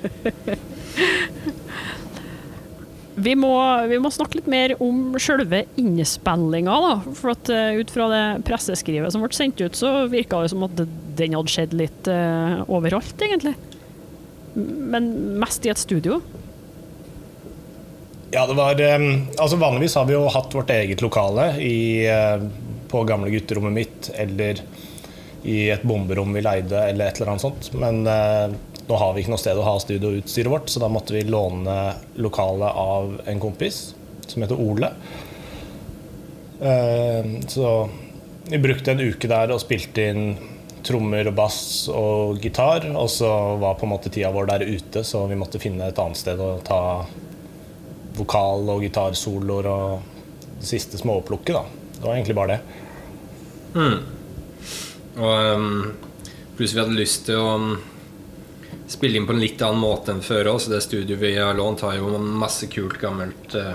Vi 3.20 3.34
må, 3.36 3.52
vi 3.90 3.98
må, 4.00 4.10
snakke 4.12 4.38
litt 4.38 4.48
mer 4.50 4.74
om 4.82 5.16
selve 5.20 5.64
innspillinga. 5.80 6.76
For 7.18 7.34
at 7.34 7.50
uh, 7.52 7.78
ut 7.80 7.92
fra 7.92 8.08
det 8.12 8.24
presseskrivet 8.48 9.12
som 9.12 9.24
ble 9.24 9.36
sendt 9.36 9.60
ut, 9.60 9.76
så 9.76 10.06
virka 10.10 10.42
det 10.42 10.52
som 10.52 10.64
at 10.66 10.76
den 10.78 11.36
hadde 11.36 11.52
skjedd 11.52 11.76
litt 11.76 12.10
uh, 12.10 12.62
overalt, 12.70 13.16
egentlig. 13.20 13.56
Men 14.54 15.10
mest 15.40 15.66
i 15.66 15.72
et 15.72 15.80
studio. 15.80 16.20
Ja, 18.30 18.44
det 18.46 18.54
var 18.54 18.78
um, 18.78 19.26
Altså 19.42 19.58
vanligvis 19.58 19.96
har 19.98 20.06
vi 20.06 20.14
jo 20.14 20.26
hatt 20.30 20.54
vårt 20.54 20.70
eget 20.70 21.02
lokale 21.02 21.52
i, 21.62 22.06
uh, 22.06 22.42
på 22.90 23.02
gamle 23.08 23.30
gutterommet 23.32 23.74
mitt 23.74 24.10
eller 24.14 24.62
i 25.40 25.70
et 25.72 25.82
bomberom 25.88 26.34
vi 26.36 26.42
leide, 26.44 26.82
eller 26.90 27.08
et 27.08 27.16
eller 27.16 27.32
annet 27.32 27.42
sånt. 27.46 27.70
Men 27.80 28.02
nå 28.90 28.98
har 28.98 29.14
vi 29.14 29.22
ikke 29.22 29.30
noe 29.30 29.40
sted 29.40 29.58
å 29.58 29.64
ha 29.66 29.76
studioutstyret 29.78 30.50
vårt, 30.50 30.70
så 30.70 30.82
da 30.82 30.88
måtte 30.90 31.14
vi 31.14 31.22
låne 31.30 31.76
lokalet 32.18 32.74
av 32.74 33.20
en 33.30 33.42
kompis 33.42 33.82
som 34.26 34.42
heter 34.42 34.58
Ole. 34.58 34.90
Eh, 36.60 37.28
så 37.46 37.88
vi 38.50 38.58
brukte 38.58 38.90
en 38.92 39.02
uke 39.04 39.30
der 39.30 39.52
og 39.54 39.62
spilte 39.62 40.08
inn 40.10 40.24
trommer 40.86 41.28
og 41.30 41.36
bass 41.38 41.60
og 41.92 42.40
gitar. 42.42 42.88
Og 42.98 43.06
så 43.14 43.30
var 43.62 43.78
på 43.78 43.86
en 43.86 43.92
måte 43.94 44.10
tida 44.10 44.32
vår 44.34 44.50
der 44.50 44.66
ute, 44.66 45.04
så 45.06 45.22
vi 45.30 45.38
måtte 45.38 45.62
finne 45.62 45.90
et 45.90 46.02
annet 46.02 46.18
sted 46.18 46.40
å 46.42 46.56
ta 46.66 46.80
vokal- 48.18 48.74
og 48.74 48.82
gitarsoloer 48.84 49.70
og 49.70 50.16
det 50.58 50.66
siste 50.66 50.98
småplukket. 50.98 51.54
da. 51.54 51.64
Det 51.94 52.02
var 52.08 52.16
egentlig 52.16 52.38
bare 52.40 52.56
det. 52.56 52.60
Mm. 53.78 53.98
Og 55.20 55.54
um, 55.54 55.92
pluss 56.58 56.74
vi 56.74 56.82
hadde 56.82 56.98
lyst 56.98 57.28
til 57.28 57.38
å 57.38 57.54
spille 58.90 59.20
inn 59.20 59.26
på 59.28 59.36
en 59.36 59.42
litt 59.42 59.62
annen 59.62 59.80
måte 59.82 60.10
enn 60.14 60.22
før 60.24 60.52
òg. 60.54 60.64
Det 60.72 60.82
studioet 60.82 61.20
vi 61.22 61.36
har 61.38 61.54
lånt, 61.54 61.84
har 61.86 61.96
jo 62.00 62.10
masse 62.18 62.66
kult, 62.72 62.98
gammelt 63.00 63.54
uh, 63.54 63.74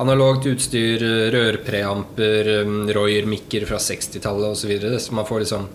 analogt 0.00 0.46
utstyr, 0.48 1.02
rørpreamper, 1.34 2.48
Royer-mikker 2.96 3.66
fra 3.68 3.76
60-tallet 3.82 4.54
osv. 4.54 4.72
Så, 4.80 4.98
så 5.06 5.16
man 5.18 5.28
får 5.28 5.44
liksom 5.44 5.66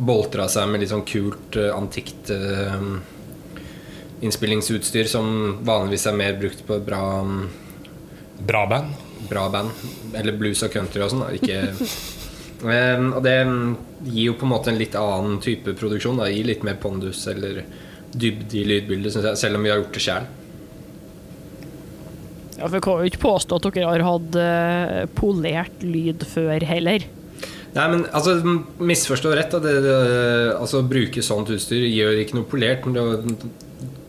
boltra 0.00 0.48
seg 0.50 0.68
med 0.72 0.80
litt 0.82 0.90
sånn 0.90 1.04
kult, 1.06 1.54
eh, 1.60 1.70
antikt 1.76 2.30
eh, 2.32 2.86
innspillingsutstyr 4.24 5.08
som 5.08 5.58
vanligvis 5.64 6.06
er 6.08 6.16
mer 6.16 6.38
brukt 6.40 6.64
på 6.66 6.78
bra, 6.84 7.02
Bra 8.40 8.64
band. 8.66 8.94
bra 9.28 9.48
band. 9.52 9.70
Eller 10.16 10.32
blues 10.40 10.62
og 10.64 10.72
country 10.72 11.04
og 11.04 11.12
sånn. 11.12 11.26
Ikke 11.36 11.60
Eh, 12.60 13.00
Og 13.16 13.22
det 13.24 13.38
gir 14.04 14.26
jo 14.26 14.34
på 14.36 14.44
en 14.44 14.50
måte 14.52 14.68
en 14.68 14.76
litt 14.76 14.92
annen 14.98 15.38
type 15.40 15.72
produksjon. 15.80 16.18
Da. 16.20 16.26
Gir 16.28 16.44
litt 16.44 16.64
mer 16.66 16.76
pondus 16.76 17.22
eller 17.32 17.62
dybde 18.12 18.58
i 18.58 18.66
lydbildet, 18.66 19.16
jeg, 19.16 19.38
selv 19.38 19.58
om 19.58 19.66
vi 19.66 19.72
har 19.72 19.80
gjort 19.82 19.96
det 19.96 20.04
sjøl. 20.04 20.28
Ja, 22.60 22.66
for 22.66 22.76
jeg 22.76 22.84
kan 22.84 23.00
jo 23.00 23.08
ikke 23.08 23.22
påstå 23.22 23.56
at 23.56 23.66
dere 23.70 23.88
har 23.88 24.04
hatt 24.04 24.36
eh, 24.36 25.06
polert 25.16 25.84
lyd 25.86 26.26
før 26.28 26.66
heller. 26.68 27.06
Nei, 27.70 27.86
men 27.92 28.02
altså, 28.16 28.36
misforstå 28.82 29.32
rett. 29.38 29.54
Det, 29.62 29.74
det, 29.86 29.96
altså, 30.56 30.82
Å 30.82 30.90
bruke 30.90 31.22
sånt 31.24 31.52
utstyr 31.54 31.86
gjør 31.86 32.18
ikke 32.20 32.36
noe 32.40 32.48
polert. 32.50 32.84
Men 32.84 33.38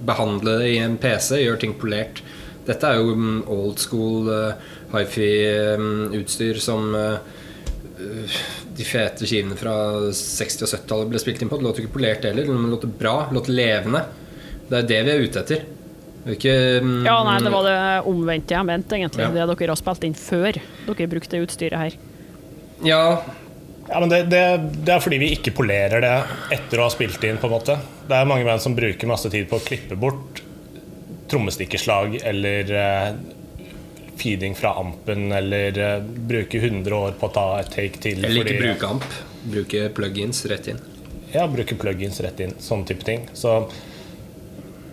behandle 0.02 0.58
det 0.64 0.72
i 0.74 0.80
en 0.82 0.98
PC 1.00 1.44
gjør 1.44 1.62
ting 1.62 1.78
polert. 1.80 2.24
Dette 2.68 2.90
er 2.90 3.00
jo 3.00 3.16
old 3.50 3.80
school 3.82 4.28
uh, 4.30 4.58
hifi-utstyr 4.92 6.60
som 6.62 6.92
uh, 6.94 7.22
de 8.78 8.86
fete 8.88 9.28
skivene 9.28 9.58
fra 9.60 9.74
60- 10.16 10.66
og 10.66 10.72
70-tallet 10.72 11.12
ble 11.12 11.22
spilt 11.22 11.44
inn 11.44 11.52
på. 11.52 11.60
Det 11.60 11.68
låt 11.68 11.82
ikke 11.84 11.96
polert 11.98 12.26
heller, 12.28 12.48
men 12.50 12.66
det 12.70 12.74
låt 12.78 12.88
bra. 13.00 13.16
Det 13.30 13.38
låt 13.38 13.52
levende. 13.52 14.04
Det 14.70 14.80
er 14.80 14.90
det 14.90 15.00
vi 15.08 15.14
er 15.14 15.26
ute 15.28 15.44
etter. 15.44 15.68
Er 16.22 16.36
Ikke, 16.38 16.56
mm, 16.86 17.04
Ja, 17.06 17.18
nei, 17.26 17.38
det 17.42 17.52
var 17.52 17.66
det 17.68 17.78
omvendte 18.10 18.56
jeg 18.56 18.68
mente, 18.70 18.98
egentlig. 18.98 19.28
Ja. 19.28 19.46
Det 19.48 19.60
dere 19.60 19.74
har 19.74 19.82
spilt 19.82 20.08
inn 20.08 20.18
før 20.18 20.60
dere 20.88 21.12
brukte 21.12 21.36
det 21.36 21.46
utstyret 21.48 21.80
her. 21.82 22.02
Ja, 22.86 23.04
Ja, 23.92 24.00
men 24.00 24.12
det, 24.12 24.20
det, 24.32 24.42
det 24.86 24.94
er 24.94 25.02
fordi 25.04 25.18
vi 25.20 25.32
ikke 25.36 25.52
polerer 25.58 26.00
det 26.04 26.14
etter 26.56 26.80
å 26.80 26.86
ha 26.86 26.92
spilt 26.94 27.24
inn. 27.28 27.40
på 27.42 27.50
en 27.50 27.56
måte 27.58 27.76
Det 28.08 28.16
er 28.16 28.30
mange 28.30 28.46
band 28.48 28.62
som 28.64 28.76
bruker 28.78 29.10
masse 29.10 29.28
tid 29.34 29.50
på 29.50 29.58
å 29.58 29.66
klippe 29.66 29.98
bort 30.00 30.40
trommestikkerslag 31.32 32.20
eller 32.24 32.72
eh, 32.78 33.10
feeding 34.18 34.56
fra 34.56 34.74
ampen, 34.80 35.32
eller 35.32 35.78
eh, 35.78 36.00
bruke 36.04 36.58
100 36.58 36.96
år 36.96 37.12
på 37.20 37.30
å 37.30 37.34
ta 37.36 37.46
et 37.60 37.72
take 37.74 38.02
til. 38.04 38.26
eller 38.26 38.46
ikke 38.46 38.64
bruke 38.64 38.90
amp. 38.96 39.08
Bruke 39.44 39.88
plugins 39.96 40.46
rett 40.52 40.72
inn. 40.74 40.82
Ja, 41.32 41.48
bruke 41.48 41.78
plugins 41.80 42.20
rett 42.22 42.40
inn. 42.44 42.54
Sånne 42.60 42.88
type 42.92 43.08
ting. 43.08 43.26
Så 43.34 43.56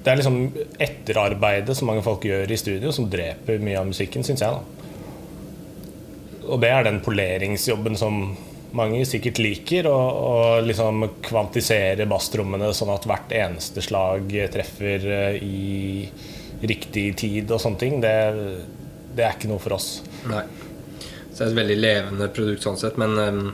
det 0.05 0.13
er 0.13 0.21
liksom 0.21 0.41
etterarbeidet 0.81 1.77
som 1.77 1.91
mange 1.91 2.05
folk 2.07 2.25
gjør 2.25 2.51
i 2.51 2.61
studio, 2.61 2.93
som 2.95 3.09
dreper 3.11 3.59
mye 3.61 3.81
av 3.81 3.89
musikken, 3.91 4.25
syns 4.25 4.45
jeg. 4.45 4.55
da 4.55 6.47
Og 6.49 6.63
det 6.63 6.71
er 6.73 6.87
den 6.87 7.03
poleringsjobben 7.05 7.99
som 7.99 8.23
mange 8.79 9.03
sikkert 9.09 9.41
liker. 9.43 9.89
Å 9.91 9.99
å 9.99 10.35
liksom 10.65 11.05
kvantisere 11.27 12.09
basstrommene 12.09 12.71
sånn 12.77 12.95
at 12.95 13.07
hvert 13.09 13.35
eneste 13.37 13.85
slag 13.85 14.33
treffer 14.55 15.09
eh, 15.19 15.39
i 15.43 16.09
riktig 16.59 17.11
tid 17.21 17.53
og 17.55 17.61
sånne 17.63 17.83
ting. 17.83 18.01
Det, 18.03 18.15
det 19.19 19.27
er 19.27 19.35
ikke 19.35 19.51
noe 19.51 19.63
for 19.63 19.75
oss. 19.75 19.91
Nei. 20.31 20.45
Så 21.33 21.43
det 21.43 21.45
er 21.45 21.53
et 21.53 21.61
veldig 21.61 21.79
levende 21.79 22.31
produkt 22.35 22.65
sånn 22.67 22.79
sett. 22.79 22.99
Men 23.01 23.19
um, 23.19 23.45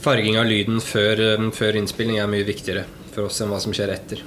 farging 0.00 0.40
av 0.40 0.48
lyden 0.48 0.80
før, 0.84 1.20
um, 1.36 1.50
før 1.54 1.78
innspilling 1.80 2.20
er 2.20 2.30
mye 2.30 2.48
viktigere 2.48 2.86
for 3.12 3.28
oss 3.28 3.40
enn 3.42 3.52
hva 3.52 3.60
som 3.62 3.76
skjer 3.76 3.92
etter. 3.94 4.24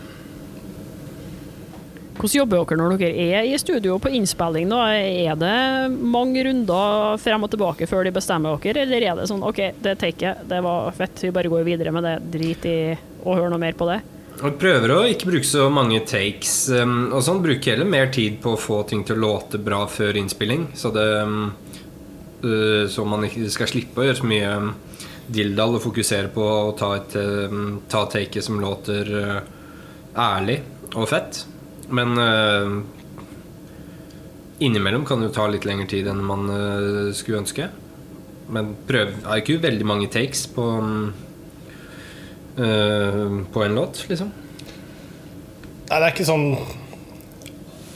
Hvordan 2.13 2.38
jobber 2.38 2.62
dere 2.70 2.78
når 2.78 2.98
dere 3.02 3.24
er 3.39 3.48
i 3.50 3.58
studio 3.58 3.98
på 4.00 4.12
innspilling? 4.13 4.70
Da? 4.70 4.84
Er 4.94 5.38
det 5.42 5.56
mange 5.98 6.44
runder 6.46 7.18
frem 7.20 7.44
og 7.44 7.52
tilbake 7.52 7.89
før 7.89 8.06
de 8.06 8.13
bestemmer 8.16 8.62
dere, 8.63 8.86
eller 8.86 9.08
er 9.10 9.18
det 9.18 9.30
sånn 9.32 9.44
OK, 9.44 9.63
det 9.84 9.98
taket, 10.00 10.46
det 10.50 10.62
var 10.63 10.94
fett, 10.96 11.26
vi 11.26 11.34
bare 11.34 11.52
går 11.52 11.66
videre 11.68 11.92
med 11.96 12.06
det, 12.06 12.18
drit 12.38 12.68
i 12.70 12.78
å 13.26 13.34
høre 13.34 13.50
noe 13.52 13.62
mer 13.66 13.76
på 13.80 13.89
det? 13.89 14.00
Og 14.41 14.56
prøver 14.60 14.91
å 14.91 15.04
ikke 15.06 15.30
bruke 15.30 15.48
så 15.48 15.67
mange 15.72 16.00
takes. 16.10 16.65
Og 16.74 17.19
sånn 17.24 17.43
Bruker 17.43 17.76
heller 17.76 17.89
mer 17.89 18.10
tid 18.13 18.39
på 18.41 18.56
å 18.56 18.60
få 18.60 18.82
ting 18.89 19.04
til 19.06 19.19
å 19.19 19.24
låte 19.28 19.62
bra 19.62 19.84
før 19.88 20.17
innspilling. 20.19 20.72
Så, 20.80 20.89
det, 20.96 21.06
øh, 22.48 22.84
så 22.89 23.06
man 23.06 23.28
ikke 23.28 23.52
skal 23.54 23.69
slippe 23.69 24.02
å 24.02 24.08
gjøre 24.08 24.19
så 24.19 24.32
mye 24.32 24.50
em, 24.58 24.74
dilldall 25.34 25.78
og 25.78 25.86
fokusere 25.86 26.34
på 26.34 26.43
å 26.43 26.74
ta, 26.80 26.96
et, 26.98 27.15
ta 27.91 28.04
taket 28.12 28.43
som 28.43 28.60
låter 28.60 29.13
øh, 29.22 29.39
ærlig 30.19 30.60
og 30.98 31.08
fett. 31.13 31.46
Men 31.93 32.17
øh, 32.17 32.76
innimellom 34.65 35.06
kan 35.06 35.22
det 35.22 35.30
jo 35.30 35.38
ta 35.38 35.48
litt 35.52 35.67
lengre 35.69 35.88
tid 35.93 36.10
enn 36.10 36.26
man 36.26 36.50
skulle 37.15 37.43
ønske. 37.46 37.69
Men 38.54 38.74
prøv 38.89 39.13
er 39.22 39.39
ikke 39.39 39.62
veldig 39.63 39.88
mange 39.88 40.10
takes 40.12 40.48
på 40.52 40.65
på 42.56 43.63
en 43.66 43.76
låt, 43.76 44.04
liksom. 44.10 44.30
Nei, 45.89 46.00
det 46.00 46.06
er 46.06 46.13
ikke 46.13 46.26
sånn 46.26 46.46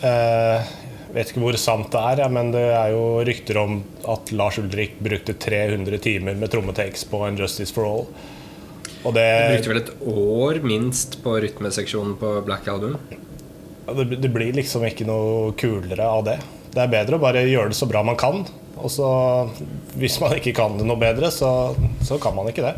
uh, 0.03 0.73
Vet 1.15 1.31
ikke 1.31 1.41
hvor 1.41 1.55
sant 1.57 1.87
det 1.93 2.01
er, 2.11 2.21
ja, 2.21 2.27
men 2.29 2.51
det 2.53 2.65
er 2.75 2.91
jo 2.91 3.03
rykter 3.25 3.57
om 3.61 3.79
at 4.11 4.29
Lars 4.35 4.59
Ulrik 4.61 4.97
brukte 5.01 5.33
300 5.39 6.01
timer 6.03 6.35
med 6.37 6.51
trommetakes 6.53 7.07
på 7.09 7.21
en 7.25 7.39
Justice 7.39 7.73
for 7.73 7.87
All. 7.87 8.03
Og 9.07 9.15
det, 9.15 9.23
du 9.23 9.53
brukte 9.53 9.71
vel 9.71 9.79
et 9.79 9.93
år 10.11 10.59
minst 10.67 11.17
på 11.23 11.37
rytmeseksjonen 11.41 12.17
på 12.19 12.33
Black 12.45 12.67
Album. 12.69 12.97
ja, 13.87 13.95
det, 13.97 14.19
det 14.19 14.31
blir 14.35 14.53
liksom 14.57 14.83
ikke 14.85 15.07
noe 15.07 15.55
kulere 15.57 16.11
av 16.11 16.25
det. 16.27 16.37
Det 16.75 16.83
er 16.83 16.91
bedre 16.91 17.17
å 17.17 17.23
bare 17.23 17.47
gjøre 17.47 17.71
det 17.71 17.79
så 17.79 17.87
bra 17.89 18.03
man 18.05 18.19
kan. 18.19 18.43
Og 18.77 18.91
så, 18.93 19.09
hvis 19.97 20.19
man 20.21 20.35
ikke 20.37 20.53
kan 20.59 20.75
det 20.77 20.85
noe 20.85 20.99
bedre, 21.01 21.31
så, 21.33 21.71
så 22.05 22.19
kan 22.21 22.35
man 22.35 22.51
ikke 22.51 22.67
det. 22.67 22.75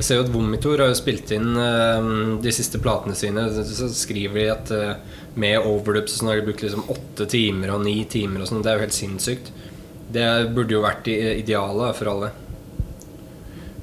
Jeg 0.00 0.06
ser 0.06 0.16
jo 0.16 0.22
at 0.24 0.30
Vomitor 0.32 0.80
har 0.80 0.88
jo 0.88 0.96
spilt 0.96 1.28
inn 1.36 1.50
eh, 1.60 2.06
de 2.40 2.52
siste 2.56 2.78
platene 2.80 3.12
sine. 3.18 3.42
Så 3.68 3.90
skriver 3.92 4.38
de 4.40 4.46
at 4.54 4.70
eh, 4.72 4.94
med 5.36 5.58
overdubs 5.60 6.14
så 6.16 6.30
har 6.30 6.38
de 6.40 6.46
brukt 6.46 6.64
liksom 6.64 6.86
åtte 6.88 7.26
timer 7.28 7.74
og 7.74 7.82
ni 7.84 7.98
timer 8.08 8.40
og 8.40 8.48
sånn. 8.48 8.62
Det 8.64 8.72
er 8.72 8.78
jo 8.80 8.84
helt 8.86 8.96
sinnssykt. 8.96 9.50
Det 10.10 10.24
burde 10.56 10.72
jo 10.74 10.80
vært 10.86 11.10
i- 11.12 11.18
idealet 11.42 11.98
for 12.00 12.08
alle. 12.14 12.30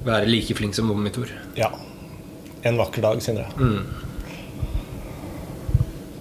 Være 0.08 0.26
like 0.28 0.58
flink 0.58 0.74
som 0.74 0.90
Vomitor. 0.90 1.30
Ja. 1.56 1.70
En 2.66 2.76
vakker 2.82 3.00
dag, 3.06 3.22
Sindre. 3.22 3.46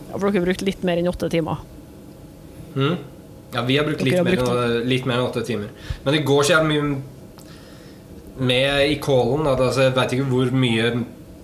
Ja, 0.08 0.14
for 0.18 0.30
dere 0.30 0.40
har 0.40 0.46
brukt 0.48 0.62
litt 0.66 0.86
mer 0.88 1.02
enn 1.02 1.10
åtte 1.10 1.30
timer. 1.34 1.58
Mm. 2.78 2.96
Ja, 3.54 3.62
vi 3.66 3.78
har 3.80 3.86
brukt 3.88 4.02
litt, 4.06 4.14
har 4.20 4.24
mer, 4.28 4.38
enn, 4.46 4.82
litt 4.88 5.06
mer 5.10 5.18
enn 5.20 5.26
åtte 5.32 5.42
timer. 5.48 5.70
Men 6.06 6.14
det 6.14 6.24
går 6.28 6.44
så 6.46 6.54
jævlig 6.60 6.78
mye 6.78 7.02
med 8.40 8.90
i 8.92 8.98
callen. 9.04 9.48
at, 9.48 9.60
Altså, 9.60 9.88
jeg 9.88 9.96
veit 9.98 10.14
ikke 10.18 10.30
hvor 10.32 10.52
mye 10.52 10.92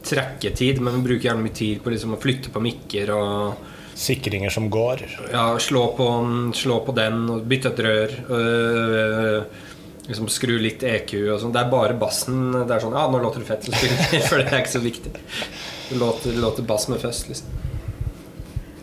trekketid, 0.03 0.81
men 0.83 0.97
vi 0.99 1.05
bruker 1.09 1.29
gjerne 1.29 1.43
mye 1.45 1.55
tid 1.55 1.83
på 1.83 1.93
liksom, 1.93 2.15
å 2.15 2.21
flytte 2.21 2.51
på 2.53 2.61
mikker 2.63 3.13
og 3.15 3.69
Sikringer 3.95 4.49
som 4.49 4.71
går. 4.73 5.03
ja, 5.31 5.43
slå, 5.61 5.83
på, 5.93 6.07
slå 6.57 6.79
på 6.85 6.95
den 6.97 7.27
og 7.29 7.43
bytte 7.45 7.69
et 7.69 7.81
rør. 7.85 8.15
øh, 8.33 9.43
liksom 10.07 10.27
Skru 10.33 10.55
litt 10.59 10.81
EQ 10.83 11.13
og 11.35 11.37
sånn. 11.43 11.53
Det 11.53 11.61
er 11.61 11.69
bare 11.71 11.93
bassen. 12.01 12.51
Det 12.55 12.73
er 12.73 12.81
sånn 12.83 12.97
Ja, 12.97 13.05
nå 13.07 13.21
låter 13.21 13.43
det 13.43 13.47
fett, 13.51 13.67
så 13.67 13.71
spiller 13.75 14.09
vi, 14.11 14.21
for 14.29 14.41
det 14.41 14.49
er 14.49 14.63
ikke 14.63 14.73
så 14.73 14.81
viktig. 14.83 15.13
Det 15.13 15.99
låter, 16.01 16.33
låter 16.41 16.65
bass 16.67 16.89
med 16.89 16.99
først, 17.03 17.29
liksom. 17.29 17.61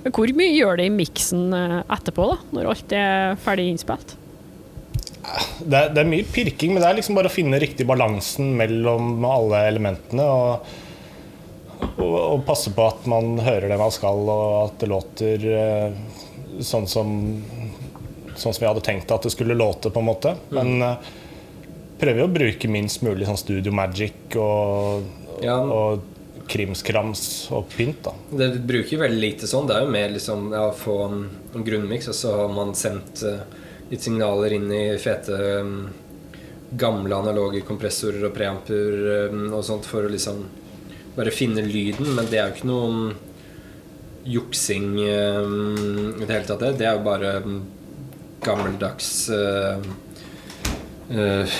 Hvor 0.00 0.30
mye 0.32 0.54
gjør 0.54 0.78
det 0.80 0.86
i 0.88 0.94
miksen 0.94 1.50
eh, 1.52 1.80
etterpå, 1.92 2.30
da, 2.30 2.38
når 2.56 2.70
alt 2.70 2.92
er 2.96 3.34
ferdig 3.44 3.66
innspilt? 3.74 4.14
Det 5.60 5.76
er, 5.76 5.90
det 5.94 6.02
er 6.02 6.08
mye 6.10 6.26
pirking, 6.32 6.72
men 6.74 6.82
det 6.82 6.88
er 6.90 6.96
liksom 6.98 7.16
bare 7.18 7.30
å 7.30 7.34
finne 7.34 7.60
riktig 7.62 7.86
balansen 7.88 8.54
mellom 8.58 9.24
alle 9.28 9.64
elementene. 9.68 10.24
Og, 10.24 10.72
og, 12.00 12.14
og 12.16 12.44
passe 12.48 12.72
på 12.76 12.86
at 12.88 13.06
man 13.10 13.36
hører 13.44 13.68
det 13.72 13.78
man 13.80 13.92
skal, 13.94 14.20
og 14.32 14.54
at 14.66 14.78
det 14.82 14.88
låter 14.90 15.46
eh, 15.54 16.00
sånn 16.64 16.88
som 16.90 17.14
Sånn 18.40 18.54
som 18.56 18.62
vi 18.62 18.68
hadde 18.70 18.80
tenkt 18.86 19.10
at 19.12 19.26
det 19.26 19.32
skulle 19.34 19.52
låte, 19.58 19.90
på 19.92 20.00
en 20.00 20.06
måte. 20.06 20.30
Men 20.54 20.80
eh, 20.86 21.08
prøver 22.00 22.22
jo 22.22 22.28
å 22.28 22.32
bruke 22.32 22.70
minst 22.72 23.02
mulig 23.04 23.26
sånn 23.28 23.36
studio 23.36 23.72
magic 23.76 24.32
og, 24.40 25.02
Ja. 25.44 25.58
og 25.60 26.06
krimskrams 26.48 27.50
og 27.54 27.68
pynt. 27.74 28.00
da 28.06 28.14
Det 28.40 28.62
bruker 28.64 29.02
veldig 29.02 29.20
lite 29.20 29.50
sånn. 29.50 29.68
Det 29.68 29.76
er 29.76 29.84
jo 29.84 29.92
mer 29.92 30.08
liksom 30.14 30.46
ja, 30.54 30.62
få 30.72 30.96
en, 31.08 31.20
en 31.52 31.66
grunnmiks, 31.66 32.08
og 32.14 32.16
så 32.16 32.32
har 32.38 32.54
man 32.54 32.72
sendt 32.78 33.20
eh, 33.28 33.42
litt 33.90 34.04
signaler 34.04 34.54
inn 34.54 34.70
i 34.72 34.84
fete 35.02 35.36
um, 35.60 35.88
gamle 36.70 37.16
analoge 37.16 37.64
kompressorer 37.66 38.28
og 38.28 38.34
preamper 38.36 39.30
um, 39.30 39.48
og 39.50 39.64
sånt 39.66 39.88
for 39.88 40.06
å 40.06 40.12
liksom 40.12 40.44
bare 41.16 41.34
finne 41.34 41.64
lyden. 41.66 42.12
Men 42.14 42.30
det 42.30 42.38
er 42.38 42.48
jo 42.48 42.56
ikke 42.56 42.70
noe 42.70 42.92
um, 42.92 43.10
juksing 44.30 44.92
i 45.00 45.08
det 45.08 46.28
hele 46.28 46.46
tatt. 46.46 46.60
Det 46.60 46.74
Det 46.78 46.86
er 46.86 46.98
jo 46.98 47.06
bare 47.06 47.34
gammeldags 48.44 49.30
uh, 49.32 49.80
uh, 51.10 51.58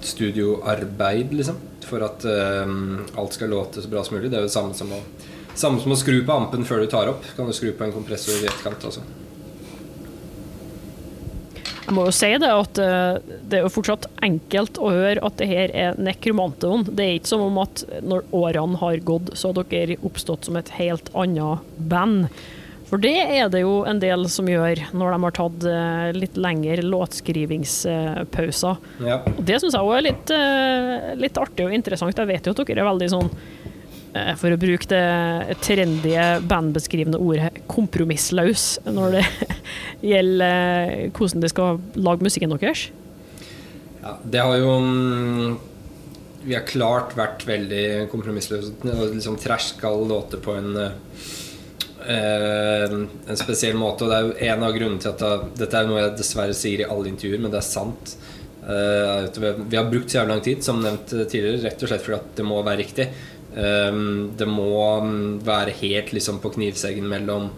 studioarbeid, 0.00 1.34
liksom. 1.34 1.58
For 1.84 2.06
at 2.06 2.24
uh, 2.24 2.64
alt 3.20 3.36
skal 3.36 3.52
låte 3.52 3.82
så 3.82 3.92
bra 3.92 4.04
som 4.06 4.16
mulig. 4.16 4.30
Det 4.30 4.38
er 4.38 4.46
jo 4.46 4.50
det 4.50 4.56
samme 4.56 4.78
som 4.78 4.94
å, 4.94 5.02
samme 5.54 5.82
som 5.82 5.92
å 5.92 6.00
skru 6.00 6.22
på 6.24 6.38
ampen 6.38 6.64
før 6.64 6.82
du 6.84 6.88
tar 6.90 7.12
opp. 7.12 7.28
Kan 7.36 7.50
du 7.50 7.56
skru 7.56 7.74
på 7.76 7.86
en 7.86 7.94
kompressor 7.94 8.40
i 8.40 8.48
etterkant 8.48 8.88
også. 8.92 9.04
Jeg 11.84 11.94
må 11.96 12.06
jo 12.08 12.12
si 12.16 12.30
det 12.40 12.48
at 12.48 12.78
eh, 12.80 13.36
det 13.44 13.58
er 13.58 13.64
jo 13.66 13.72
fortsatt 13.74 14.08
enkelt 14.24 14.78
å 14.80 14.90
høre 14.94 15.24
at 15.26 15.36
det 15.40 15.48
her 15.50 15.68
er 15.76 15.98
Nekromanteon. 16.00 16.86
Det 16.88 17.04
er 17.04 17.14
ikke 17.18 17.32
som 17.34 17.44
om 17.44 17.58
at 17.62 17.84
når 18.04 18.24
årene 18.34 18.80
har 18.80 18.96
gått, 19.04 19.34
så 19.36 19.52
har 19.52 19.64
dere 19.68 20.00
oppstått 20.02 20.48
som 20.48 20.56
et 20.60 20.70
helt 20.78 21.06
annet 21.12 21.58
band. 21.76 22.28
For 22.88 23.00
det 23.00 23.16
er 23.16 23.48
det 23.50 23.60
jo 23.64 23.84
en 23.88 24.00
del 24.00 24.28
som 24.30 24.46
gjør 24.48 24.78
når 24.94 25.08
de 25.14 25.18
har 25.24 25.34
tatt 25.38 25.64
eh, 25.66 26.10
litt 26.16 26.36
lengre 26.40 26.82
låtskrivingspauser. 26.84 28.76
Ja. 29.04 29.16
Og 29.32 29.42
det 29.48 29.56
syns 29.60 29.74
jeg 29.76 29.84
òg 29.84 29.96
er 29.98 30.06
litt, 30.08 30.30
eh, 30.36 31.14
litt 31.20 31.36
artig 31.40 31.66
og 31.66 31.74
interessant. 31.76 32.18
Jeg 32.20 32.30
vet 32.30 32.46
jo 32.46 32.52
at 32.54 32.60
dere 32.64 32.80
er 32.84 32.90
veldig 32.92 33.10
sånn 33.16 33.30
for 34.38 34.54
å 34.54 34.58
bruke 34.60 34.86
det 34.90 35.56
trendy 35.64 36.14
bandbeskrivende 36.46 37.18
ordet 37.18 37.50
kompromissløs 37.70 38.66
når 38.86 39.16
det 39.16 39.24
gjelder 40.12 41.04
eh, 41.04 41.10
hvordan 41.10 41.42
de 41.42 41.50
skal 41.50 41.80
lage 41.98 42.26
musikken 42.26 42.54
deres. 42.54 42.88
Ja, 44.04 44.16
det 44.22 44.42
har 44.44 44.58
jo 44.60 44.74
mm, 44.84 45.54
Vi 46.44 46.54
har 46.54 46.66
klart 46.68 47.16
vært 47.16 47.46
veldig 47.48 48.10
kompromissløse 48.12 48.74
og 48.84 49.14
liksom 49.16 49.38
alle 49.40 50.08
låter 50.10 50.38
på 50.44 50.54
en 50.60 50.76
eh, 50.76 50.94
en 52.06 53.38
spesiell 53.40 53.78
måte. 53.80 54.04
Og 54.04 54.10
det 54.12 54.16
er 54.16 54.26
jo 54.28 54.52
en 54.52 54.66
av 54.66 54.76
grunnene 54.76 55.00
til 55.00 55.10
at 55.14 55.56
Dette 55.56 55.80
er 55.80 55.88
noe 55.88 56.02
jeg 56.02 56.18
dessverre 56.20 56.54
sier 56.54 56.84
i 56.84 56.88
alle 56.88 57.08
intervjuer, 57.08 57.40
men 57.40 57.50
det 57.50 57.62
er 57.62 57.66
sant. 57.66 58.16
Eh, 58.64 59.56
vi 59.66 59.76
har 59.76 59.88
brukt 59.90 60.10
så 60.10 60.20
jævlig 60.20 60.34
lang 60.34 60.44
tid, 60.44 60.64
som 60.64 60.82
nevnt 60.84 61.08
tidligere, 61.12 61.62
rett 61.64 61.82
og 61.82 61.90
slett 61.90 62.04
fordi 62.04 62.20
at 62.20 62.36
det 62.38 62.46
må 62.48 62.60
være 62.62 62.82
riktig. 62.84 63.08
Eh, 63.56 63.96
det 64.36 64.46
må 64.50 65.00
mm, 65.00 65.40
være 65.46 65.74
helt 65.80 66.12
liksom 66.16 66.40
på 66.42 66.52
knivseggen 66.56 67.08
mellom 67.08 67.50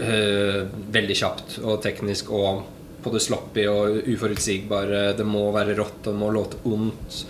eh, 0.00 0.62
veldig 0.92 1.16
kjapt 1.16 1.58
og 1.62 1.82
teknisk 1.84 2.30
og 2.32 2.62
på 3.00 3.12
det 3.14 3.22
sloppy 3.24 3.64
og 3.70 4.08
uforutsigbare. 4.08 5.12
Det 5.16 5.26
må 5.26 5.46
være 5.54 5.76
rått, 5.78 6.02
og 6.04 6.12
det 6.12 6.20
må 6.20 6.30
låte 6.34 6.60
ondt. 6.68 7.24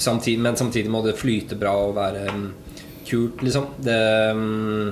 Samtidig, 0.00 0.40
men 0.40 0.56
samtidig 0.56 0.92
må 0.92 1.02
det 1.04 1.18
flyte 1.18 1.58
bra 1.60 1.74
og 1.88 1.96
være 1.98 2.24
mm, 2.32 2.46
kult, 3.08 3.42
liksom. 3.44 3.66
Det, 3.84 4.00
mm, 4.36 4.88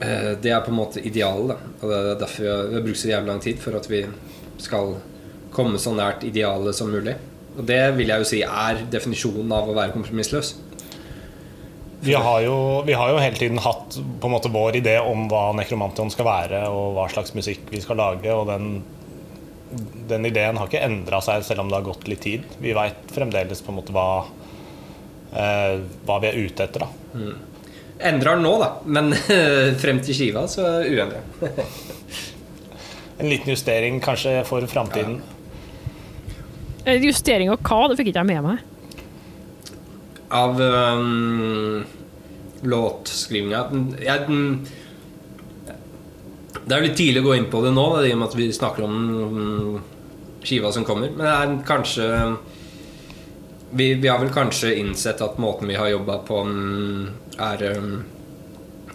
eh, 0.00 0.32
det 0.42 0.52
er 0.52 0.62
på 0.62 0.74
en 0.74 0.80
måte 0.80 1.02
idealet. 1.02 1.70
Og 1.80 1.90
det 1.90 1.98
er 1.98 2.20
derfor 2.20 2.46
vi 2.46 2.76
har 2.78 2.86
brukt 2.86 3.02
så 3.02 3.10
jævlig 3.10 3.32
lang 3.32 3.42
tid 3.42 3.62
for 3.62 3.78
at 3.78 3.90
vi 3.90 4.04
skal 4.62 4.96
komme 5.56 5.80
så 5.80 5.94
nært 5.96 6.26
idealet 6.26 6.76
som 6.76 6.92
mulig. 6.92 7.16
Og 7.56 7.64
det 7.68 7.80
vil 7.96 8.12
jeg 8.12 8.22
jo 8.22 8.28
si 8.28 8.42
er 8.44 8.84
definisjonen 8.92 9.52
av 9.56 9.70
å 9.70 9.76
være 9.76 9.94
kompromissløs. 9.94 10.54
Vi 12.06 12.14
har, 12.14 12.40
jo, 12.44 12.82
vi 12.86 12.94
har 12.94 13.10
jo 13.10 13.18
hele 13.18 13.38
tiden 13.38 13.58
hatt 13.64 13.96
på 13.96 14.28
en 14.28 14.34
måte 14.34 14.52
vår 14.52 14.78
idé 14.82 14.98
om 15.00 15.24
hva 15.30 15.48
Nekromantion 15.56 16.12
skal 16.12 16.28
være, 16.28 16.60
og 16.68 16.92
hva 16.94 17.06
slags 17.10 17.32
musikk 17.34 17.72
vi 17.72 17.80
skal 17.82 17.98
lage. 17.98 18.30
Og 18.30 18.44
den, 18.50 18.82
den 20.10 20.28
ideen 20.28 20.60
har 20.60 20.68
ikke 20.68 20.84
endra 20.86 21.22
seg 21.24 21.46
selv 21.48 21.64
om 21.64 21.72
det 21.72 21.80
har 21.80 21.88
gått 21.88 22.06
litt 22.10 22.22
tid. 22.26 22.46
Vi 22.62 22.76
veit 22.76 23.10
fremdeles 23.16 23.64
på 23.64 23.72
en 23.72 23.80
måte 23.80 23.96
hva, 23.96 24.08
eh, 25.32 25.80
hva 26.06 26.20
vi 26.22 26.30
er 26.30 26.40
ute 26.44 26.68
etter. 26.68 26.84
da 26.84 27.26
Endrer 28.06 28.36
den 28.36 28.44
nå, 28.44 28.54
da, 28.60 28.70
men 28.84 29.14
frem 29.82 30.02
til 30.04 30.20
skiva 30.20 30.44
så 30.52 30.68
uendra. 30.84 31.24
En 33.16 33.30
liten 33.32 33.48
justering 33.48 33.96
kanskje 34.04 34.42
for 34.44 34.60
framtiden. 34.68 35.14
Eh, 35.24 35.35
Justering 36.86 37.50
av 37.50 37.58
hva, 37.66 37.88
det 37.90 37.98
fikk 37.98 38.12
ikke 38.12 38.22
jeg 38.22 38.30
med 38.30 38.44
meg. 38.46 38.58
Av 40.36 40.60
um, 40.60 41.84
låtskrivinga 42.66 43.62
jeg, 44.02 44.40
Det 46.66 46.74
er 46.74 46.84
litt 46.84 46.96
tidlig 46.98 47.22
å 47.22 47.26
gå 47.28 47.34
inn 47.38 47.48
på 47.50 47.62
det 47.64 47.72
nå, 47.74 47.86
i 48.06 48.12
og 48.14 48.20
med 48.20 48.28
at 48.28 48.36
vi 48.38 48.46
snakker 48.54 48.86
om 48.86 48.94
mm, 48.98 49.72
skiva 50.46 50.70
som 50.74 50.86
kommer. 50.86 51.10
Men 51.10 51.26
det 51.26 51.34
er 51.34 51.56
kanskje 51.66 52.06
vi, 53.76 53.88
vi 53.98 54.08
har 54.08 54.22
vel 54.22 54.30
kanskje 54.34 54.76
innsett 54.78 55.24
at 55.26 55.40
måten 55.42 55.66
vi 55.68 55.78
har 55.78 55.90
jobba 55.90 56.20
på, 56.26 56.38
mm, 56.46 57.02
er, 57.48 57.66
um, 57.80 57.98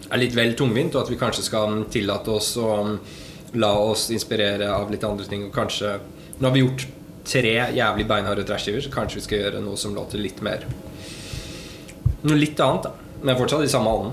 er 0.08 0.24
litt 0.24 0.36
vel 0.36 0.56
tungvint, 0.56 0.96
og 0.96 1.04
at 1.04 1.12
vi 1.12 1.20
kanskje 1.20 1.44
skal 1.50 1.84
tillate 1.92 2.32
oss 2.32 2.54
å 2.56 2.72
la 3.52 3.72
oss 3.84 4.08
inspirere 4.16 4.72
av 4.72 4.88
litt 4.88 5.04
andre 5.04 5.28
ting. 5.28 5.44
Og 5.50 5.54
kanskje 5.54 5.98
Nå 6.40 6.48
har 6.48 6.54
vi 6.56 6.62
gjort 6.64 6.86
tre 7.28 7.54
jævlig 7.76 8.06
beinharde 8.08 8.44
trashgiver, 8.48 8.82
så 8.84 8.90
kanskje 8.92 9.20
vi 9.20 9.24
skal 9.26 9.42
gjøre 9.44 9.62
noe 9.64 9.78
som 9.80 9.94
låter 9.96 10.18
litt 10.22 10.42
mer 10.44 10.66
Noe 12.22 12.38
litt 12.38 12.60
annet, 12.62 12.84
da. 12.86 12.92
Men 13.26 13.34
fortsatt 13.38 13.64
i 13.66 13.70
samme 13.70 13.90
hallen. 13.90 14.12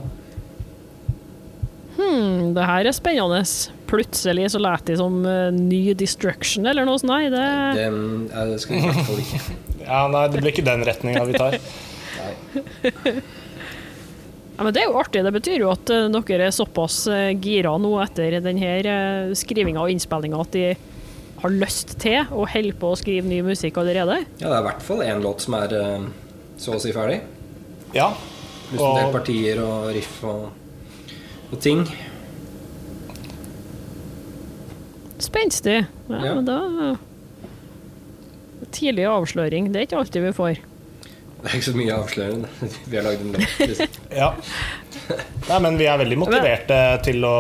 Hmm, 2.00 2.54
det 2.56 2.64
her 2.66 2.88
er 2.90 2.96
spennende. 2.96 3.44
Plutselig 3.90 4.48
så 4.54 4.62
lærte 4.62 4.94
de 4.94 4.98
som 4.98 5.20
uh, 5.26 5.50
ny 5.54 5.94
Destruction 5.98 6.66
eller 6.70 6.88
noe 6.90 6.98
sånt. 7.02 7.12
Nei, 7.12 7.30
det 7.30 7.44
Det 7.78 7.86
er- 7.86 8.50
det 8.50 8.60
skal 8.64 8.76
vi 8.76 8.82
i 8.82 8.88
hvert 8.88 9.06
fall 9.12 9.22
ikke. 9.22 9.42
Ja, 9.84 10.02
nei, 10.10 10.24
det 10.30 10.42
blir 10.42 10.54
ikke 10.54 10.66
den 10.66 10.86
retninga 10.90 11.26
vi 11.30 11.38
tar. 11.38 11.60
Ja, 14.60 14.64
men 14.68 14.74
det 14.76 14.82
er 14.82 14.90
jo 14.90 14.98
artig. 15.00 15.22
Det 15.24 15.32
betyr 15.32 15.62
jo 15.62 15.70
at 15.72 15.88
uh, 15.96 16.10
dere 16.12 16.50
er 16.50 16.52
såpass 16.52 17.06
uh, 17.08 17.30
gira 17.40 17.72
nå 17.80 17.94
etter 18.04 18.42
denne 18.44 18.74
uh, 18.84 19.30
skrivinga 19.32 19.80
og 19.86 19.94
innspillinga 19.94 20.42
at 20.44 20.52
de 20.52 20.66
har 21.44 21.54
lyst 21.54 21.96
til 22.02 22.26
å 22.36 22.46
holde 22.50 22.74
på 22.80 22.92
å 22.94 22.98
skrive 23.00 23.28
ny 23.30 23.42
musikk 23.46 23.78
allerede. 23.82 24.22
Ja, 24.42 24.48
det 24.50 24.54
er 24.56 24.62
i 24.64 24.68
hvert 24.70 24.84
fall 24.86 25.04
én 25.06 25.22
låt 25.24 25.46
som 25.46 25.56
er 25.60 25.76
eh, 25.78 26.08
så 26.60 26.76
å 26.76 26.82
si 26.84 26.92
ferdig. 26.96 27.22
Ja. 27.96 28.12
Pluss 28.70 28.84
en 28.86 28.98
del 29.00 29.14
partier 29.16 29.62
og 29.64 29.90
riff 29.96 30.20
og, 30.30 30.50
og 31.50 31.60
ting. 31.64 31.86
Spenstig. 35.20 35.86
Ja, 36.10 36.26
Ja. 36.26 36.34
men 36.36 36.46
da 36.46 36.98
Tidlig 38.72 39.06
avsløring. 39.10 39.72
Det 39.74 39.80
er 39.80 39.86
ikke 39.88 39.98
alltid 39.98 40.22
vi 40.28 40.32
får. 40.36 40.58
Det 41.40 41.48
er 41.48 41.54
ikke 41.56 41.66
så 41.72 41.78
mye 41.80 41.96
avslørende. 41.96 42.50
Vi 42.92 42.98
har 43.00 43.06
lagd 43.08 43.22
en 43.24 43.32
låt. 43.34 43.54
Liksom. 43.64 43.88
Ja. 44.14 44.28
Nei, 45.50 45.60
men 45.64 45.78
vi 45.80 45.88
er 45.90 45.98
veldig 45.98 46.18
motiverte 46.22 46.78
til 47.08 47.24
å, 47.26 47.38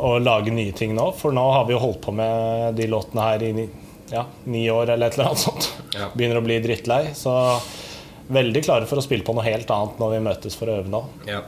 å 0.00 0.14
lage 0.22 0.52
nye 0.54 0.72
ting 0.76 0.94
nå. 0.96 1.10
For 1.18 1.34
nå 1.36 1.44
har 1.54 1.68
vi 1.68 1.74
jo 1.76 1.82
holdt 1.82 2.00
på 2.06 2.14
med 2.16 2.74
de 2.78 2.88
låtene 2.90 3.26
her 3.28 3.44
i 3.46 3.52
ni, 3.56 3.68
ja, 4.12 4.24
ni 4.50 4.64
år 4.72 4.94
eller 4.94 5.10
et 5.10 5.18
eller 5.18 5.30
annet 5.32 5.44
sånt. 5.44 5.70
Ja. 5.94 6.08
Begynner 6.14 6.40
å 6.40 6.44
bli 6.46 6.58
drittlei. 6.64 7.02
Så 7.18 7.34
veldig 8.30 8.62
klare 8.64 8.86
for 8.86 9.00
å 9.00 9.04
spille 9.04 9.26
på 9.26 9.34
noe 9.34 9.46
helt 9.46 9.70
annet 9.74 9.98
når 10.00 10.14
vi 10.16 10.22
møtes 10.28 10.56
for 10.58 10.70
å 10.70 10.80
øve 10.82 10.92
nå. 10.92 11.02
Ja. 11.30 11.42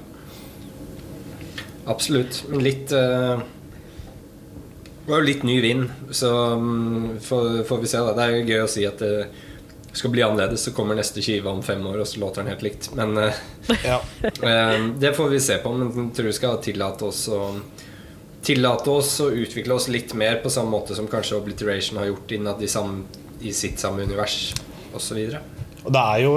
Absolutt. 1.86 2.44
Litt 2.62 2.92
uh, 2.94 3.38
Det 5.02 5.10
var 5.10 5.22
jo 5.22 5.26
litt 5.26 5.42
ny 5.46 5.56
vind, 5.62 5.88
så 6.14 6.30
um, 6.54 7.16
får, 7.22 7.64
får 7.66 7.80
vi 7.82 7.90
se. 7.90 8.02
da 8.06 8.12
Det 8.18 8.26
er 8.26 8.36
jo 8.36 8.44
gøy 8.52 8.60
å 8.66 8.70
si 8.70 8.84
at 8.86 9.02
det 9.02 9.16
skal 9.92 10.12
bli 10.14 10.22
annerledes, 10.24 10.62
så 10.64 10.72
kommer 10.72 10.96
neste 10.96 11.20
skive 11.20 11.50
om 11.50 11.58
fem 11.62 11.82
år, 11.86 11.98
og 12.00 12.06
så 12.08 12.20
låter 12.22 12.40
den 12.42 12.52
helt 12.54 12.62
likt. 12.64 12.90
Men 12.96 13.16
uh, 13.18 13.42
Ja. 13.84 13.98
uh, 14.22 14.86
Det 15.02 15.10
får 15.18 15.32
vi 15.34 15.40
se 15.42 15.58
på, 15.62 15.74
men 15.74 15.90
jeg 15.90 16.14
tror 16.16 16.30
vi 16.30 16.36
skal 16.38 16.62
tillate 16.64 17.10
oss 17.10 17.26
å 17.34 17.42
Tillate 18.42 18.90
oss 18.90 19.14
å 19.22 19.28
utvikle 19.30 19.76
oss 19.76 19.86
litt 19.92 20.16
mer 20.18 20.40
på 20.42 20.50
samme 20.50 20.72
måte 20.74 20.96
som 20.98 21.06
kanskje 21.10 21.38
Obliteration 21.38 22.00
har 22.00 22.08
gjort 22.10 22.32
innad 22.34 22.62
i, 22.62 22.68
samme, 22.68 23.04
i 23.40 23.52
sitt 23.54 23.78
samme 23.78 24.02
univers 24.02 24.54
osv. 24.94 25.20
Det 25.86 26.02
er 26.02 26.22
jo 26.24 26.34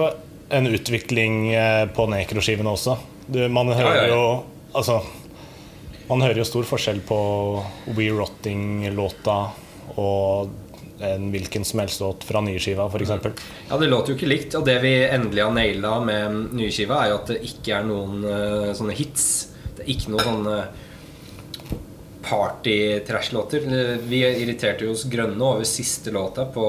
en 0.53 0.69
utvikling 0.69 1.53
eh, 1.53 1.85
på 1.89 2.05
nekroskivene 2.11 2.69
også. 2.69 2.97
Du, 3.25 3.39
man 3.49 3.73
hører 3.73 4.03
ja, 4.03 4.03
ja. 4.05 4.13
jo 4.13 4.25
Altså 4.75 4.99
Man 6.05 6.21
hører 6.21 6.37
jo 6.37 6.45
stor 6.45 6.67
forskjell 6.69 6.99
på 7.07 7.17
We 7.97 8.11
Rotting-låta 8.13 9.37
og 9.97 10.51
en 11.05 11.29
hvilken 11.33 11.65
som 11.65 11.81
helst 11.81 12.01
låt 12.03 12.23
fra 12.27 12.41
nyskiva, 12.45 12.85
f.eks. 12.87 13.41
Ja, 13.69 13.77
det 13.77 13.87
låter 13.89 14.13
jo 14.13 14.17
ikke 14.19 14.29
likt, 14.29 14.55
og 14.57 14.67
det 14.67 14.77
vi 14.83 14.93
endelig 15.03 15.43
har 15.43 15.55
naila 15.55 15.95
med 16.05 16.53
nyskiva, 16.55 17.01
er 17.01 17.11
jo 17.11 17.17
at 17.17 17.31
det 17.33 17.39
ikke 17.49 17.73
er 17.79 17.87
noen 17.87 18.23
uh, 18.23 18.69
sånne 18.77 18.95
hits. 18.95 19.25
Det 19.75 19.83
er 19.83 19.91
ikke 19.95 20.13
noen 20.13 20.29
sånne 20.29 20.59
party-trash-låter. 22.25 23.65
Vi 24.09 24.21
irriterte 24.25 24.89
oss 24.89 25.05
grønne 25.09 25.41
over 25.43 25.67
siste 25.69 26.13
låta 26.15 26.45
på, 26.45 26.65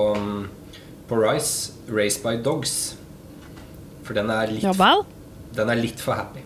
på 1.08 1.20
Rise, 1.20 1.72
'Race 1.88 2.22
by 2.22 2.36
Dogs'. 2.44 2.94
For 4.04 4.14
den 4.14 4.30
er 4.30 4.52
litt 4.52 4.66
Ja? 4.66 5.02
Den 5.56 5.72
er 5.72 5.80
litt 5.80 6.00
for 6.02 6.18
happy. 6.18 6.42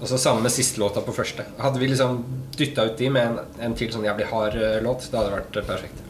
Og 0.00 0.08
så 0.08 0.18
samme 0.18 0.40
med 0.40 0.52
siste 0.52 0.80
låta 0.80 1.02
på 1.04 1.12
første. 1.12 1.44
Hadde 1.60 1.80
vi 1.80 1.90
liksom 1.90 2.22
dytta 2.56 2.86
ut 2.88 2.96
de 2.98 3.10
med 3.12 3.26
en, 3.26 3.50
en 3.60 3.74
til 3.76 3.92
sånn 3.92 4.06
jævlig 4.08 4.30
hard 4.30 4.56
eh, 4.56 4.78
låt, 4.84 5.04
det 5.12 5.18
hadde 5.18 5.34
vært 5.34 5.58
eh, 5.60 5.66
perfekt. 5.68 6.00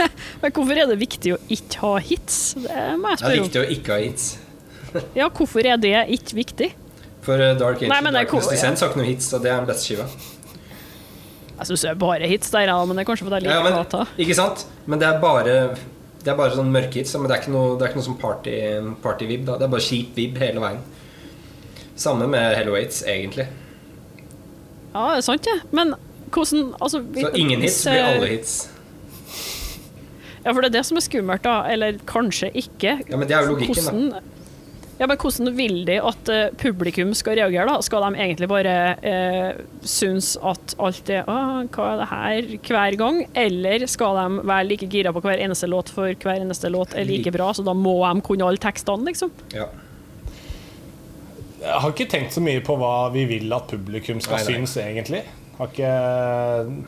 Men 0.42 0.52
hvorfor 0.56 0.76
er 0.76 0.90
det 0.90 0.98
viktig 1.00 1.34
å 1.36 1.40
ikke 1.48 1.80
ha 1.82 1.94
hits? 2.04 2.38
Det 2.60 2.84
må 3.00 3.14
jeg 3.14 3.22
Det 3.22 3.30
er 3.30 3.42
viktig 3.42 3.62
å 3.62 3.70
ikke 3.76 3.96
ha 3.96 4.04
hits. 4.04 4.28
Ja, 5.16 5.28
hvorfor 5.30 5.66
er 5.66 5.80
det 5.80 5.96
ikke 6.16 6.36
viktig? 6.40 6.70
For 7.24 7.36
eh, 7.40 7.54
Dark 7.60 7.76
Angel 7.82 7.90
Nei, 7.92 8.00
men 8.00 8.14
det 8.14 8.20
er 8.22 8.24
Darkness 8.24 8.46
cool. 8.46 8.54
Descent 8.56 8.80
har 8.80 8.88
ikke 8.92 9.00
noen 9.02 9.10
hits, 9.10 9.32
og 9.36 9.42
det 9.44 9.50
er 9.52 9.58
den 9.60 9.68
beste 9.68 9.84
skiva. 9.90 10.06
Jeg 11.60 11.68
syns 11.68 11.82
det 11.84 11.90
er 11.90 11.98
bare 12.00 12.28
hits 12.30 12.50
der, 12.54 12.70
men 12.88 12.96
det 12.96 13.02
er 13.04 13.08
kanskje 13.10 13.26
fordi 13.28 13.40
jeg 13.42 13.50
Ja, 13.52 13.58
liker 13.60 13.66
men, 13.68 13.78
låta. 13.82 14.06
ikke 14.24 14.36
sant? 14.38 14.62
Men 14.86 14.98
det 15.02 15.08
er 15.10 15.18
bare 15.20 15.56
Det 16.24 16.28
er 16.32 16.36
bare 16.36 16.52
sånn 16.56 16.70
mørke 16.72 17.00
hits, 17.00 17.14
men 17.16 17.28
det 17.28 17.36
er 17.36 17.42
ikke 17.42 17.52
noe, 17.52 17.76
det 17.80 17.84
er 17.84 17.92
ikke 17.92 18.00
noe 18.00 18.06
sånn 18.10 18.18
party, 18.20 18.54
party-vib. 19.04 19.44
da. 19.48 19.54
Det 19.56 19.64
er 19.64 19.72
bare 19.72 19.84
kjip 19.84 20.16
vib 20.16 20.36
hele 20.40 20.60
veien. 20.60 20.80
Samme 21.96 22.26
med 22.28 22.56
Hello 22.56 22.74
Aids, 22.76 23.02
egentlig. 23.08 23.46
Ja, 24.94 25.04
det 25.14 25.18
er 25.20 25.24
sant, 25.24 25.44
det. 25.48 25.54
Men 25.72 25.94
hvordan 26.30 26.74
altså, 26.80 27.00
Så 27.14 27.30
ingen 27.36 27.60
hits 27.64 27.84
blir 27.86 28.00
eh, 28.00 28.10
alle 28.16 28.28
hits. 28.34 28.54
Ja, 30.44 30.52
for 30.52 30.60
det 30.60 30.70
er 30.70 30.76
det 30.78 30.84
som 30.88 30.96
er 31.00 31.04
skummelt, 31.04 31.42
da. 31.44 31.56
Eller 31.72 31.98
kanskje 32.08 32.50
ikke. 32.56 32.98
Ja, 33.08 33.16
men 33.16 33.28
det 33.28 33.36
er 33.36 33.44
jo 33.48 33.54
logikken, 33.56 34.10
da. 34.14 34.20
Ja, 35.00 35.06
men 35.08 35.16
hvordan 35.16 35.54
vil 35.56 35.78
de 35.88 35.94
at 36.04 36.28
eh, 36.28 36.50
publikum 36.60 37.14
skal 37.16 37.38
reagere, 37.38 37.64
da? 37.70 37.78
Skal 37.80 38.04
de 38.04 38.20
egentlig 38.20 38.48
bare 38.50 38.74
uh, 39.00 39.60
synes 39.80 40.34
at 40.44 40.74
alt 40.76 41.08
er 41.08 41.24
Å, 41.24 41.36
hva 41.72 41.86
er 41.88 42.02
det 42.02 42.08
her? 42.10 42.50
hver 42.68 42.96
gang? 43.00 43.22
Eller 43.32 43.86
skal 43.88 44.18
de 44.18 44.42
være 44.50 44.66
like 44.68 44.90
gira 44.92 45.14
på 45.16 45.22
hver 45.24 45.40
eneste 45.40 45.70
låt, 45.72 45.88
for 45.94 46.12
hver 46.12 46.42
eneste 46.44 46.68
låt 46.68 46.92
er 46.92 47.08
like 47.08 47.32
bra, 47.32 47.48
så 47.56 47.64
da 47.64 47.72
må 47.72 47.96
de 48.04 48.26
kunne 48.26 48.44
alle 48.44 48.60
tekstene, 48.60 49.08
liksom? 49.08 49.32
Ja. 49.56 49.70
Jeg 51.60 51.80
har 51.84 51.92
ikke 51.92 52.08
tenkt 52.12 52.36
så 52.36 52.44
mye 52.44 52.60
på 52.64 52.76
hva 52.80 53.08
vi 53.14 53.24
vil 53.28 53.52
at 53.56 53.72
publikum 53.72 54.20
skal 54.20 54.36
Nei, 54.36 54.44
nei. 54.44 54.52
synes, 54.58 54.76
egentlig. 54.84 55.24
Har 55.56 55.72
ikke 55.72 55.96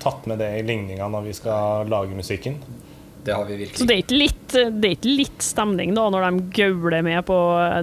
tatt 0.05 0.29
med 0.29 0.40
det 0.40 0.53
i 0.61 0.62
ligninga 0.68 1.09
når 1.12 1.31
vi 1.31 1.35
skal 1.37 1.88
lage 1.92 2.16
musikken. 2.16 2.61
Det 3.23 3.35
har 3.37 3.47
vi 3.47 3.69
Så 3.71 3.87
det 3.87 3.95
er 3.95 4.01
ikke 4.03 4.19
litt, 4.19 4.49
det 4.51 4.89
er 4.89 4.97
ikke 4.97 5.13
litt 5.21 5.45
stemning 5.47 5.93
da, 5.95 6.09
når 6.11 6.25
de 6.27 6.47
gauler 6.59 7.05
med 7.07 7.21
på 7.29 7.37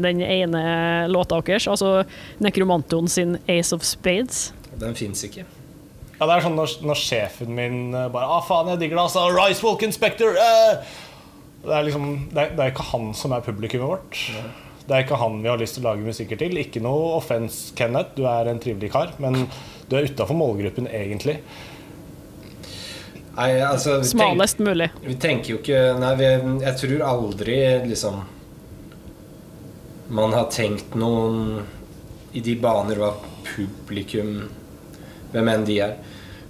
den 0.04 0.20
ene 0.26 0.64
låta 1.08 1.40
deres, 1.48 1.70
altså 1.72 2.02
Nekromantoen 2.44 3.08
sin 3.08 3.38
Ace 3.48 3.72
of 3.76 3.86
Spades? 3.88 4.50
Den 4.80 4.98
fins 5.00 5.24
ikke. 5.28 5.46
Ja, 6.20 6.28
det 6.28 6.34
er 6.34 6.44
sånn 6.44 6.58
når, 6.60 6.72
når 6.84 7.00
sjefen 7.00 7.54
min 7.56 7.94
eh, 7.96 8.10
bare 8.12 8.28
ah, 8.28 8.42
faen, 8.44 8.74
jeg 8.74 8.82
digger 8.82 9.00
det, 9.00 9.06
altså. 9.06 9.30
Rice 9.32 9.64
Walk 9.64 9.86
Inspector! 9.88 10.36
Eh! 10.36 10.98
Det 11.64 11.76
er 11.76 11.86
liksom 11.88 12.10
det 12.32 12.42
er, 12.42 12.52
det 12.56 12.64
er 12.64 12.74
ikke 12.74 12.90
han 12.92 13.14
som 13.16 13.36
er 13.36 13.44
publikummet 13.44 13.88
vårt. 13.88 14.20
Det 14.90 14.96
er 14.96 15.04
ikke 15.06 15.20
han 15.22 15.40
vi 15.44 15.50
har 15.52 15.60
lyst 15.60 15.78
til 15.78 15.84
å 15.86 15.92
lage 15.92 16.04
musikker 16.04 16.40
til. 16.40 16.60
Ikke 16.60 16.84
noe 16.84 17.14
offense, 17.18 17.72
Kenneth. 17.78 18.16
Du 18.18 18.24
er 18.28 18.48
en 18.52 18.60
trivelig 18.64 18.92
kar, 18.92 19.12
men 19.22 19.44
du 19.88 19.96
er 19.96 20.08
utafor 20.08 20.40
målgruppen, 20.40 20.88
egentlig. 20.92 21.38
Nei, 23.40 23.54
altså 23.64 24.02
Smalest 24.04 24.60
mulig. 24.60 24.90
Vi 25.06 25.16
tenker 25.22 25.54
jo 25.54 25.60
ikke 25.62 25.80
Nei, 26.02 26.12
vi, 26.20 26.30
jeg 26.66 26.76
tror 26.82 27.04
aldri 27.08 27.58
liksom 27.88 28.18
Man 30.12 30.34
har 30.36 30.50
tenkt 30.52 30.96
noen 31.00 31.62
i 32.36 32.42
de 32.46 32.56
baner 32.62 33.00
hva 33.02 33.14
publikum 33.48 34.34
Hvem 35.32 35.52
enn 35.54 35.66
de 35.68 35.78
er. 35.86 35.96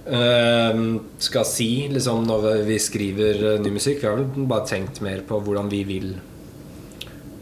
eh, 0.08 0.78
skal 1.20 1.44
si 1.48 1.68
liksom 1.92 2.24
når 2.26 2.64
vi 2.66 2.78
skriver 2.80 3.42
eh, 3.54 3.58
ny 3.60 3.70
musikk. 3.74 4.00
Vi 4.00 4.08
har 4.08 4.16
vel 4.16 4.46
bare 4.48 4.66
tenkt 4.70 5.02
mer 5.04 5.20
på 5.28 5.38
hvordan 5.44 5.68
vi 5.72 5.82
vil 5.84 6.14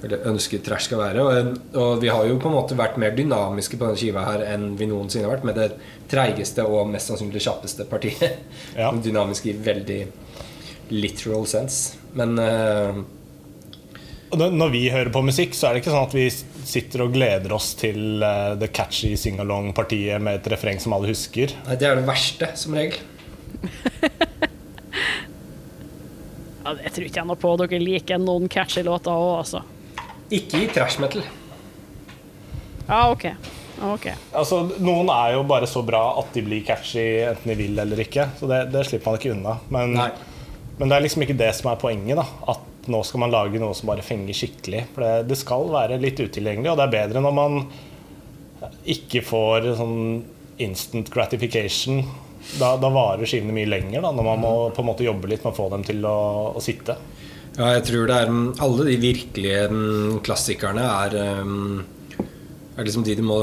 eller 0.04 0.22
ønsker 0.30 0.60
trash 0.62 0.86
skal 0.86 1.00
være. 1.00 1.22
Og, 1.24 1.52
og 1.74 2.00
vi 2.02 2.10
har 2.12 2.26
jo 2.28 2.36
på 2.38 2.50
en 2.50 2.54
måte 2.54 2.76
vært 2.78 2.98
mer 3.02 3.16
dynamiske 3.18 3.76
på 3.80 3.88
denne 3.88 3.98
skiva 3.98 4.22
her 4.28 4.44
enn 4.52 4.70
vi 4.78 4.86
noensinne 4.90 5.26
har 5.26 5.34
vært, 5.36 5.46
med 5.48 5.58
det 5.58 5.68
treigeste 6.12 6.64
og 6.66 6.90
mest 6.92 7.10
sannsynlig 7.10 7.42
kjappeste 7.44 7.86
partiet. 7.90 8.38
Ja. 8.78 8.92
Dynamisk 9.08 9.48
i 9.50 9.56
veldig 9.58 10.00
literal 10.94 11.44
sense. 11.50 11.98
Men 12.16 12.38
uh, 12.38 13.02
når- 14.38 14.72
vi 14.72 14.84
hører 14.94 15.10
på 15.12 15.24
musikk, 15.26 15.56
så 15.58 15.68
er 15.68 15.76
det 15.76 15.82
ikke 15.82 15.92
sånn 15.96 16.06
at 16.08 16.16
vi 16.16 16.28
sitter 16.68 17.04
og 17.04 17.12
gleder 17.16 17.52
oss 17.56 17.72
til 17.80 18.22
uh, 18.22 18.54
det 18.60 18.70
catchy 18.76 19.14
sing-along-partiet 19.18 20.22
med 20.22 20.40
et 20.40 20.50
refreng 20.54 20.80
som 20.80 20.94
alle 20.96 21.10
husker. 21.10 21.52
nei, 21.66 21.76
det 21.80 21.90
er 21.90 21.98
det 22.00 22.06
verste, 22.08 22.52
som 22.60 22.76
regel. 22.78 23.00
Ja, 26.68 26.74
det 26.76 26.90
tror 26.92 27.06
ikke 27.06 27.20
jeg 27.22 27.28
noe 27.30 27.40
på. 27.40 27.50
Dere 27.62 27.78
liker 27.80 28.18
noen 28.20 28.48
catchy 28.52 28.82
låter 28.84 29.08
òg, 29.14 29.38
altså. 29.38 29.62
Ikke 30.34 30.62
i 30.64 30.68
trash 30.72 31.00
metal. 31.00 31.24
Ja, 32.88 33.10
OK. 33.12 33.24
okay. 33.94 34.16
Altså, 34.32 34.62
Noen 34.80 35.10
er 35.12 35.34
jo 35.36 35.44
bare 35.48 35.68
så 35.68 35.82
bra 35.84 36.02
at 36.20 36.32
de 36.36 36.44
blir 36.44 36.64
catchy 36.66 37.04
enten 37.28 37.52
de 37.52 37.58
vil 37.58 37.78
eller 37.80 38.04
ikke. 38.04 38.30
Så 38.38 38.48
det, 38.50 38.66
det 38.72 38.86
slipper 38.88 39.12
man 39.12 39.20
ikke 39.20 39.34
unna. 39.34 39.58
Men, 39.72 39.96
men 40.78 40.88
det 40.88 40.96
er 40.96 41.04
liksom 41.04 41.24
ikke 41.24 41.38
det 41.40 41.52
som 41.56 41.72
er 41.72 41.80
poenget. 41.80 42.20
da 42.20 42.26
At 42.54 42.88
nå 42.88 43.02
skal 43.04 43.24
man 43.24 43.32
lage 43.34 43.60
noe 43.60 43.76
som 43.76 43.90
bare 43.90 44.04
fenger 44.04 44.36
skikkelig. 44.36 44.86
For 44.94 45.04
det, 45.04 45.28
det 45.32 45.40
skal 45.40 45.68
være 45.72 46.00
litt 46.00 46.20
utilgjengelig, 46.20 46.72
og 46.72 46.80
det 46.80 46.88
er 46.88 46.96
bedre 46.96 47.24
når 47.24 47.36
man 47.36 47.60
ikke 48.88 49.22
får 49.24 49.72
sånn 49.78 50.00
instant 50.64 51.12
gratification. 51.14 52.02
Da, 52.58 52.74
da 52.80 52.88
varer 52.92 53.28
skivene 53.28 53.54
mye 53.54 53.68
lenger, 53.68 54.00
da 54.04 54.12
når 54.14 54.26
man 54.30 54.40
må 54.42 54.52
på 54.72 54.82
en 54.82 54.88
måte 54.88 55.04
jobbe 55.06 55.28
litt 55.30 55.44
med 55.44 55.52
å 55.52 55.58
få 55.58 55.68
dem 55.74 55.84
til 55.86 56.04
å, 56.08 56.18
å 56.56 56.62
sitte. 56.64 56.96
Ja, 57.58 57.72
jeg 57.74 57.88
tror 57.88 58.06
det 58.06 58.16
er 58.16 58.34
Alle 58.62 58.84
de 58.86 58.98
virkelige 59.02 59.62
klassikerne 60.22 60.84
er 61.04 61.16
er 62.78 62.86
liksom 62.86 63.02
de 63.02 63.16
du 63.18 63.24
må 63.26 63.38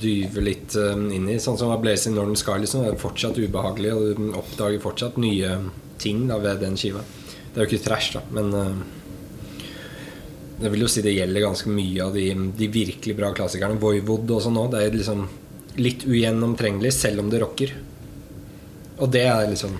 dyve 0.00 0.40
litt 0.40 0.72
inn 0.78 1.26
i. 1.28 1.36
Sånn 1.36 1.58
som 1.60 1.68
'Blazing 1.68 2.14
Northern 2.16 2.38
Sky' 2.40 2.62
liksom, 2.62 2.86
er 2.88 2.96
fortsatt 2.96 3.36
ubehagelig, 3.36 3.92
og 3.92 4.16
du 4.16 4.30
oppdager 4.32 4.80
fortsatt 4.80 5.18
nye 5.20 5.58
ting 6.00 6.26
da, 6.30 6.38
ved 6.38 6.62
den 6.64 6.78
skiva. 6.80 7.02
Det 7.52 7.60
er 7.60 7.66
jo 7.66 7.68
ikke 7.68 7.84
trash, 7.84 8.14
da, 8.14 8.22
men 8.32 8.48
jeg 10.62 10.72
vil 10.72 10.80
jo 10.80 10.88
si 10.88 11.04
det 11.04 11.12
gjelder 11.12 11.44
ganske 11.44 11.70
mye 11.70 12.06
av 12.06 12.16
de, 12.16 12.24
de 12.58 12.66
virkelig 12.72 13.14
bra 13.18 13.30
klassikerne. 13.36 13.78
Voivod 13.78 14.32
sånn 14.42 14.56
òg. 14.58 14.72
Det 14.72 14.80
er 14.80 14.96
liksom 14.96 15.28
litt 15.78 16.02
ugjennomtrengelig, 16.08 16.94
selv 16.96 17.22
om 17.22 17.28
det 17.30 17.42
rocker. 17.44 17.76
Og 18.98 19.12
det 19.12 19.26
er 19.28 19.46
liksom 19.52 19.76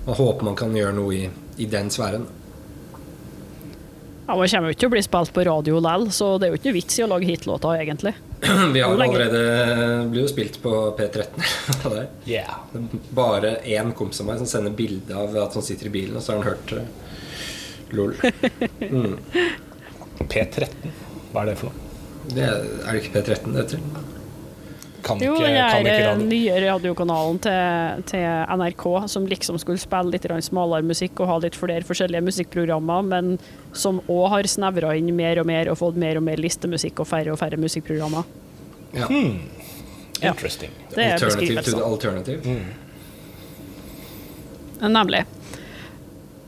Man 0.00 0.16
håper 0.16 0.46
man 0.46 0.56
kan 0.56 0.72
gjøre 0.74 0.94
noe 0.96 1.12
i, 1.12 1.26
i 1.60 1.66
den 1.68 1.90
sfæren. 1.92 2.24
Ja, 4.30 4.36
Man 4.36 4.48
kommer 4.48 4.70
jo 4.70 4.74
ikke 4.76 4.80
til 4.84 4.86
å 4.86 4.92
bli 4.92 5.00
spilt 5.02 5.30
på 5.34 5.42
radio 5.42 5.78
lell, 5.82 6.04
så 6.14 6.26
det 6.38 6.46
er 6.46 6.52
jo 6.52 6.58
ikke 6.60 6.68
noe 6.68 6.76
vits 6.76 6.98
i 7.00 7.02
å 7.02 7.06
lage 7.10 7.26
hitlåter, 7.26 7.80
egentlig. 7.82 8.12
Vi 8.74 8.78
har 8.78 8.92
jo 8.92 9.00
allerede 9.02 9.40
blir 10.12 10.22
jo 10.22 10.30
spilt 10.30 10.60
på 10.62 10.74
P13. 11.00 11.48
Yeah. 12.30 12.60
Bare 13.16 13.56
én 13.66 13.90
kompis 13.98 14.22
av 14.22 14.28
meg 14.28 14.38
som 14.38 14.46
sender 14.46 14.76
bilde 14.78 15.16
av 15.18 15.34
at 15.34 15.56
han 15.58 15.66
sitter 15.66 15.90
i 15.90 15.92
bilen, 15.96 16.14
og 16.20 16.22
så 16.22 16.36
har 16.36 16.44
han 16.44 16.52
hørt 16.52 16.76
LOL. 17.90 18.14
Mm. 18.90 19.18
P13, 20.30 20.94
hva 21.32 21.42
er 21.42 21.50
det 21.50 21.58
for 21.58 21.72
noe? 21.74 21.90
Det 22.30 22.46
er, 22.46 22.64
er 22.84 22.94
det 22.94 23.02
ikke 23.02 23.16
P13 23.18 23.54
det 23.56 23.64
heter? 23.64 24.19
Kan 25.02 25.20
Jo, 25.22 25.34
ikke, 25.34 25.46
den 25.46 25.56
kan 25.56 25.86
ikke 25.86 25.94
eh, 25.94 26.08
radio. 26.08 26.26
nye 26.28 26.60
radiokanalen 26.64 27.38
til, 27.46 28.02
til 28.10 28.26
NRK 28.60 28.84
som 29.12 29.26
liksom 29.30 29.58
skulle 29.62 29.80
spille 29.80 30.12
litt 30.12 30.26
smalere 30.44 30.86
musikk 30.86 31.22
og 31.22 31.30
ha 31.30 31.38
litt 31.44 31.56
flere 31.58 31.86
forskjellige 31.88 32.26
musikkprogrammer, 32.26 33.06
men 33.06 33.38
som 33.72 34.02
òg 34.08 34.28
har 34.34 34.50
snevra 34.50 34.92
inn 34.98 35.10
mer 35.16 35.40
og 35.40 35.48
mer 35.48 35.70
og 35.72 35.80
fått 35.80 35.96
mer 36.00 36.20
og 36.20 36.26
mer 36.26 36.40
listemusikk 36.42 37.00
og 37.00 37.08
færre 37.10 37.32
og 37.32 37.40
færre 37.40 37.56
musikkprogrammer. 37.60 38.28
Ja. 38.92 39.06
Hmm. 39.06 39.40
Interesting. 40.20 40.72
Det 40.94 41.04
er 41.04 41.12
Alternative 41.16 41.62
to 41.62 41.70
the 41.78 41.84
alternative. 41.84 42.40
Mm. 42.44 42.64
Nemlig. 44.92 45.24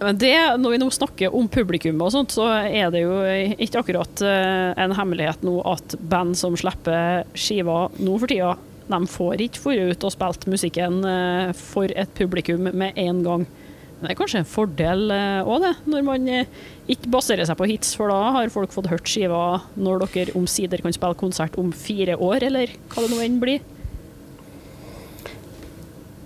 Det, 0.03 0.35
når 0.59 0.73
vi 0.75 0.79
nå 0.81 0.88
snakker 0.91 1.35
om 1.37 1.47
publikum 1.53 2.01
og 2.03 2.11
sånt, 2.15 2.35
så 2.35 2.49
er 2.67 2.91
det 2.91 3.05
jo 3.05 3.15
ikke 3.62 3.83
akkurat 3.83 4.23
eh, 4.27 4.73
en 4.83 4.95
hemmelighet 4.99 5.45
nå 5.47 5.61
at 5.69 5.95
band 6.11 6.35
som 6.38 6.57
slipper 6.59 7.23
skiver 7.38 7.93
nå 8.03 8.17
for 8.19 8.31
tida, 8.33 8.57
de 8.91 9.01
får 9.09 9.45
ikke 9.47 9.62
forut 9.62 9.93
ut 9.93 10.07
og 10.09 10.15
spilt 10.15 10.49
musikken 10.51 10.99
eh, 11.07 11.53
for 11.55 11.95
et 11.95 12.11
publikum 12.19 12.67
med 12.67 12.99
en 12.99 13.23
gang. 13.27 13.47
Men 13.47 14.09
det 14.09 14.17
er 14.17 14.19
kanskje 14.19 14.43
en 14.43 14.51
fordel 14.51 15.07
òg, 15.12 15.62
det, 15.62 15.73
når 15.95 16.05
man 16.09 16.27
eh, 16.41 16.51
ikke 16.91 17.15
baserer 17.15 17.47
seg 17.47 17.61
på 17.61 17.71
hits, 17.71 17.95
for 17.95 18.11
da 18.11 18.35
har 18.41 18.51
folk 18.55 18.75
fått 18.75 18.91
hørt 18.91 19.07
skiva 19.07 19.62
når 19.79 20.09
dere 20.09 20.38
omsider 20.41 20.83
kan 20.83 20.99
spille 20.99 21.21
konsert 21.21 21.59
om 21.62 21.71
fire 21.71 22.19
år, 22.19 22.49
eller 22.51 22.75
hva 22.91 23.07
det 23.07 23.15
nå 23.15 23.23
enn 23.23 23.41
blir. 23.45 23.62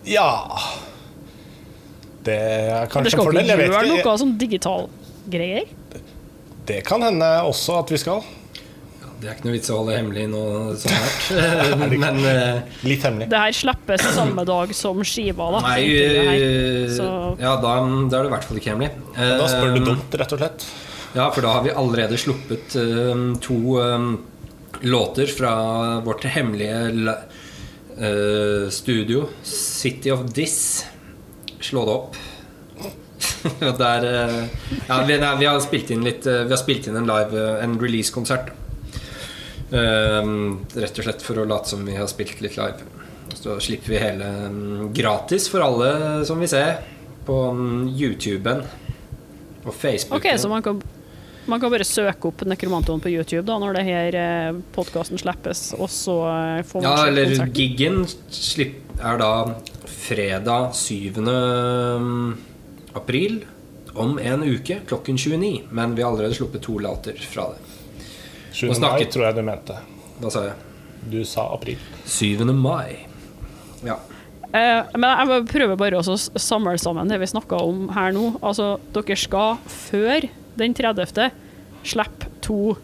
Ja 0.07 0.31
Det 2.27 2.37
er 2.37 2.89
kanskje 2.93 3.17
en 3.19 3.23
fordel. 3.25 3.45
ikke 3.45 3.57
skal 3.57 3.67
ikke 3.67 3.93
gjøre 3.93 4.07
noe 4.07 4.19
sånn 4.25 4.35
digital 4.41 4.89
greier? 5.31 5.69
Det 6.67 6.81
kan 6.87 7.05
hende 7.07 7.29
også 7.47 7.77
at 7.85 7.93
vi 7.95 7.99
skal. 8.03 8.25
Ja, 8.99 9.11
det 9.21 9.29
er 9.31 9.37
ikke 9.37 9.47
noe 9.47 9.55
vits 9.55 9.71
å 9.71 9.77
holde 9.79 9.95
hemmelig 9.97 10.25
nå 10.33 10.41
sånn 10.83 10.97
her. 11.03 11.85
Men 11.95 12.19
uh, 12.27 12.81
Litt 12.87 13.07
hemmelig. 13.07 13.29
Det 13.31 13.43
her 13.45 13.55
slippes 13.55 14.03
samme 14.17 14.43
dag 14.49 14.75
som 14.75 14.99
skiva, 15.07 15.47
da. 15.55 15.61
Nei 15.69 15.85
uh, 15.95 16.89
Så- 16.97 17.13
Ja, 17.39 17.55
da, 17.63 17.77
da 18.11 18.19
er 18.19 18.27
det 18.27 18.33
i 18.33 18.35
hvert 18.35 18.49
fall 18.51 18.59
ikke 18.63 18.75
hemmelig. 18.75 18.91
Da 19.15 19.47
spør 19.53 19.77
du 19.77 19.81
Eh, 19.81 19.87
dumt, 19.93 20.19
rett 20.23 20.35
og 20.35 20.43
slett. 20.43 20.67
Ja, 21.17 21.31
for 21.33 21.47
da 21.47 21.55
har 21.55 21.63
vi 21.65 21.71
allerede 21.73 22.19
sluppet 22.21 22.75
to 23.47 23.57
låter 24.85 25.31
fra 25.33 25.53
vårt 26.05 26.27
hemmelige 26.29 27.15
eh, 27.97 28.69
studio, 28.75 29.29
City 29.43 30.11
of 30.13 30.27
This. 30.37 30.85
Slå 31.61 31.87
det 31.89 31.95
opp. 31.95 32.19
Der 33.83 34.07
eh, 34.07 34.45
Ja, 34.89 35.01
vi, 35.07 35.19
nei, 35.21 35.33
vi 35.41 35.49
har 35.49 35.61
spilt 35.65 35.91
inn 35.95 36.05
litt 36.07 36.27
eh, 36.27 36.45
Vi 36.47 36.55
har 36.55 36.61
spilt 36.61 36.89
inn 36.91 36.99
en 36.99 37.09
live 37.09 37.37
eh, 37.41 37.63
En 37.65 37.79
release-konsert. 37.81 38.53
Um, 39.67 40.61
rett 40.79 40.99
og 41.01 41.07
slett 41.09 41.25
for 41.27 41.41
å 41.43 41.47
late 41.49 41.73
som 41.73 41.81
vi 41.83 41.97
har 41.99 42.07
spilt 42.11 42.39
litt 42.45 42.55
live. 42.59 42.85
Så 43.35 43.57
slipper 43.63 43.91
vi 43.97 43.99
hele 43.99 44.29
um, 44.47 44.93
gratis 44.95 45.49
for 45.51 45.65
alle 45.65 45.89
som 46.29 46.39
vil 46.39 46.51
se, 46.53 46.63
på 47.27 47.39
um, 47.51 47.89
YouTuben 47.91 48.63
og 49.67 49.73
Facebook. 49.75 50.21
OK, 50.21 50.29
så 50.39 50.51
man 50.53 50.63
kan, 50.63 50.79
man 51.51 51.63
kan 51.63 51.75
bare 51.75 51.87
søke 51.89 52.31
opp 52.31 52.47
Nekromantoen 52.47 53.03
på 53.03 53.11
YouTube 53.11 53.43
da, 53.49 53.59
når 53.59 53.81
det 53.81 53.85
her 53.89 54.21
podkasten 54.77 55.19
slippes, 55.19 55.73
og 55.75 55.91
så 55.91 56.21
får 56.71 56.85
man 56.85 56.87
Ja, 56.87 57.09
eller 57.11 57.33
konserten. 57.33 57.57
giggen 57.59 58.05
slipp, 58.31 58.79
er 59.03 59.19
da 59.19 59.33
fredag 60.07 60.71
7. 60.79 61.19
april 62.97 63.43
om 63.97 64.19
en 64.19 64.45
uke 64.45 64.81
klokken 64.89 65.19
29. 65.19 65.69
Men 65.71 65.95
vi 65.97 66.03
har 66.05 66.13
allerede 66.13 66.37
sluppet 66.37 66.65
to 66.67 66.79
låter 66.83 67.19
fra 67.21 67.51
det. 67.55 67.63
7. 68.57 68.71
Mai 68.81 69.05
tror 69.13 69.29
jeg 69.29 69.37
du 69.37 69.43
mente. 69.45 69.77
Hva 70.21 70.33
sa 70.33 70.47
jeg? 70.49 70.57
Du 71.13 71.21
sa 71.29 71.47
april. 71.55 71.81
7. 72.09 72.45
mai. 72.57 73.07
Ja. 73.85 73.99
Eh, 74.57 74.83
men 74.97 75.11
jeg 75.11 75.29
må 75.29 75.39
prøve 75.51 75.77
bare 75.79 76.01
å 76.01 76.17
samle 76.17 76.77
sammen 76.81 77.11
det 77.11 77.19
vi 77.21 77.29
snakka 77.31 77.61
om 77.63 77.89
her 77.95 78.15
nå. 78.17 78.31
Altså, 78.41 78.77
dere 78.95 79.19
skal 79.19 79.61
før 79.71 80.29
den 80.57 80.77
30. 80.77 81.31
slippe 81.87 82.31
to 82.45 82.77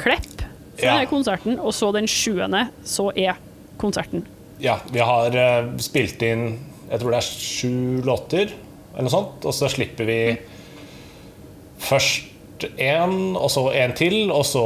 klipp 0.00 0.42
fra 0.74 0.84
Ja. 0.84 0.94
denne 0.96 1.06
konserten, 1.06 1.58
og 1.60 1.72
så 1.72 1.92
den 1.94 2.08
7. 2.10 2.40
så 2.84 3.12
er 3.16 3.36
konserten. 3.78 4.26
Ja, 4.58 4.78
vi 4.90 4.98
har 4.98 5.34
uh, 5.34 5.76
spilt 5.78 6.22
inn 6.22 6.58
Jeg 6.90 7.00
tror 7.00 7.10
det 7.10 7.18
er 7.18 7.26
sju 7.26 8.02
låter, 8.04 8.50
eller 8.94 9.08
noe 9.08 9.12
sånt. 9.12 9.44
Og 9.44 9.54
så 9.54 9.68
slipper 9.72 10.08
vi 10.08 10.18
først 11.84 12.66
én, 12.78 13.34
og 13.36 13.50
så 13.50 13.66
en 13.74 13.92
til, 13.98 14.30
og 14.32 14.46
så 14.48 14.64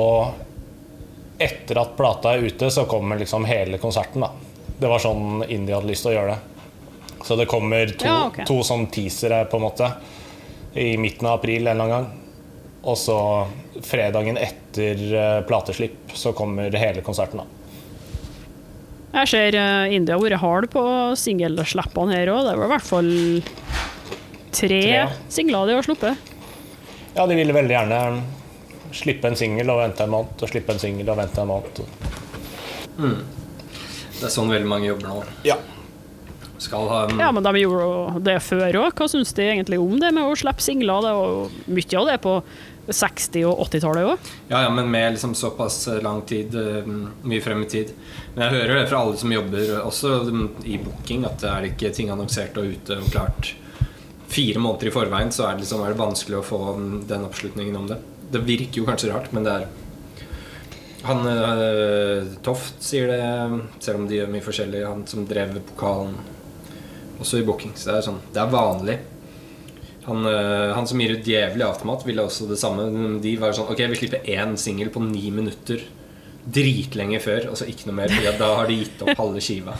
Etter 1.39 1.79
at 1.79 1.93
plata 1.95 2.33
er 2.35 2.49
ute, 2.51 2.67
så 2.67 2.83
kommer 2.91 3.15
liksom 3.21 3.45
hele 3.47 3.79
konserten, 3.79 4.25
da. 4.25 4.33
Det 4.79 4.89
var 4.91 4.99
sånn 4.99 5.45
Indie 5.47 5.77
hadde 5.77 5.87
lyst 5.87 6.03
til 6.03 6.11
å 6.11 6.15
gjøre 6.17 6.33
det. 6.33 6.65
Så 7.29 7.37
det 7.39 7.47
kommer 7.47 7.93
to, 7.93 8.09
Ja, 8.09 8.17
okay. 8.27 8.47
to 8.49 8.57
sånn 8.67 8.89
teasere, 8.91 9.45
på 9.47 9.61
en 9.61 9.63
måte, 9.63 9.93
i 10.75 10.97
midten 10.99 11.29
av 11.31 11.39
april 11.39 11.63
en 11.63 11.77
eller 11.77 11.85
annen 11.85 11.95
gang. 11.95 12.09
Og 12.91 12.99
så 12.99 13.19
fredagen 13.87 14.35
etter 14.35 15.05
eh, 15.15 15.39
plateslipp 15.47 16.11
så 16.19 16.35
kommer 16.35 16.75
hele 16.75 17.07
konserten, 17.07 17.45
da. 17.45 17.47
Jeg 19.09 19.31
ser 19.31 19.57
uh, 19.57 19.95
India 19.95 20.19
har 20.19 20.23
vært 20.23 20.43
hard 20.43 20.69
på 20.75 20.83
singelslippene 21.17 22.19
her 22.19 22.31
òg. 22.35 22.45
Det 22.45 22.59
var 22.59 22.67
i 22.67 22.73
hvert 22.75 22.89
fall 22.91 23.13
tre, 24.53 24.83
Tre. 24.83 25.07
singler 25.29 25.67
de 25.71 25.79
har 25.79 25.87
sluppet. 25.87 26.35
Ja, 27.15 27.27
de 27.27 27.35
ville 27.39 27.55
veldig 27.57 27.75
gjerne 27.75 28.03
slippe 28.95 29.29
en 29.29 29.37
singel 29.37 29.69
og 29.73 29.83
vente 29.83 30.05
en 30.05 30.13
måned, 30.13 30.37
og 30.41 30.51
slippe 30.53 30.73
en 30.75 30.81
singel 30.83 31.11
og 31.13 31.19
vente 31.21 31.43
en 31.43 31.51
måned. 31.51 31.83
Det 32.99 34.27
er 34.27 34.33
sånn 34.33 34.51
veldig 34.51 34.69
mange 34.71 34.89
jobber 34.91 35.11
nå. 35.13 35.19
Ja. 35.47 35.59
Skal 36.59 36.89
ha 36.91 37.05
um, 37.07 37.21
Ja, 37.21 37.29
men 37.31 37.45
de 37.47 37.53
gjorde 37.61 38.23
det 38.27 38.41
før 38.43 38.81
òg. 38.81 38.97
Hva 38.99 39.07
syns 39.11 39.31
de 39.37 39.47
egentlig 39.47 39.79
om 39.79 39.95
det 40.01 40.11
med 40.17 40.27
å 40.27 40.35
slippe 40.39 40.65
singler? 40.65 41.05
Det 41.05 41.13
var 41.15 41.55
mye 41.77 42.01
av 42.01 42.09
det 42.11 42.17
på 42.25 42.33
60- 42.89 43.45
og 43.47 43.63
80-tallet 43.69 44.09
òg. 44.09 44.31
Ja, 44.49 44.65
ja, 44.65 44.73
men 44.75 44.91
med 44.91 45.15
liksom 45.15 45.37
såpass 45.39 45.87
lang 46.03 46.23
tid, 46.27 46.55
eh, 46.59 46.89
mye 46.89 47.45
frem 47.45 47.63
i 47.63 47.69
tid. 47.71 47.93
Men 48.35 48.47
jeg 48.47 48.57
hører 48.57 48.81
det 48.81 48.89
fra 48.91 49.05
alle 49.05 49.21
som 49.21 49.33
jobber, 49.33 49.75
også 49.85 50.15
mm, 50.33 50.45
i 50.65 50.81
booking, 50.83 51.27
at 51.29 51.39
det 51.45 51.53
er 51.53 51.69
ikke 51.71 51.93
ting 51.95 52.11
annonsert 52.15 52.59
og 52.59 52.73
ute 52.75 52.99
og 52.99 53.11
klart 53.13 53.53
fire 54.29 54.61
måneder 54.61 54.91
i 54.91 54.95
forveien, 54.95 55.33
så 55.33 55.47
er 55.49 55.57
det, 55.57 55.65
liksom, 55.65 55.83
er 55.85 55.95
det 55.95 56.01
vanskelig 56.01 56.39
å 56.39 56.47
få 56.47 56.63
den 57.09 57.27
oppslutningen 57.27 57.77
om 57.81 57.91
det. 57.91 57.99
Det 58.33 58.45
virker 58.45 58.83
jo 58.83 58.89
kanskje 58.89 59.13
rart, 59.13 59.31
men 59.33 59.47
det 59.47 59.55
er 59.57 59.69
Han 61.09 61.23
eh, 61.31 62.27
Toft 62.45 62.83
sier 62.83 63.07
det, 63.09 63.21
selv 63.81 64.01
om 64.03 64.09
de 64.09 64.19
gjør 64.19 64.33
mye 64.33 64.45
forskjellig. 64.45 64.83
Han 64.85 65.05
som 65.09 65.29
drev 65.31 65.55
pokalen 65.71 66.17
også 67.23 67.39
i 67.39 67.47
booking. 67.47 67.73
Så 67.79 67.91
det 67.91 67.95
er 67.97 68.09
sånn 68.09 68.19
Det 68.35 68.43
er 68.43 68.51
vanlig. 68.53 68.97
Han, 70.09 70.27
eh, 70.27 70.73
han 70.75 70.89
som 70.91 71.01
gir 71.01 71.15
ut 71.15 71.25
'Djevelig 71.25 71.69
i 71.69 72.07
ville 72.07 72.25
også 72.27 72.49
det 72.49 72.59
samme. 72.59 72.89
De 73.23 73.37
var 73.37 73.53
sånn 73.53 73.71
Ok, 73.71 73.79
vi 73.79 74.01
slipper 74.01 74.27
én 74.27 74.57
singel 74.57 74.91
på 74.91 75.01
ni 75.05 75.31
minutter 75.31 75.81
dritlenge 76.49 77.21
før, 77.21 77.51
og 77.51 77.57
så 77.61 77.69
ikke 77.69 77.89
noe 77.89 78.01
mer. 78.01 78.15
ja, 78.25 78.33
da 78.39 78.55
har 78.57 78.67
de 78.67 78.81
gitt 78.81 79.03
opp 79.03 79.19
halve 79.19 79.41
skiva. 79.41 79.77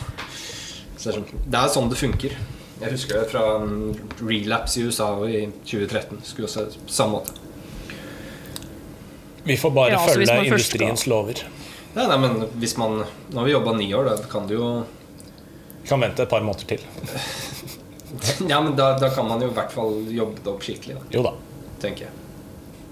Så 0.97 1.09
det, 1.09 1.13
er 1.13 1.19
sånn, 1.19 1.43
det 1.49 1.63
sånn 1.73 1.89
det 1.89 1.97
funker. 1.99 2.35
Jeg 2.79 2.93
husker 2.95 3.19
det 3.19 3.27
fra 3.31 3.43
Relapse 4.23 4.79
i 4.79 4.87
USA 4.87 5.09
i 5.27 5.41
2013. 5.67 6.21
Skulle 6.23 6.47
også 6.47 6.67
samme 6.87 7.19
måte. 7.19 7.35
Vi 9.43 9.57
får 9.57 9.71
bare 9.75 9.91
Ja, 9.95 10.03
så 10.05 10.13
følge 10.15 10.37
industriens 10.45 11.03
skal... 11.03 11.13
lover. 11.13 11.43
Nei, 11.95 12.05
nei, 12.05 12.17
men 12.21 12.35
hvis 12.61 12.75
man 12.77 12.99
Nå 13.01 13.39
har 13.39 13.47
vi 13.47 13.53
jobba 13.55 13.73
ni 13.73 13.87
år, 13.97 14.11
da 14.11 14.29
kan 14.29 14.45
du 14.47 14.53
jo 14.53 14.67
Vi 15.81 15.89
kan 15.89 16.03
vente 16.03 16.23
et 16.23 16.29
par 16.29 16.45
måneder 16.45 16.75
til. 16.75 16.85
Ja, 18.49 18.57
men 18.61 18.73
da, 18.75 18.95
da 18.97 19.09
kan 19.13 19.27
man 19.29 19.41
jo 19.41 19.51
i 19.51 19.53
hvert 19.53 19.71
fall 19.71 19.99
jobbe 20.09 20.41
det 20.41 20.49
opp 20.49 20.63
skikkelig, 20.65 20.95
da, 20.97 21.03
Jo 21.13 21.21
da. 21.27 21.33
tenker 21.79 22.07
jeg. 22.07 22.15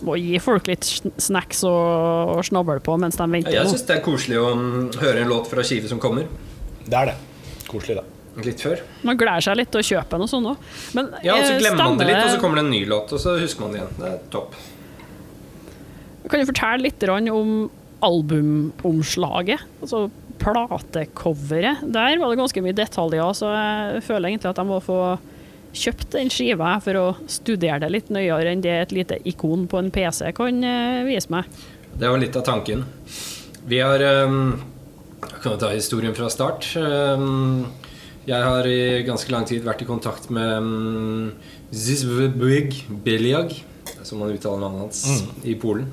Må 0.06 0.14
gi 0.22 0.38
folk 0.40 0.68
litt 0.70 0.86
snacks 0.86 1.64
og, 1.66 2.36
og 2.36 2.44
snabel 2.46 2.84
på 2.86 3.00
mens 3.02 3.18
de 3.18 3.26
venter. 3.26 3.56
Jeg 3.56 3.66
nå. 3.66 3.72
syns 3.74 3.88
det 3.90 3.96
er 3.96 4.04
koselig 4.06 4.38
å 4.38 4.52
mm, 4.54 4.92
høre 5.02 5.24
en 5.24 5.32
låt 5.32 5.50
fra 5.50 5.66
skive 5.66 5.90
som 5.90 6.02
kommer. 6.02 6.30
Det 6.86 7.00
er 7.00 7.12
det. 7.12 7.18
Koselig, 7.66 7.98
det. 7.98 8.17
Litt 8.46 8.62
før. 8.62 8.82
Man 9.08 9.18
gleder 9.18 9.42
seg 9.42 9.58
litt 9.58 9.72
til 9.74 9.82
å 9.82 9.88
kjøpe 9.88 10.20
noe 10.20 10.28
og 10.28 10.30
sånn 10.30 10.48
òg. 10.52 10.68
Ja, 11.26 11.38
og 11.38 11.42
så 11.42 11.56
glemmer 11.58 11.62
glemmer 11.64 11.84
man 11.84 12.02
det 12.02 12.10
litt, 12.12 12.20
og 12.22 12.30
så 12.36 12.42
kommer 12.42 12.60
det 12.60 12.66
en 12.68 12.74
ny 12.76 12.82
låt, 12.90 13.14
og 13.16 13.22
så 13.24 13.34
husker 13.42 13.66
man 13.66 13.74
det 13.74 13.80
igjen. 13.80 13.96
Det 13.98 14.12
er 14.12 14.20
topp. 14.34 14.58
Kan 16.28 16.44
du 16.44 16.50
fortelle 16.50 16.86
litt 16.86 17.08
om 17.10 17.52
albumomslaget? 18.06 19.64
Altså 19.82 20.04
platecoveret. 20.38 21.82
Der 21.82 22.20
var 22.22 22.30
det 22.30 22.40
ganske 22.44 22.62
mye 22.62 22.78
detaljer, 22.78 23.34
så 23.38 23.50
jeg 23.56 24.06
føler 24.06 24.30
egentlig 24.30 24.52
at 24.52 24.62
jeg 24.62 24.70
må 24.70 24.78
få 24.86 25.00
kjøpt 25.78 26.14
den 26.16 26.32
skiva 26.34 26.78
for 26.84 27.00
å 27.00 27.08
studere 27.30 27.82
det 27.84 27.92
litt 27.94 28.14
nøyere 28.14 28.54
enn 28.54 28.64
det 28.64 28.74
et 28.74 28.96
lite 28.96 29.20
ikon 29.30 29.68
på 29.70 29.82
en 29.82 29.92
PC 29.94 30.32
kan 30.38 30.64
eh, 30.66 31.04
vise 31.08 31.32
meg. 31.34 31.50
Det 31.98 32.10
var 32.10 32.22
litt 32.22 32.38
av 32.38 32.46
tanken. 32.48 32.86
Vi 33.68 33.82
har 33.82 34.02
um, 34.26 34.56
kan 35.42 35.56
jo 35.56 35.60
ta 35.62 35.74
historien 35.74 36.16
fra 36.18 36.30
start. 36.32 36.70
Um, 36.78 37.68
jeg 38.28 38.44
har 38.44 38.68
i 38.68 39.06
ganske 39.08 39.32
lang 39.32 39.46
tid 39.48 39.64
vært 39.64 39.86
i 39.86 39.88
kontakt 39.88 40.28
med 40.36 40.58
um, 40.60 41.30
Biljag, 41.72 42.76
Beliag, 43.06 43.56
som 44.04 44.20
man 44.20 44.34
uttaler 44.36 44.66
navnet 44.66 44.88
hans, 44.88 45.24
i 45.48 45.56
Polen. 45.60 45.88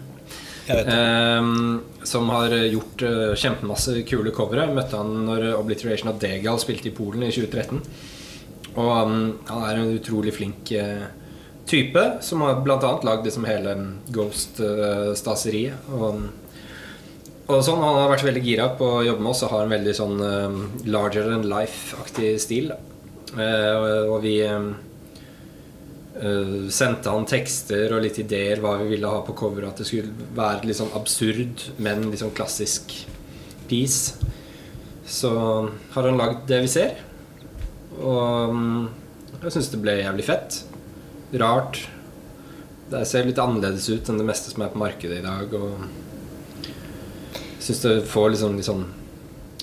Um, 0.65 1.83
som 2.03 2.31
har 2.33 2.55
gjort 2.73 3.03
uh, 3.05 3.35
kjempemasse 3.39 4.01
kule 4.09 4.33
covere. 4.35 4.67
Møtte 4.73 4.99
han 4.99 5.27
når 5.29 5.51
Obliteration 5.59 6.11
of 6.11 6.19
Degal 6.23 6.59
spilte 6.63 6.91
i 6.91 6.97
Polen 6.97 7.27
i 7.27 7.31
2013. 7.35 7.83
Og 8.75 8.91
um, 8.91 9.19
han 9.51 9.67
er 9.69 9.79
en 9.79 9.93
utrolig 9.95 10.35
flink 10.35 10.73
uh, 10.75 11.05
type, 11.71 12.03
som 12.25 12.43
har 12.43 12.65
annet 12.89 13.07
lagd 13.07 13.29
liksom 13.29 13.47
hele 13.47 13.77
Ghost-staseriet. 14.15 15.87
og, 15.95 16.25
og 17.45 17.61
sånn, 17.61 17.83
Han 17.83 17.99
har 17.99 18.11
vært 18.15 18.25
veldig 18.25 18.43
gira 18.45 18.71
på 18.79 18.89
å 18.99 19.05
jobbe 19.05 19.21
med 19.21 19.31
oss 19.35 19.45
og 19.45 19.53
har 19.53 19.67
en 19.67 19.75
veldig 19.75 19.95
sånn 19.97 20.21
um, 20.21 20.59
larger 20.89 21.29
than 21.29 21.45
life-aktig 21.51 22.35
stil. 22.41 22.73
Eh, 23.35 23.75
og, 24.09 24.17
vi 24.23 24.39
um, 24.49 24.71
eh, 26.17 26.55
sendte 26.73 27.13
han 27.13 27.27
tekster 27.29 27.93
og 27.93 28.05
litt 28.05 28.21
ideer 28.23 28.63
hva 28.63 28.77
vi 28.81 28.95
ville 28.95 29.11
ha 29.11 29.21
på 29.27 29.35
coveret. 29.37 29.75
At 29.75 29.83
det 29.83 29.89
skulle 29.91 30.29
være 30.37 30.71
litt 30.71 30.79
sånn 30.79 30.95
absurd, 30.97 31.67
men 31.77 32.07
litt 32.09 32.23
sånn 32.23 32.33
klassisk 32.37 32.95
piece. 33.69 34.31
Så 35.05 35.35
har 35.93 36.09
han 36.09 36.21
lagd 36.21 36.47
det 36.49 36.63
vi 36.65 36.71
ser. 36.71 37.03
Og 38.01 38.55
mm, 38.57 38.87
jeg 39.43 39.53
syns 39.59 39.69
det 39.75 39.83
ble 39.85 39.99
jævlig 40.01 40.25
fett. 40.31 40.63
Rart. 41.45 41.83
Det 42.89 43.05
ser 43.09 43.29
litt 43.29 43.41
annerledes 43.43 43.91
ut 43.93 44.09
enn 44.09 44.21
det 44.21 44.29
meste 44.29 44.55
som 44.55 44.65
er 44.65 44.73
på 44.73 44.81
markedet 44.81 45.21
i 45.21 45.27
dag. 45.27 45.53
Og 45.61 46.04
syns 47.65 47.81
det 47.85 47.97
får 48.11 48.35
liksom, 48.35 48.61
sånn 48.65 48.85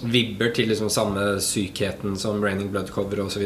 vibber 0.01 0.49
til 0.55 0.71
liksom 0.71 0.89
samme 0.89 1.35
sykheten 1.43 2.17
som 2.17 2.41
Raining 2.41 2.71
Blood 2.73 2.89
Cover' 2.93 3.21
osv. 3.21 3.45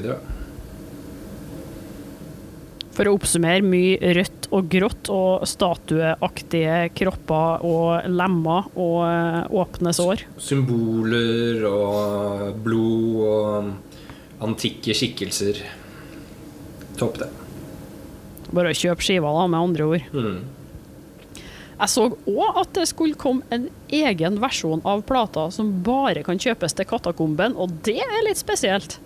For 2.95 3.09
å 3.09 3.15
oppsummere, 3.17 3.59
mye 3.65 4.13
rødt 4.15 4.47
og 4.55 4.69
grått 4.71 5.09
og 5.11 5.43
statueaktige 5.51 6.77
kropper 6.95 7.65
og 7.67 8.07
lemmer 8.07 8.69
og 8.71 8.99
eh, 9.09 9.41
åpne 9.51 9.91
sår. 9.95 10.23
Symboler 10.39 11.65
og 11.67 12.61
blod 12.63 13.17
og 13.27 14.45
antikke 14.45 14.95
skikkelser. 14.95 15.59
Topp, 16.95 17.19
det. 17.19 17.33
Bare 18.55 18.71
å 18.71 18.77
kjøpe 18.77 19.03
skiva, 19.03 19.33
da, 19.35 19.49
med 19.51 19.59
andre 19.59 19.89
ord. 19.89 20.07
Mm. 20.15 20.64
Jeg 21.75 21.91
så 21.91 22.05
òg 22.07 22.61
at 22.61 22.71
det 22.77 22.85
skulle 22.87 23.19
komme 23.19 23.43
en 23.51 23.67
egen 23.93 24.39
versjon 24.43 24.83
av 24.87 25.03
plata 25.07 25.49
som 25.51 25.73
bare 25.83 26.23
kan 26.23 26.39
kjøpes 26.39 26.77
til 26.77 26.87
Katakomben, 26.87 27.57
og 27.59 27.73
det 27.87 27.99
er 27.99 28.23
litt 28.27 28.39
spesielt. 28.39 28.99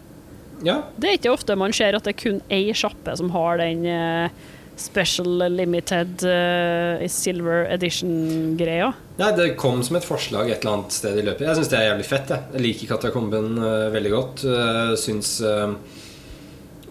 Ja, 0.65 0.83
Det 0.99 1.09
er 1.09 1.17
ikke 1.17 1.33
ofte 1.33 1.55
man 1.55 1.73
ser 1.73 1.95
at 1.95 2.05
det 2.05 2.17
er 2.17 2.19
kun 2.19 2.41
ei 2.51 2.73
sjappe 2.75 3.15
som 3.17 3.31
har 3.31 3.61
den 3.61 3.85
eh, 3.87 4.47
special 4.79 5.47
limited 5.51 6.23
uh, 6.23 7.07
silver 7.11 7.65
edition-greia. 7.73 8.93
Nei, 9.19 9.31
Det 9.35 9.47
kom 9.59 9.81
som 9.83 9.97
et 9.99 10.07
forslag 10.07 10.51
et 10.51 10.61
eller 10.61 10.77
annet 10.77 10.95
sted 10.95 11.19
i 11.19 11.25
løpet. 11.25 11.47
Jeg 11.47 11.59
syns 11.59 11.71
det 11.71 11.79
er 11.79 11.89
jævlig 11.89 12.05
fett. 12.07 12.31
Jeg, 12.31 12.45
jeg 12.53 12.65
liker 12.67 12.91
Katakomben 12.93 13.57
uh, 13.59 13.89
veldig 13.95 14.13
godt. 14.13 14.45
Uh, 14.47 14.93
syns 14.99 15.39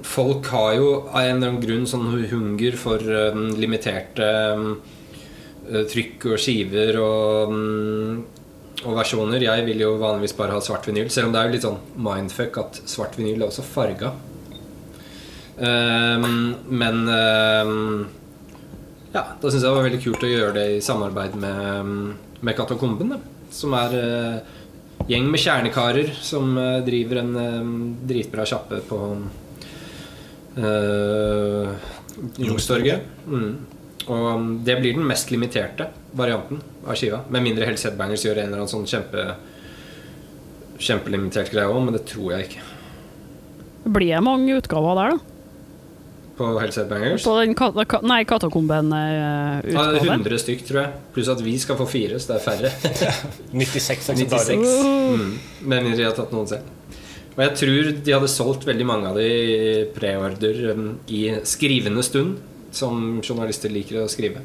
Folk 0.09 0.47
har 0.55 0.76
jo 0.76 0.91
av 1.11 1.24
en 1.24 1.35
eller 1.35 1.51
annen 1.51 1.62
grunn 1.62 1.89
sånn 1.91 2.07
hunger 2.31 2.76
for 2.79 3.03
den 3.03 3.51
limiterte 3.59 4.29
trykk 5.69 6.31
og 6.33 6.41
skiver 6.41 6.97
og 7.03 7.53
mm, 7.53 8.12
og 8.87 8.95
versjoner. 8.95 9.43
Jeg 9.43 9.64
vil 9.66 9.83
jo 9.83 9.95
vanligvis 9.99 10.37
bare 10.39 10.55
ha 10.55 10.62
svart 10.62 10.87
vinyl, 10.89 11.09
selv 11.11 11.29
om 11.29 11.35
det 11.35 11.41
er 11.41 11.49
jo 11.49 11.55
litt 11.57 11.66
sånn 11.66 11.81
mindfuck 12.05 12.61
at 12.62 12.81
svart 12.87 13.16
vinyl 13.19 13.41
er 13.43 13.49
også 13.49 13.64
farga. 13.66 14.12
Um, 15.59 16.55
men 16.71 17.01
um, 17.11 18.05
ja, 19.11 19.25
da 19.41 19.51
syns 19.51 19.64
jeg 19.64 19.66
det 19.66 19.75
var 19.75 19.89
veldig 19.89 20.03
kult 20.05 20.23
å 20.23 20.31
gjøre 20.31 20.55
det 20.61 20.66
i 20.77 20.85
samarbeid 20.85 21.35
med, 21.43 21.91
med 22.47 22.59
Katakomben. 22.59 23.16
Som 23.51 23.75
er 23.75 23.97
uh, 23.99 24.39
gjeng 25.11 25.27
med 25.33 25.43
kjernekarer 25.43 26.12
som 26.23 26.55
uh, 26.61 26.79
driver 26.87 27.25
en 27.25 27.35
um, 27.35 27.75
dritbra 28.07 28.47
sjappe 28.47 28.79
på 28.87 29.01
uh, 30.59 31.75
Youngstorget. 32.39 33.11
Mm. 33.27 33.78
Og 34.09 34.51
det 34.65 34.79
blir 34.81 34.97
den 34.97 35.07
mest 35.09 35.31
limiterte 35.33 35.91
varianten 36.17 36.63
av 36.87 36.97
skiva. 36.97 37.23
Med 37.29 37.45
mindre 37.45 37.69
Hells 37.69 37.85
Headbangers 37.85 38.25
gjør 38.25 38.41
en 38.41 38.51
eller 38.51 38.63
annen 38.63 38.73
sånn 38.73 38.89
kjempe 38.89 39.31
kjempelimitert 40.79 41.51
greie 41.53 41.69
òg, 41.69 41.81
men 41.85 41.97
det 41.97 42.05
tror 42.09 42.37
jeg 42.37 42.49
ikke. 42.49 42.63
Blir 43.89 44.15
det 44.15 44.23
mange 44.25 44.57
utgaver 44.61 44.99
der, 44.99 45.17
da? 45.17 45.35
På 46.39 46.53
Hells 46.63 46.79
Headbangers? 46.79 47.25
På 47.27 47.35
den 47.41 47.55
ka 47.59 47.73
ka 47.75 47.99
nei, 48.07 48.21
Ja, 48.23 48.23
det 48.23 48.25
er 48.25 48.31
Katakomben-utgaven? 48.33 50.11
100 50.23 50.43
stykk, 50.45 50.67
tror 50.69 50.81
jeg. 50.85 50.93
Pluss 51.17 51.31
at 51.33 51.43
vi 51.43 51.55
skal 51.59 51.79
få 51.81 51.87
fire, 51.91 52.21
så 52.23 52.33
det 52.33 52.37
er 52.39 52.45
færre. 52.47 52.71
96 53.51 54.13
96. 54.13 54.13
eksemplarer. 54.15 55.17
Mm. 55.19 55.33
Med 55.67 55.83
mindre 55.83 55.99
de 55.99 56.07
har 56.07 56.15
tatt 56.19 56.35
noen 56.35 56.47
selv. 56.51 56.75
Og 57.35 57.43
jeg 57.45 57.57
tror 57.59 57.91
de 58.07 58.15
hadde 58.15 58.31
solgt 58.31 58.65
veldig 58.67 58.87
mange 58.87 59.11
av 59.11 59.19
de 59.19 59.27
i 59.27 59.83
preorder 59.95 60.73
um, 60.75 60.87
i 61.07 61.21
skrivende 61.47 62.03
stund, 62.07 62.39
som 62.75 63.21
journalister 63.23 63.73
liker 63.73 64.03
å 64.03 64.11
skrive. 64.11 64.43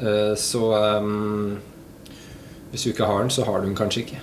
Eh, 0.00 0.34
så 0.38 0.68
um, 1.00 1.56
hvis 2.72 2.86
du 2.86 2.92
ikke 2.92 3.08
har 3.08 3.24
den, 3.24 3.32
så 3.32 3.46
har 3.48 3.60
du 3.60 3.68
den 3.68 3.78
kanskje 3.78 4.04
ikke. 4.06 4.20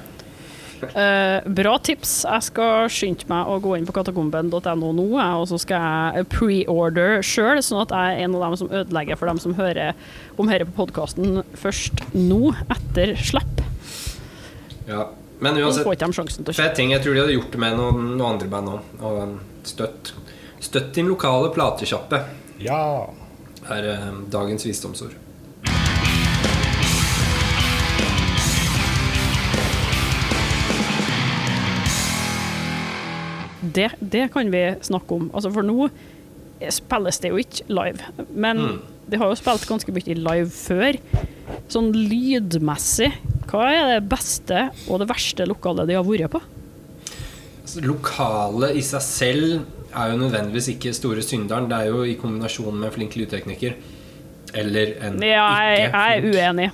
Eh, 0.79 1.47
bra 1.59 1.75
tips. 1.83 2.23
Jeg 2.23 2.45
skal 2.47 2.87
skynde 2.93 3.27
meg 3.29 3.49
å 3.51 3.57
gå 3.63 3.75
inn 3.77 3.87
på 3.87 3.95
katakomben.no 3.95 4.91
nå, 4.95 5.07
og 5.19 5.45
så 5.51 5.59
skal 5.61 5.83
jeg 5.83 6.27
pre-order 6.31 7.23
sjøl, 7.25 7.61
sånn 7.65 7.83
at 7.83 7.93
jeg 7.95 8.15
er 8.15 8.25
en 8.25 8.37
av 8.37 8.45
dem 8.47 8.57
som 8.61 8.71
ødelegger 8.71 9.19
for 9.19 9.31
dem 9.31 9.41
som 9.43 9.55
hører 9.59 9.97
om 10.39 10.51
dette 10.51 10.67
på 10.69 10.77
podkasten 10.83 11.41
først 11.59 12.05
nå, 12.15 12.53
etter 12.71 13.15
slipp. 13.19 13.63
Ja. 14.89 15.09
Men 15.39 15.55
uansett, 15.55 15.85
får 15.87 15.95
ikke 15.95 16.07
de 16.09 16.17
sjansen 16.17 16.45
til 16.45 16.51
å 16.51 16.57
fet 16.57 16.73
ting. 16.75 16.89
Jeg 16.91 17.03
tror 17.03 17.15
de 17.15 17.21
hadde 17.23 17.35
gjort 17.37 17.53
det 17.53 17.61
med 17.63 17.77
noen, 17.79 18.07
noen 18.17 18.25
andre 18.33 18.49
band 18.51 18.71
òg. 18.73 18.89
Og 19.07 19.67
støtt, 19.67 20.11
støtt 20.59 20.91
din 20.97 21.07
lokale 21.07 21.51
platesjappe, 21.55 22.19
Ja. 22.59 23.09
er 23.69 24.09
um, 24.09 24.25
dagens 24.31 24.65
visdomsord. 24.65 25.15
Det, 33.75 33.89
det 33.99 34.29
kan 34.33 34.49
vi 34.53 34.61
snakke 34.87 35.15
om. 35.17 35.27
Altså 35.35 35.51
for 35.53 35.67
nå 35.67 35.89
spilles 36.73 37.19
det 37.23 37.31
jo 37.31 37.39
ikke 37.39 37.65
live, 37.71 38.07
men 38.35 38.57
Mm. 38.59 38.79
de 39.11 39.17
har 39.17 39.29
jo 39.31 39.35
spilt 39.39 39.67
ganske 39.67 39.91
mye 39.95 40.15
live 40.15 40.49
før. 40.51 40.97
Sånn 41.71 41.91
lydmessig, 41.93 43.11
hva 43.49 43.65
er 43.71 43.85
det 43.99 44.09
beste 44.09 44.69
og 44.89 44.99
det 44.99 45.07
verste 45.09 45.45
lokalet 45.47 45.87
de 45.87 45.93
har 45.95 46.03
vært 46.03 46.29
på? 46.31 46.41
Lokalet 47.69 47.85
Lokale 47.85 48.71
i 48.75 48.81
seg 48.81 49.01
selv 49.01 49.65
er 49.95 50.11
jo 50.11 50.19
nødvendigvis 50.19 50.67
ikke 50.75 50.93
store 50.93 51.23
synderen. 51.25 51.69
Det 51.69 51.77
er 51.79 51.89
jo 51.93 52.03
i 52.03 52.17
kombinasjon 52.19 52.75
med 52.75 52.89
en 52.89 52.93
flink 52.93 53.15
lydtekniker. 53.19 53.73
Eller 54.53 54.95
en 55.05 55.23
Ja, 55.23 55.47
jeg, 55.61 55.87
ikke 55.87 55.97
jeg 55.97 56.17
er 56.17 56.29
uenig. 56.29 56.69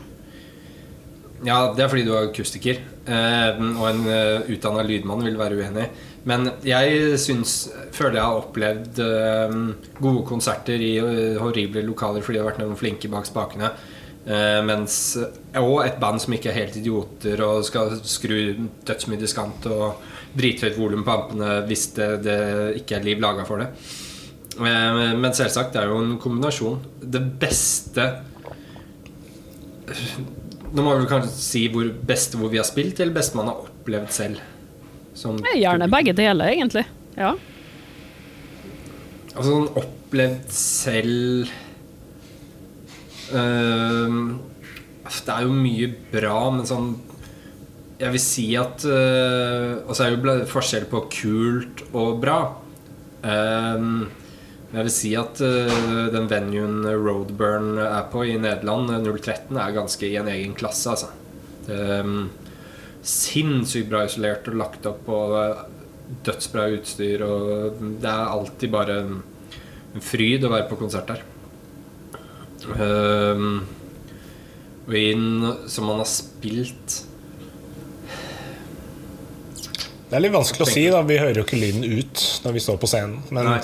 Ja, 1.46 1.58
det 1.76 1.84
er 1.84 1.90
fordi 1.92 2.06
du 2.08 2.14
er 2.16 2.30
akustiker. 2.30 2.82
Eh, 3.06 3.64
og 3.78 3.88
en 3.92 4.06
uh, 4.08 4.48
utdanna 4.50 4.84
lydmann 4.86 5.26
vil 5.26 5.38
være 5.40 5.60
uenig. 5.60 5.90
Men 6.26 6.48
jeg 6.66 7.20
syns 7.22 7.58
Føler 7.96 8.18
jeg 8.18 8.26
har 8.26 8.40
opplevd 8.40 9.02
eh, 9.06 9.58
gode 10.02 10.24
konserter 10.28 10.82
i 10.82 10.96
eh, 10.98 11.38
horrible 11.40 11.84
lokaler 11.86 12.26
fordi 12.26 12.40
det 12.40 12.44
har 12.44 12.50
vært 12.50 12.64
noen 12.64 12.80
flinke 12.80 13.12
bak 13.12 13.30
spakene. 13.30 13.70
Eh, 14.26 14.60
mens, 14.66 14.96
og 15.62 15.84
et 15.84 16.00
band 16.02 16.18
som 16.24 16.34
ikke 16.34 16.50
er 16.50 16.58
helt 16.64 16.78
idioter 16.80 17.42
og 17.46 17.66
skal 17.68 18.00
skru 18.02 18.38
dødsmye 18.88 19.22
diskant 19.22 19.68
og 19.70 20.00
drithøyt 20.36 20.80
volum 20.80 21.04
på 21.06 21.14
ampene 21.14 21.60
hvis 21.70 21.92
det, 21.94 22.08
det 22.26 22.40
ikke 22.82 22.98
er 22.98 23.06
liv 23.06 23.22
laga 23.22 23.46
for 23.46 23.62
det. 23.62 23.70
Eh, 24.58 25.02
men 25.14 25.36
selvsagt, 25.38 25.76
det 25.76 25.84
er 25.84 25.94
jo 25.94 26.00
en 26.02 26.16
kombinasjon. 26.22 26.80
Det 27.02 27.22
beste 27.42 28.10
Nå 29.86 30.82
må 30.82 30.96
vi 30.96 31.04
vel 31.04 31.10
kanskje 31.12 31.30
si 31.38 31.62
hvor 31.72 31.86
beste 32.10 32.40
hvor 32.40 32.50
vi 32.52 32.58
har 32.58 32.66
spilt, 32.68 32.98
eller 33.00 33.14
beste 33.16 33.38
man 33.38 33.52
har 33.52 33.62
opplevd 33.68 34.10
selv. 34.12 34.42
Som 35.16 35.38
Gjerne 35.54 35.88
begge 35.94 36.16
deler, 36.18 36.50
egentlig. 36.50 36.84
Ja. 37.16 37.36
Altså 39.36 39.52
sånn 39.52 39.70
opplevd 39.78 40.50
selv 40.52 41.54
Det 43.30 43.38
er 45.34 45.46
jo 45.46 45.54
mye 45.56 45.88
bra, 46.12 46.40
men 46.54 46.66
sånn 46.70 46.90
Jeg 48.00 48.12
vil 48.14 48.22
si 48.22 48.46
at 48.60 48.86
uh, 48.86 49.88
Og 49.88 49.96
så 49.96 50.06
er 50.06 50.10
jo 50.14 50.36
forskjell 50.52 50.86
på 50.92 51.00
kult 51.14 51.78
og 51.94 52.20
bra. 52.22 52.40
Men 54.76 54.82
jeg 54.82 54.90
vil 54.90 54.92
si 54.92 55.10
at 55.16 55.40
eh, 55.46 56.08
den 56.12 56.26
venuen 56.28 56.82
Roadburn 56.84 57.78
er 57.80 58.10
på 58.12 58.26
i 58.28 58.34
Nederland, 58.36 58.90
eh, 58.92 59.06
013, 59.06 59.56
er 59.56 59.76
ganske 59.78 60.10
i 60.10 60.18
en 60.20 60.28
egen 60.28 60.56
klasse, 60.58 60.92
altså. 60.92 61.14
Um, 61.66 62.28
sinnssykt 63.06 63.88
bra 63.90 64.04
isolert 64.06 64.50
og 64.52 64.58
lagt 64.60 64.86
opp 64.90 65.08
og 65.16 65.38
eh, 65.40 65.62
dødsbra 66.28 66.68
utstyr 66.76 67.24
og 67.26 67.80
det 68.04 68.12
er 68.12 68.36
alltid 68.36 68.74
bare 68.74 68.98
en 69.02 70.04
fryd 70.04 70.46
å 70.46 70.52
være 70.52 70.68
på 70.70 70.78
konsert 70.84 71.08
der. 71.14 71.24
Um, 72.66 73.66
og 74.86 74.96
inn 74.98 75.28
som 75.70 75.86
man 75.90 76.00
har 76.02 76.08
spilt 76.10 76.96
Det 80.10 80.18
er 80.18 80.24
litt 80.24 80.34
vanskelig 80.34 80.66
å 80.66 80.70
si. 80.70 80.84
da 80.94 81.02
Vi 81.06 81.18
hører 81.18 81.40
jo 81.40 81.46
ikke 81.46 81.60
lyden 81.62 81.86
ut 81.86 82.24
når 82.46 82.56
vi 82.56 82.64
står 82.64 82.78
på 82.82 82.90
scenen. 82.90 83.22
Men 83.34 83.50
Nei. 83.50 83.62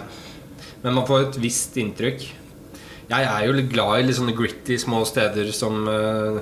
Men 0.82 0.98
man 0.98 1.06
får 1.06 1.28
et 1.28 1.38
visst 1.42 1.78
inntrykk. 1.78 2.24
Jeg 3.12 3.28
er 3.28 3.46
jo 3.46 3.54
litt 3.54 3.70
glad 3.74 4.00
i 4.00 4.08
litt 4.08 4.18
sånne 4.18 4.34
gritty 4.36 4.78
små 4.82 5.04
steder 5.06 5.52
som 5.54 5.84
uh, 5.86 6.42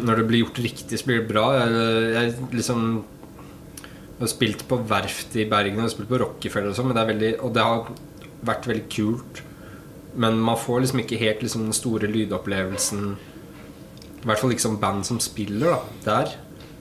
Når 0.00 0.22
det 0.22 0.26
blir 0.28 0.44
gjort 0.44 0.60
riktig, 0.64 1.00
så 1.00 1.08
blir 1.10 1.20
det 1.20 1.28
bra. 1.30 1.46
Jeg, 1.58 1.90
jeg 2.16 2.50
liksom 2.60 2.86
jeg 4.20 4.26
har 4.26 4.32
spilt 4.34 4.62
på 4.68 4.76
verft 4.84 5.36
i 5.40 5.46
Bergen 5.48 5.80
og 5.80 5.92
spilt 5.92 6.10
på 6.10 6.18
Rockefeller 6.20 6.74
og 6.74 6.76
sånn, 6.76 6.90
og 6.92 7.52
det 7.56 7.62
har 7.64 7.86
vært 8.44 8.66
veldig 8.68 8.88
kult. 8.92 9.40
Men 10.14 10.40
man 10.40 10.58
får 10.58 10.80
liksom 10.80 11.02
ikke 11.04 11.18
helt 11.20 11.42
liksom 11.44 11.68
den 11.68 11.76
store 11.76 12.08
lydopplevelsen 12.10 13.04
I 14.22 14.26
hvert 14.26 14.40
fall 14.40 14.50
liksom 14.50 14.80
band 14.82 15.06
som 15.06 15.20
spiller 15.22 15.70
da, 15.70 15.78
der. 16.04 16.32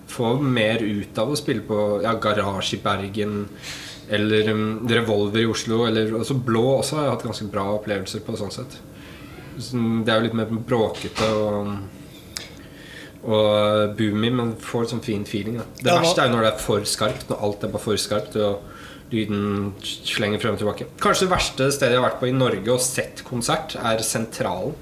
Får 0.10 0.42
mer 0.42 0.82
ut 0.82 1.18
av 1.22 1.30
å 1.32 1.38
spille 1.38 1.62
på 1.68 1.78
ja, 2.04 2.16
Garasje 2.20 2.80
i 2.80 2.82
Bergen 2.84 3.44
eller 4.10 4.50
um, 4.50 4.88
Revolver 4.90 5.44
i 5.44 5.46
Oslo. 5.46 5.84
Eller 5.86 6.12
også 6.18 6.34
Blå 6.42 6.66
også 6.80 6.98
har 6.98 7.06
jeg 7.06 7.14
hatt 7.14 7.28
ganske 7.30 7.48
bra 7.54 7.68
opplevelser 7.78 8.26
på 8.26 8.36
sånn 8.40 8.52
sett. 8.56 8.80
Så 9.60 9.78
Det 10.04 10.12
er 10.12 10.20
jo 10.20 10.26
litt 10.28 10.38
mer 10.40 10.50
bråkete 10.50 11.30
og 11.38 11.74
og 13.20 13.98
boomy, 14.00 14.30
men 14.32 14.54
får 14.64 14.86
sånn 14.94 15.02
fin 15.04 15.26
feeling. 15.28 15.58
Da. 15.60 15.66
Det 15.76 15.90
Ja, 15.92 15.98
verste 16.00 16.22
er 16.24 16.30
jo 16.30 16.38
når 16.38 16.46
det 16.46 16.52
er 16.54 16.62
for 16.64 16.86
skarpt. 16.88 17.26
Når 17.30 17.42
alt 17.44 17.64
er 17.66 17.74
bare 17.74 17.84
for 17.84 18.00
skarpt 18.00 18.38
og 18.40 18.62
lyden 19.10 19.74
slenger 19.82 20.42
frem 20.42 20.56
og 20.58 20.62
tilbake. 20.62 20.88
Kanskje 21.02 21.26
det 21.26 21.34
verste 21.34 21.72
stedet 21.74 21.96
jeg 21.96 22.02
har 22.02 22.10
vært 22.10 22.22
på 22.22 22.30
i 22.30 22.36
Norge 22.36 22.76
og 22.76 22.84
sett 22.84 23.24
konsert, 23.28 23.76
er 23.80 24.04
Sentralen. 24.06 24.76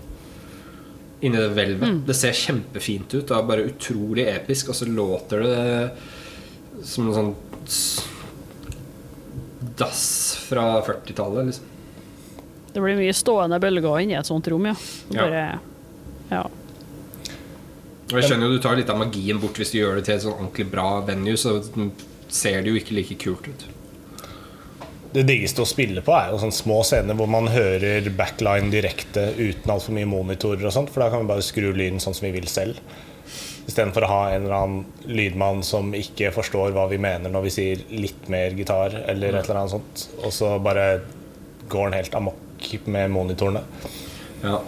Inni 1.23 1.39
det 1.39 1.53
hvelvet. 1.55 2.03
Det 2.05 2.13
ser 2.13 2.36
kjempefint 2.38 3.09
ut 3.15 3.23
Det 3.25 3.34
er 3.34 3.47
bare 3.47 3.63
utrolig 3.65 4.28
episk, 4.30 4.69
og 4.69 4.78
så 4.78 4.86
låter 4.86 5.41
det 5.41 6.84
som 6.86 7.07
en 7.07 7.15
sånn 7.15 7.34
dass 9.78 10.36
fra 10.45 10.82
40-tallet, 10.86 11.49
liksom. 11.49 11.65
Det 12.73 12.82
blir 12.82 12.97
mye 12.99 13.13
stående 13.17 13.57
bølger 13.61 13.99
inni 14.03 14.17
et 14.17 14.30
sånt 14.30 14.47
rom, 14.49 14.65
ja. 14.69 14.75
Ja. 15.13 15.23
Bare, 15.23 15.43
ja. 16.30 16.43
Og 18.07 18.13
jeg 18.15 18.30
skjønner 18.30 18.47
jo 18.47 18.57
du 18.57 18.61
tar 18.63 18.78
litt 18.80 18.91
av 18.93 18.99
magien 19.01 19.41
bort 19.41 19.57
hvis 19.59 19.73
du 19.73 19.80
gjør 19.80 19.97
det 19.99 20.05
til 20.07 20.15
et 20.15 20.23
sånn 20.23 20.38
ordentlig 20.38 20.67
bra 20.71 21.01
venue, 21.07 21.38
så 21.39 21.57
ser 22.30 22.61
det 22.61 22.71
jo 22.71 22.80
ikke 22.80 22.95
like 22.97 23.17
kult 23.21 23.49
ut. 23.49 23.65
Det 25.18 25.26
diggeste 25.26 25.63
å 25.63 25.68
spille 25.68 26.03
på 26.05 26.13
er 26.13 26.30
jo 26.30 26.39
sånne 26.41 26.53
små 26.53 26.82
scener 26.86 27.18
hvor 27.18 27.30
man 27.32 27.49
hører 27.49 28.05
backline 28.13 28.70
direkte 28.70 29.32
uten 29.39 29.72
altfor 29.74 29.95
mye 29.95 30.09
monitorer 30.09 30.68
og 30.70 30.74
sånt, 30.76 30.91
for 30.93 31.01
da 31.01 31.09
kan 31.09 31.24
vi 31.24 31.32
bare 31.32 31.45
skru 31.45 31.72
lyden 31.72 32.01
sånn 32.03 32.13
som 32.18 32.28
vi 32.28 32.36
vil 32.36 32.49
selv. 32.51 32.78
Istedenfor 33.68 34.05
å 34.05 34.11
ha 34.11 34.20
en 34.32 34.45
eller 34.45 34.55
annen 34.55 35.09
lydmann 35.09 35.63
som 35.65 35.89
ikke 35.97 36.30
forstår 36.36 36.76
hva 36.76 36.86
vi 36.91 37.01
mener 37.01 37.34
når 37.34 37.47
vi 37.47 37.53
sier 37.57 37.82
litt 37.89 38.30
mer 38.32 38.53
gitar, 38.57 38.93
eller 39.09 39.39
et 39.39 39.47
eller 39.47 39.63
annet 39.63 39.74
sånt, 39.74 40.05
og 40.22 40.36
så 40.36 40.53
bare 40.63 40.88
går 41.68 41.89
den 41.89 41.97
helt 41.97 42.20
amok 42.22 42.70
med 42.86 43.11
monitorene. 43.11 43.65
Ja, 44.43 44.61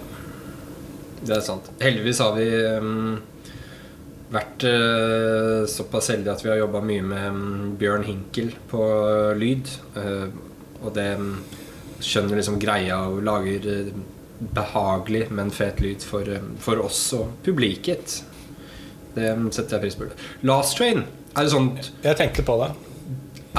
det 1.22 1.38
er 1.38 1.46
sant. 1.46 1.70
Heldigvis 1.84 2.24
har 2.26 2.34
vi 2.36 2.50
um, 2.82 3.20
vært 4.30 4.68
uh, 4.70 5.64
såpass 5.70 6.12
heldige 6.14 6.36
at 6.36 6.44
vi 6.46 6.52
har 6.52 6.62
jobba 6.62 6.84
mye 6.86 7.06
med 7.06 7.26
um, 7.34 7.74
Bjørn 7.80 8.06
Hinkel 8.06 8.54
på 8.70 8.84
lyd. 9.40 9.72
Uh, 9.98 10.30
og 10.84 10.94
det 10.96 11.10
um, 11.20 11.34
skjønner 12.00 12.40
liksom 12.40 12.60
greia 12.62 13.02
og 13.10 13.24
lager 13.26 13.66
uh, 13.68 13.92
behagelig, 14.40 15.28
men 15.36 15.52
fet 15.52 15.82
lyd 15.84 16.04
for, 16.06 16.28
eh, 16.28 16.52
for 16.64 16.82
oss 16.84 17.02
og 17.18 17.40
publiket. 17.46 18.22
Det 19.16 19.34
um, 19.36 19.50
setter 19.52 19.78
jeg 19.78 19.88
pris 19.88 19.98
på. 20.00 20.08
Last 20.48 20.78
Train 20.78 21.04
er 21.36 21.44
et 21.44 21.52
sånt 21.52 21.92
Jeg 22.04 22.18
tenkte 22.20 22.46
på 22.46 22.56
det. 22.62 22.70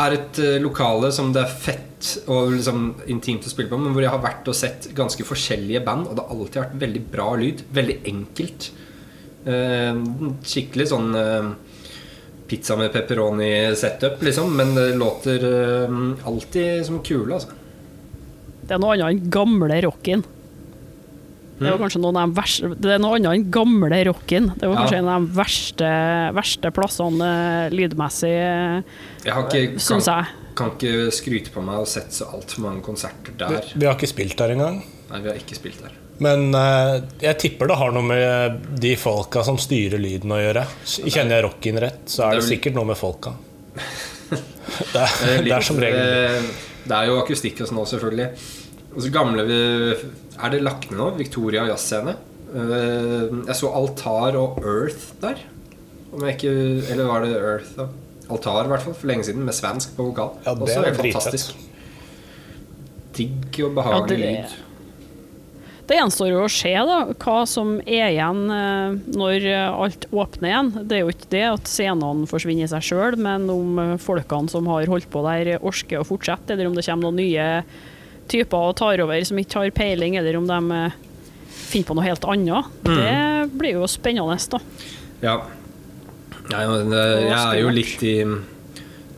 er 0.01 0.15
et 0.17 0.39
eh, 0.39 0.61
lokale 0.63 1.11
som 1.13 1.33
det 1.35 1.43
er 1.43 1.57
fett 1.67 2.11
og 2.31 2.55
liksom 2.55 2.95
intimt 3.13 3.45
å 3.45 3.53
spille 3.53 3.69
på, 3.69 3.77
men 3.77 3.93
hvor 3.93 4.05
jeg 4.05 4.13
har 4.13 4.23
vært 4.23 4.49
og 4.49 4.57
sett 4.57 4.89
ganske 4.97 5.27
forskjellige 5.27 5.83
band, 5.85 6.09
og 6.09 6.17
det 6.17 6.25
har 6.25 6.37
alltid 6.37 6.63
vært 6.63 6.79
veldig 6.87 7.03
bra 7.13 7.29
lyd. 7.37 7.65
Veldig 7.77 7.99
enkelt. 8.09 8.71
Eh, 9.47 9.95
skikkelig 10.45 10.87
sånn 10.91 11.15
eh, 11.17 11.47
pizza 12.51 12.77
med 12.77 12.93
pepperoni-setup, 12.93 14.21
liksom, 14.27 14.51
men 14.59 14.75
det 14.77 14.89
låter 15.01 15.45
eh, 15.87 16.27
alltid 16.29 16.85
som 16.87 16.99
kule, 17.07 17.39
altså. 17.39 17.55
Det 18.67 18.77
er 18.77 18.83
noe 18.83 18.95
annet 18.95 19.09
enn 19.17 19.31
gamle 19.33 19.81
rocken. 19.87 20.23
Det 21.61 21.69
var 21.69 21.77
Mm. 21.77 21.83
kanskje 21.85 22.01
noen 22.01 22.17
av 22.17 22.29
de 22.31 22.37
verste 22.41 22.69
Det 22.81 22.91
er 22.95 22.99
noe 23.03 23.17
annet 23.19 23.35
enn 23.35 23.51
gamle 23.53 23.99
rocken. 24.09 24.47
Det 24.57 24.67
var 24.69 24.75
Ja. 24.77 24.81
kanskje 24.81 24.99
en 24.99 25.09
av 25.09 25.21
de 25.27 25.35
verste, 25.37 25.89
verste 26.35 26.71
plassene 26.73 27.71
lydmessig, 27.71 28.85
Jeg 29.25 29.33
har 29.35 29.43
ikke, 29.45 29.77
syns 29.79 30.07
kan, 30.07 30.27
kan 30.57 30.71
ikke 30.71 31.11
skryte 31.13 31.51
på 31.53 31.61
meg 31.63 31.75
å 31.75 31.79
ha 31.79 31.85
sett 31.85 32.13
så 32.13 32.31
altfor 32.33 32.61
mange 32.65 32.81
konserter 32.83 33.37
der. 33.37 33.61
Vi, 33.75 33.81
vi 33.81 33.87
har 33.87 33.95
ikke 33.95 34.09
spilt 34.09 34.37
der 34.39 34.49
engang. 34.55 34.83
Nei, 35.11 35.21
vi 35.21 35.29
har 35.29 35.37
ikke 35.37 35.55
spilt 35.59 35.83
der. 35.83 35.93
Men 36.21 36.51
eh, 36.55 36.97
jeg 37.25 37.39
tipper 37.41 37.71
det 37.71 37.77
har 37.81 37.93
noe 37.97 38.05
med 38.05 38.65
de 38.83 38.95
folka 39.01 39.43
som 39.47 39.57
styrer 39.61 40.01
lyden 40.03 40.33
å 40.37 40.41
gjøre. 40.41 40.65
Kjenner 40.85 41.39
jeg 41.39 41.45
rocken 41.47 41.81
rett, 41.81 42.03
så 42.13 42.27
er 42.27 42.37
Det 42.37 42.43
er 42.45 42.49
sikkert 42.51 42.77
noe 42.77 42.89
med 42.93 42.99
folka. 43.01 43.33
Det 44.81 45.01
er, 45.03 45.41
det 45.45 45.51
er 45.53 45.65
som 45.67 45.79
regel 45.83 45.99
eh, 45.99 46.45
Det 46.87 46.95
er 46.95 47.09
jo 47.11 47.17
akustikk 47.21 47.59
og 47.65 47.69
sånn 47.69 47.81
også, 47.83 47.97
selvfølgelig. 47.99 48.29
Og 48.95 49.01
så 49.05 49.11
gamle 49.13 49.43
vi- 49.49 49.97
Er 50.41 50.53
det 50.55 50.61
lagt 50.63 50.87
ned 50.91 51.01
nå? 51.01 51.09
Victoria 51.19 51.65
jazzscene. 51.69 52.15
Eh, 52.55 53.27
Jeg 53.49 53.57
så 53.59 53.73
Altar 53.77 54.39
og 54.41 54.61
Earth 54.63 55.11
der. 55.21 55.43
Om 56.15 56.25
jeg 56.27 56.37
ikke 56.39 56.55
Eller 56.95 57.05
var 57.11 57.27
det 57.27 57.35
Earth? 57.37 57.75
da? 57.77 57.89
Altar, 58.31 58.65
i 58.65 58.69
hvert 58.73 58.83
fall. 58.87 58.95
For 58.95 59.11
lenge 59.11 59.27
siden, 59.27 59.45
med 59.45 59.55
svensk 59.59 59.97
på 59.99 60.07
vokal. 60.13 60.37
Ja, 60.47 60.55
det 60.55 60.63
også 60.69 60.85
er 60.87 60.95
fantastisk. 61.01 61.55
Digg 63.19 63.61
og 63.67 63.75
behagelig 63.75 64.31
Ja, 64.31 64.45
det-. 65.91 65.99
Gjenstår 65.99 66.31
jo 66.31 66.45
å 66.45 66.53
se 66.53 66.73
da, 66.73 66.99
hva 67.11 67.37
som 67.49 67.77
er 67.83 68.13
igjen 68.13 68.43
eh, 68.55 68.97
når 69.11 69.47
eh, 69.51 69.83
alt 69.85 70.07
åpner 70.11 70.51
igjen. 70.53 70.73
Det 70.87 70.97
er 70.97 71.05
jo 71.05 71.13
ikke 71.13 71.31
det 71.35 71.45
at 71.49 71.71
scenene 71.71 72.29
forsvinner 72.31 72.69
i 72.69 72.71
seg 72.71 72.87
sjøl, 72.87 73.19
men 73.21 73.49
om 73.53 73.81
eh, 73.83 73.95
folkene 74.01 74.53
som 74.53 74.69
har 74.71 74.91
holdt 74.91 75.11
på 75.13 75.25
der, 75.27 75.57
orker 75.59 76.01
å 76.01 76.07
fortsette, 76.07 76.55
eller 76.55 76.71
om 76.71 76.79
det 76.79 76.87
kommer 76.87 77.09
noen 77.09 77.21
nye 77.21 77.49
typer 78.31 78.71
og 78.71 78.77
tar 78.79 79.03
over 79.03 79.25
som 79.27 79.41
ikke 79.43 79.65
har 79.65 79.75
peiling, 79.75 80.17
eller 80.21 80.39
om 80.39 80.47
de 80.47 80.61
finner 81.51 81.89
på 81.89 81.97
noe 81.99 82.07
helt 82.07 82.27
annet. 82.31 82.71
Det 82.87 83.17
blir 83.59 83.81
jo 83.81 83.91
spennende, 83.91 84.39
da. 84.55 84.63
Ja. 85.21 85.35
Jeg, 86.51 86.79
jeg 86.91 87.35
er 87.39 87.59
jo 87.61 87.75
litt 87.75 88.01
i 88.07 88.15
mm, 88.27 88.39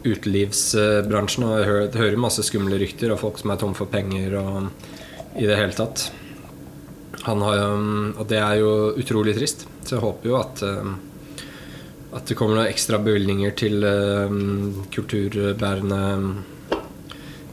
utelivsbransjen 0.05 1.47
og 1.47 1.95
hører 1.97 2.18
masse 2.20 2.45
skumle 2.45 2.81
rykter 2.81 3.12
av 3.14 3.23
folk 3.23 3.39
som 3.41 3.53
er 3.55 3.61
tom 3.61 3.77
for 3.77 3.89
penger 3.93 4.37
og 4.41 5.39
i 5.41 5.47
det 5.49 5.57
hele 5.57 5.77
tatt. 5.77 6.11
Han 7.23 7.43
har 7.43 7.57
jo, 7.57 7.70
mm, 7.79 8.07
og 8.18 8.29
det 8.31 8.39
er 8.43 8.59
jo 8.59 8.70
utrolig 8.99 9.35
trist. 9.37 9.66
Så 9.87 9.97
jeg 9.97 10.05
håper 10.05 10.31
jo 10.31 10.39
at 10.41 10.62
eh, 10.66 10.93
at 12.12 12.29
det 12.29 12.37
kommer 12.37 12.59
noen 12.59 12.68
ekstra 12.68 12.99
bevilgninger 13.01 13.55
til 13.57 13.85
eh, 13.89 14.33
kulturbærende 14.93 16.01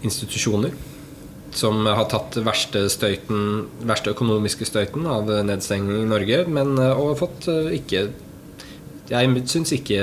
institusjoner. 0.04 0.74
Som 1.56 1.88
har 1.88 2.06
tatt 2.12 2.36
verste, 2.46 2.84
verste 2.84 4.12
økonomiske 4.12 4.68
støyten 4.68 5.08
av 5.10 5.32
nedstengning 5.48 6.04
i 6.04 6.10
Norge, 6.10 6.44
men 6.52 6.76
og 6.76 7.06
har 7.14 7.22
fått 7.24 7.48
eh, 7.52 7.72
ikke 7.80 8.10
Jeg 9.10 9.46
syns 9.50 9.72
ikke 9.74 10.02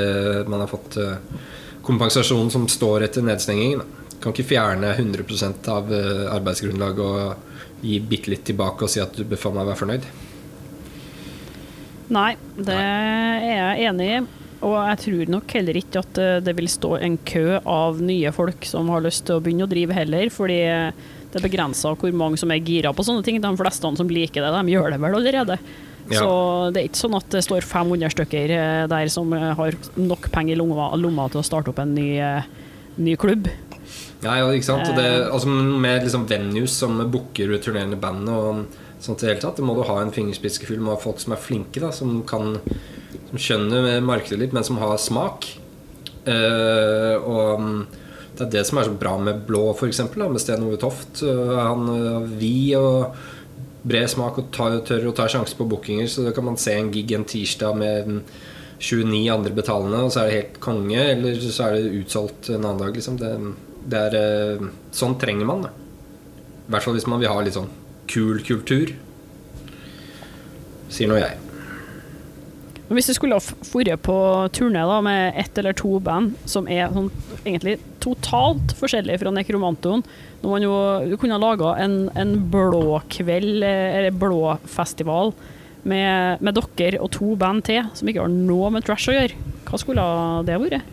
man 0.50 0.64
har 0.64 0.70
fått 0.70 0.96
kompensasjonen 0.96 1.84
kompensasjon 1.86 2.48
som 2.50 2.64
står 2.66 3.04
etter 3.06 3.22
nedstengingen. 3.22 3.84
Kan 4.18 4.32
ikke 4.32 4.48
fjerne 4.48 4.88
100% 4.96 5.68
av 5.70 5.92
arbeidsgrunnlaget 6.34 7.04
og 7.06 7.45
gi 7.82 7.98
bitte 8.00 8.32
litt 8.32 8.46
tilbake 8.48 8.86
og 8.86 8.92
si 8.92 9.02
at 9.02 9.16
du 9.16 9.24
bør 9.28 9.40
faen 9.40 9.58
meg 9.58 9.68
være 9.68 9.80
fornøyd. 9.82 10.08
Nei, 12.16 12.32
det 12.54 12.74
er 12.76 13.46
jeg 13.50 13.88
enig 13.90 14.10
i. 14.14 14.18
Og 14.66 14.76
jeg 14.78 15.00
tror 15.02 15.32
nok 15.34 15.52
heller 15.58 15.78
ikke 15.78 16.00
at 16.00 16.20
eh, 16.22 16.38
det 16.44 16.54
vil 16.56 16.70
stå 16.70 16.94
en 17.04 17.18
kø 17.28 17.58
av 17.60 18.00
nye 18.02 18.32
folk 18.34 18.64
som 18.66 18.88
har 18.92 19.04
lyst 19.04 19.26
til 19.28 19.36
å 19.36 19.42
begynne 19.44 19.66
å 19.66 19.70
drive 19.70 19.96
heller, 19.96 20.30
fordi 20.32 20.60
det 21.36 21.40
er 21.40 21.44
begrensa 21.44 21.92
hvor 21.98 22.14
mange 22.16 22.40
som 22.40 22.52
er 22.54 22.64
gira 22.64 22.94
på 22.96 23.04
sånne 23.04 23.24
ting. 23.26 23.40
De 23.42 23.52
fleste 23.60 23.92
som 24.00 24.10
liker 24.10 24.42
det, 24.42 24.54
de 24.54 24.74
gjør 24.74 24.94
det 24.94 25.00
vel 25.02 25.18
allerede. 25.18 25.58
Ja. 26.06 26.22
Så 26.22 26.30
det 26.72 26.80
er 26.80 26.88
ikke 26.88 27.02
sånn 27.02 27.18
at 27.18 27.28
det 27.34 27.42
står 27.44 27.66
500 27.66 28.14
stykker 28.14 28.56
eh, 28.56 28.82
der 28.90 29.12
som 29.12 29.34
eh, 29.36 29.52
har 29.58 29.78
nok 29.98 30.30
penger 30.32 30.56
i 30.56 30.58
lomma, 30.60 30.92
lomma 30.96 31.28
til 31.32 31.42
å 31.42 31.46
starte 31.46 31.74
opp 31.74 31.82
en 31.82 31.94
ny, 31.98 32.08
ny 32.96 33.16
klubb. 33.20 33.50
Nei, 34.24 34.38
ja 34.40 34.48
ikke 34.48 34.68
sant? 34.70 34.88
Og 34.88 34.96
det, 34.96 35.08
altså 35.28 35.52
med 35.52 36.06
liksom 36.06 36.24
venues 36.30 36.76
som 36.80 36.96
booker 37.12 37.50
returnerende 37.52 37.98
band 38.00 38.30
og 38.32 38.64
sånt 39.02 39.20
i 39.20 39.26
det 39.26 39.34
hele 39.34 39.42
tatt, 39.44 39.60
det 39.60 39.66
må 39.66 39.76
du 39.76 39.84
ha 39.86 39.98
en 40.00 40.14
fingerspitzgefühl 40.14 40.80
med 40.84 41.02
folk 41.02 41.20
som 41.22 41.36
er 41.36 41.42
flinke, 41.42 41.82
da, 41.82 41.92
som 41.92 42.22
kan 42.28 42.56
Som 43.26 43.40
skjønner 43.42 44.00
markedet 44.06 44.38
litt, 44.38 44.52
men 44.54 44.64
som 44.64 44.78
har 44.78 44.96
smak. 45.02 45.48
Uh, 46.26 47.16
og 47.26 47.60
mm, 47.60 47.80
det 48.36 48.44
er 48.44 48.52
det 48.52 48.62
som 48.68 48.78
er 48.78 48.86
så 48.86 48.94
bra 48.94 49.16
med 49.18 49.40
Blå, 49.48 49.64
da, 49.74 50.28
med 50.28 50.42
Sten 50.42 50.62
Ove 50.62 50.78
Toft. 50.78 51.22
Eh, 51.24 51.56
Han 51.56 51.88
har 51.88 52.26
vid 52.38 52.76
og 52.78 53.16
bred 53.86 54.10
smak 54.10 54.38
og 54.42 54.50
tar, 54.54 54.76
tør 54.86 55.08
å 55.10 55.14
ta 55.16 55.28
sjanser 55.30 55.56
på 55.58 55.66
bookinger, 55.70 56.06
så 56.10 56.26
da 56.26 56.34
kan 56.36 56.44
man 56.44 56.58
se 56.60 56.74
en 56.76 56.90
gig 56.92 57.14
en 57.16 57.24
tirsdag 57.24 57.78
med 57.78 58.10
mm, 58.10 58.20
29 58.78 59.22
andre 59.32 59.54
betalende, 59.56 60.02
og 60.04 60.12
så 60.12 60.22
er 60.22 60.28
det 60.28 60.36
helt 60.36 60.60
konge, 60.60 61.00
eller 61.14 61.40
så 61.40 61.68
er 61.68 61.78
det 61.78 62.02
utsolgt 62.02 62.50
en 62.50 62.60
annen 62.60 62.82
dag, 62.82 62.98
liksom. 62.98 63.16
Det, 63.22 63.32
det 63.32 63.65
er, 63.94 64.14
eh, 64.18 64.68
sånn 64.90 65.18
trenger 65.20 65.46
man, 65.46 65.62
det. 65.62 65.72
I 66.66 66.70
hvert 66.74 66.82
fall 66.82 66.96
hvis 66.96 67.06
man 67.06 67.20
vil 67.22 67.30
ha 67.30 67.40
litt 67.40 67.54
sånn 67.54 67.70
kul 68.10 68.40
kultur. 68.42 68.94
Sier 70.90 71.10
nå 71.10 71.18
jeg. 71.20 71.38
Hvis 72.86 73.08
du 73.10 73.14
skulle 73.16 73.38
ha 73.38 73.42
vært 73.42 74.02
på 74.06 74.16
turné 74.54 74.82
da, 74.86 75.00
med 75.02 75.34
ett 75.38 75.58
eller 75.58 75.74
to 75.74 75.98
band 75.98 76.36
som 76.46 76.68
er 76.70 76.92
sånn, 76.94 77.08
egentlig 77.42 77.80
totalt 78.02 78.76
forskjellige 78.78 79.24
fra 79.24 79.32
Nekromantoen 79.34 80.04
når 80.42 80.52
man 80.52 80.62
jo, 80.62 80.76
Du 81.10 81.16
kunne 81.18 81.34
ha 81.34 81.42
laga 81.42 81.72
en, 81.82 81.96
en 82.14 82.36
blå 82.52 83.00
kveld, 83.10 83.64
eller 83.64 84.14
blå 84.14 84.54
festival, 84.70 85.34
med, 85.86 86.42
med 86.42 86.62
dere 86.78 87.02
og 87.02 87.10
to 87.14 87.34
band 87.38 87.66
til 87.66 87.82
som 87.94 88.08
ikke 88.10 88.22
har 88.22 88.30
noe 88.30 88.70
med 88.74 88.86
trash 88.86 89.10
å 89.10 89.16
gjøre. 89.16 89.42
Hva 89.66 89.82
skulle 89.82 90.06
det 90.46 90.62
vært? 90.62 90.86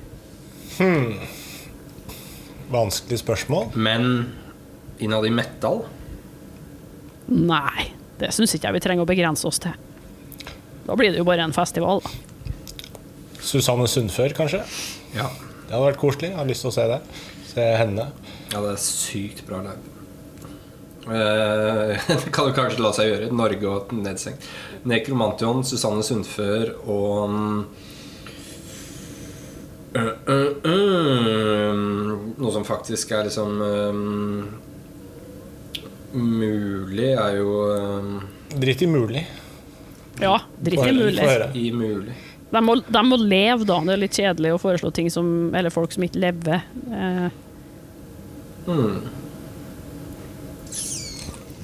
Vanskelig 2.73 3.19
spørsmål. 3.21 3.71
Men 3.77 4.07
innad 5.03 5.25
i 5.27 5.31
metal 5.33 5.83
Nei, 7.33 7.85
det 8.19 8.33
syns 8.35 8.51
ikke 8.57 8.67
jeg 8.67 8.75
vi 8.75 8.81
trenger 8.83 9.05
å 9.05 9.09
begrense 9.09 9.47
oss 9.47 9.61
til. 9.63 9.71
Da 10.83 10.95
blir 10.99 11.13
det 11.13 11.21
jo 11.21 11.25
bare 11.27 11.45
en 11.45 11.55
festival. 11.55 12.01
da. 12.03 12.11
Susanne 13.39 13.87
Sundfør, 13.87 14.33
kanskje? 14.35 14.59
Ja. 15.15 15.29
Det 15.63 15.71
hadde 15.71 15.85
vært 15.87 16.01
koselig. 16.01 16.29
Jeg 16.33 16.37
har 16.37 16.49
lyst 16.49 16.65
til 16.65 16.71
å 16.73 16.75
se 16.75 16.83
det. 16.91 16.99
Se 17.53 17.63
henne. 17.79 18.09
Ja, 18.51 18.59
det 18.59 18.73
er 18.73 18.81
sykt 18.83 19.45
bra 19.47 19.61
live. 19.63 19.93
Eh, 21.07 22.03
Det 22.25 22.31
kan 22.35 22.49
jo 22.49 22.55
kanskje 22.57 22.83
la 22.83 22.91
seg 22.95 23.09
gjøre. 23.09 23.31
Norge 23.35 23.71
og 23.71 23.95
nedstengt. 23.97 24.45
Nekromantion, 24.89 25.63
Susanne 25.67 26.03
Sundfør 26.05 26.73
og 26.83 27.37
uh, 29.97 30.11
øh, 30.33 30.51
øh, 30.65 31.81
Noe 32.39 32.51
som 32.53 32.65
faktisk 32.67 33.11
er 33.13 33.27
liksom 33.29 33.61
um, 33.61 34.49
Mulig 36.13 37.13
er 37.13 37.39
jo 37.39 37.55
um, 37.73 38.19
Dritt 38.53 38.83
i 38.85 38.89
mulig. 38.89 39.23
Ja, 40.21 40.35
dritt 40.61 40.83
i 40.85 40.91
mulig. 40.93 41.23
i 41.57 41.71
mulig. 41.73 42.13
De 42.53 42.61
må, 42.61 42.75
de 42.85 43.01
må 43.01 43.17
leve, 43.17 43.65
da. 43.65 43.79
Det 43.81 43.95
er 43.95 44.01
litt 44.03 44.19
kjedelig 44.19 44.51
å 44.53 44.59
foreslå 44.61 44.91
ting 44.93 45.09
som 45.09 45.49
Eller 45.57 45.73
folk 45.73 45.95
som 45.95 46.05
ikke 46.05 46.21
lever. 46.21 46.67
Eh, 46.93 47.31
Mm. 48.63 49.01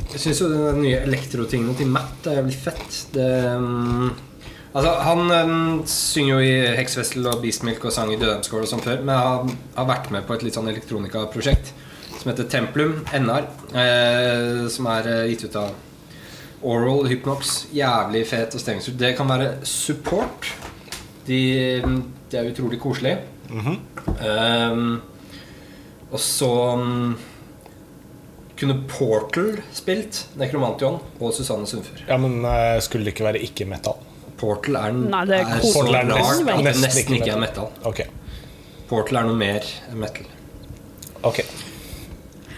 Jeg 0.10 0.20
syns 0.20 0.42
jo 0.42 0.50
den 0.52 0.82
nye 0.84 0.98
elektrotingene 1.06 1.76
til 1.80 1.92
Matt 1.94 2.28
er 2.28 2.40
jævlig 2.40 2.58
fett. 2.60 2.96
Det, 3.14 3.28
um, 3.56 4.10
altså, 4.74 4.94
han 5.06 5.34
um, 5.52 5.84
synger 5.90 6.34
jo 6.34 6.40
i 6.46 6.78
Heksvessel 6.80 7.28
og 7.30 7.44
Beastmilk 7.44 7.86
og 7.86 7.96
sang 7.96 8.14
i 8.14 8.20
Dødheimskål 8.20 8.66
og 8.66 8.72
sånn 8.72 8.86
før, 8.86 9.04
men 9.06 9.16
han 9.16 9.54
har 9.76 9.90
vært 9.90 10.10
med 10.16 10.28
på 10.28 10.38
et 10.38 10.48
litt 10.48 10.58
sånn 10.58 10.70
elektronikaprosjekt 10.72 11.74
som 12.20 12.32
heter 12.32 12.50
Templum, 12.52 12.98
NR, 13.16 13.46
eh, 13.80 14.66
som 14.72 14.90
er 14.92 15.08
eh, 15.08 15.28
gitt 15.32 15.46
ut 15.48 15.56
av 15.62 15.70
Oral 16.68 17.08
Hypnox. 17.08 17.70
Jævlig 17.72 18.26
fet 18.28 18.58
og 18.58 18.64
stemningsfull. 18.64 18.98
Det 19.00 19.14
kan 19.16 19.30
være 19.30 19.54
support. 19.68 20.50
De, 21.30 21.40
de 22.32 22.40
er 22.40 22.50
utrolig 22.52 22.82
koselige. 22.82 23.22
um, 24.20 25.00
og 26.10 26.20
så 26.22 26.50
um, 26.76 27.16
kunne 28.60 28.76
Portal 28.90 29.62
spilt 29.74 30.26
Nekromantion 30.40 31.00
og 31.22 31.34
Susanne 31.34 31.70
Sundfør. 31.70 32.04
Ja, 32.10 32.18
men 32.20 32.42
eh, 32.44 32.82
skulle 32.84 33.08
det 33.08 33.16
ikke 33.16 33.30
være 33.30 33.44
ikke-metal? 33.48 34.09
Portal 34.40 34.76
er, 34.80 34.92
Nei, 34.96 35.24
det 35.28 35.36
er 35.42 35.50
er 35.56 35.60
så 35.64 35.74
Portal 35.76 35.96
er 36.00 36.06
rart 36.08 36.20
nesten- 36.20 36.50
at 36.50 36.58
det 36.58 36.66
nesten 36.70 36.86
nesten 36.88 37.16
ikke 37.16 37.20
ikke 37.26 37.34
er 37.36 37.42
metal. 37.44 37.72
Ok. 37.90 38.02
Portal 38.90 39.18
er 39.22 39.28
noe 39.30 39.36
mer 39.36 39.66
enn 39.92 40.00
metal. 40.00 40.30
ok 41.24 41.42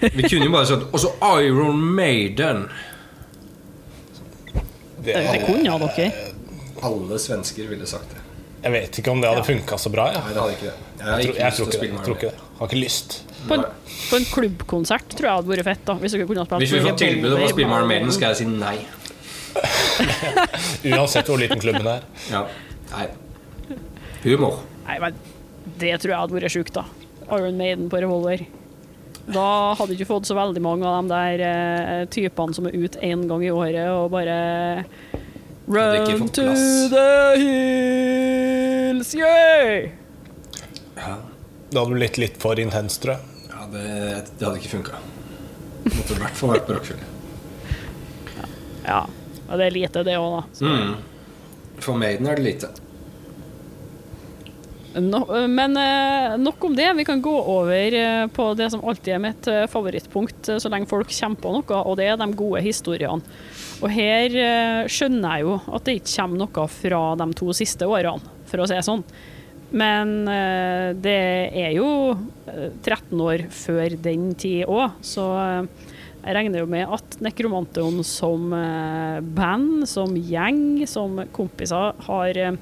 Vi 0.02 0.24
kunne 0.30 0.46
jo 0.46 0.52
bare 0.54 0.66
sagt 0.70 0.84
Og 0.94 1.00
så 1.02 1.10
Iron 1.44 1.82
Maiden. 1.98 2.64
Det, 5.02 5.14
Det, 5.14 5.14
det 5.34 5.42
kunne 5.46 5.66
ja, 5.66 5.78
dere. 5.82 6.12
Alle 6.86 7.18
svensker 7.22 7.68
ville 7.70 7.86
sagt 7.90 8.10
det. 8.14 8.22
jeg 8.64 8.72
vet 8.76 8.98
ikke 9.02 9.12
om 9.12 9.22
det 9.22 9.30
hadde 9.32 9.44
funka 9.46 9.78
så 9.82 9.90
bra. 9.94 10.06
Nei, 10.12 10.22
Jeg, 10.22 10.34
det 10.36 10.42
hadde 10.42 10.54
ikke 10.56 10.66
det. 10.70 10.74
Jeg 11.02 11.06
har 11.08 11.18
jeg, 11.18 11.26
ikke 11.26 11.34
tror, 11.34 11.42
jeg 11.42 11.52
lyst 11.52 11.58
tror 11.58 11.66
å 11.66 11.68
ikke 11.68 11.72
det. 11.72 11.80
spille 11.80 11.94
Jeg 11.94 12.06
tror 12.06 12.14
med 12.14 12.24
ikke 12.24 12.32
det. 12.32 12.58
Har 12.60 12.68
ikke 12.70 12.82
lyst. 12.84 13.16
På 13.48 13.54
en, 13.58 13.64
på 14.12 14.16
en 14.20 14.26
klubbkonsert 14.36 15.16
tror 15.18 15.28
jeg 15.28 15.36
hadde 15.40 15.50
vært 15.56 15.66
fett. 15.66 15.84
da 15.88 15.94
Hvis 16.02 16.14
dere 16.14 16.28
kunne 16.30 16.44
ha 16.44 16.46
spilt 16.46 16.62
Hvis 16.62 16.74
vi 16.78 16.82
får 16.86 16.98
tilbud 17.02 17.34
om 17.34 17.42
å 17.42 17.50
spille 17.50 17.70
med 17.72 17.78
Iron 17.82 17.88
Maiden, 17.90 18.12
skal 18.14 18.28
jeg 18.36 18.38
si 18.44 18.46
nei. 18.52 18.76
Uansett 20.92 21.28
hvor 21.30 21.40
liten 21.42 21.60
klubben 21.62 21.88
er. 21.88 22.06
Ja. 22.32 22.46
Nei. 22.92 23.08
Humor. 24.24 24.60
Nei, 24.88 24.98
men 25.02 25.20
Det 25.82 25.94
tror 26.02 26.12
jeg 26.14 26.20
hadde 26.24 26.36
vært 26.38 26.54
sjukt, 26.54 26.74
da. 26.76 26.84
Iron 27.32 27.58
Maiden 27.60 27.88
på 27.92 28.02
revolver. 28.02 28.44
Da 29.32 29.46
hadde 29.78 29.94
du 29.94 30.00
ikke 30.00 30.10
fått 30.10 30.28
så 30.28 30.36
veldig 30.36 30.62
mange 30.66 30.88
av 30.90 31.06
de 31.06 31.12
der 31.14 31.44
eh, 31.46 32.06
typene 32.12 32.56
som 32.58 32.66
er 32.68 32.76
ute 32.76 33.00
én 33.06 33.28
gang 33.30 33.44
i 33.46 33.52
året 33.54 33.86
og 33.94 34.10
bare 34.14 34.84
Run 35.72 36.28
to 36.34 36.48
the 36.92 37.38
hills, 37.40 39.14
yeah! 39.16 39.92
Ja, 40.98 41.14
Det 41.70 41.78
hadde 41.80 41.94
blitt 41.96 42.18
litt 42.20 42.42
for 42.42 42.60
intenst, 42.60 43.04
tror 43.06 43.14
jeg. 43.16 43.22
ja 43.54 43.68
det, 43.72 43.86
det 44.40 44.48
hadde 44.48 44.60
ikke 44.60 44.74
funka. 44.74 45.00
Måtte 45.86 46.18
i 46.18 46.20
hvert 46.26 46.38
fall 46.42 46.52
vært 46.56 46.68
på 46.68 46.76
rockefylle. 46.76 47.08
Ja. 48.84 49.06
Og 49.52 49.60
det 49.60 49.68
er 49.68 49.76
lite, 49.76 50.06
det 50.08 50.16
òg, 50.20 50.40
da. 50.40 50.72
Mm. 50.72 50.96
For 51.82 51.98
Maiden 52.00 52.30
er 52.30 52.40
det 52.40 52.46
lite. 52.46 52.72
No, 54.94 55.24
men 55.48 55.78
eh, 55.78 56.38
nok 56.38 56.64
om 56.68 56.76
det. 56.76 56.94
Vi 56.94 57.06
kan 57.06 57.22
gå 57.24 57.32
over 57.32 57.94
eh, 57.94 58.28
på 58.28 58.54
det 58.60 58.70
som 58.74 58.84
alltid 58.84 59.14
er 59.16 59.22
mitt 59.24 59.48
eh, 59.48 59.68
favorittpunkt 59.72 60.50
så 60.60 60.72
lenge 60.72 60.90
folk 60.92 61.12
kommer 61.16 61.40
på 61.40 61.54
noe, 61.56 61.78
og 61.80 61.96
det 62.00 62.10
er 62.12 62.20
de 62.20 62.28
gode 62.36 62.64
historiene. 62.66 63.24
Og 63.82 63.88
her 63.90 64.36
skjønner 64.92 65.40
jeg 65.40 65.48
jo 65.48 65.54
at 65.74 65.88
det 65.88 65.96
ikke 65.98 66.12
kommer 66.20 66.44
noe 66.44 66.66
fra 66.70 67.00
de 67.18 67.30
to 67.40 67.56
siste 67.56 67.88
årene, 67.88 68.36
for 68.52 68.62
å 68.62 68.68
si 68.68 68.76
det 68.78 68.84
sånn. 68.86 69.06
Men 69.72 70.28
det 71.00 71.18
er 71.64 71.72
jo 71.78 71.88
eh, 72.52 72.68
13 72.84 73.24
år 73.24 73.48
før 73.56 73.96
den 74.04 74.34
tid 74.36 74.68
òg, 74.68 75.00
så 75.00 75.32
jeg 76.22 76.36
regner 76.38 76.62
jo 76.62 76.68
med 76.70 76.92
at 76.94 77.16
Nekromanteon 77.24 78.04
som 78.06 78.52
eh, 78.54 79.22
band, 79.26 79.88
som 79.90 80.14
gjeng, 80.14 80.84
som 80.90 81.24
kompiser 81.34 81.98
har 82.06 82.38
eh, 82.38 82.60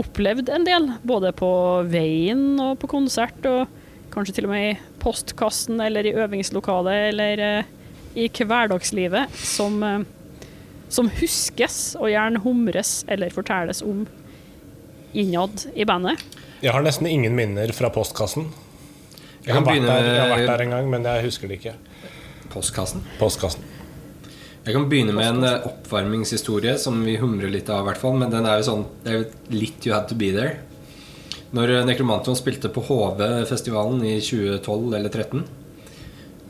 opplevd 0.00 0.50
en 0.50 0.66
del, 0.66 0.88
både 1.06 1.30
på 1.36 1.50
veien 1.92 2.56
og 2.62 2.80
på 2.82 2.90
konsert, 2.90 3.38
og 3.46 3.70
kanskje 4.12 4.34
til 4.38 4.48
og 4.48 4.54
med 4.54 4.66
i 4.72 4.80
postkassen 5.02 5.78
eller 5.84 6.08
i 6.08 6.14
øvingslokalet 6.24 7.12
eller 7.12 7.44
eh, 7.46 7.70
i 8.18 8.26
hverdagslivet, 8.28 9.30
som, 9.32 9.78
som 10.92 11.06
huskes 11.16 11.94
og 11.96 12.10
gjerne 12.10 12.42
humres 12.44 13.06
eller 13.08 13.32
fortelles 13.32 13.80
om 13.86 14.02
innad 15.16 15.64
i 15.72 15.86
bandet. 15.88 16.20
Jeg 16.60 16.74
har 16.74 16.84
nesten 16.84 17.08
ingen 17.08 17.32
minner 17.38 17.72
fra 17.72 17.88
postkassen. 17.94 18.50
Jeg 19.42 19.46
Jeg 19.46 19.54
har, 19.54 19.64
vært 19.64 19.70
begynne 19.70 19.94
der, 19.96 20.10
jeg 20.10 20.20
har 20.20 20.34
vært 20.34 20.50
der 20.50 20.66
en 20.66 20.74
gang, 20.76 20.90
men 20.92 21.08
jeg 21.08 21.24
husker 21.30 21.48
det 21.48 21.62
ikke. 21.62 21.74
Postkassen. 22.52 23.04
Postkassen. 23.20 23.64
Jeg 24.62 24.76
kan 24.76 24.84
begynne 24.86 25.14
med 25.16 25.26
en 25.26 25.46
eh, 25.48 25.64
oppvarmingshistorie 25.66 26.76
som 26.78 27.00
vi 27.02 27.16
humrer 27.18 27.50
litt 27.50 27.70
av, 27.72 27.82
i 27.82 27.90
hvert 27.90 28.02
fall. 28.02 28.14
Men 28.20 28.30
den 28.30 28.46
er 28.46 28.60
jo 28.60 28.68
sånn 28.68 28.84
Det 29.02 29.16
er 29.16 29.24
litt 29.54 29.88
you 29.88 29.94
had 29.94 30.06
to 30.10 30.18
be 30.18 30.30
there. 30.34 30.60
Når 31.56 31.74
eh, 31.78 31.86
Nekromantion 31.88 32.38
spilte 32.38 32.70
på 32.72 32.84
HV-festivalen 32.86 34.04
i 34.06 34.16
2012 34.22 34.94
eller 35.00 35.10
2013 35.10 35.42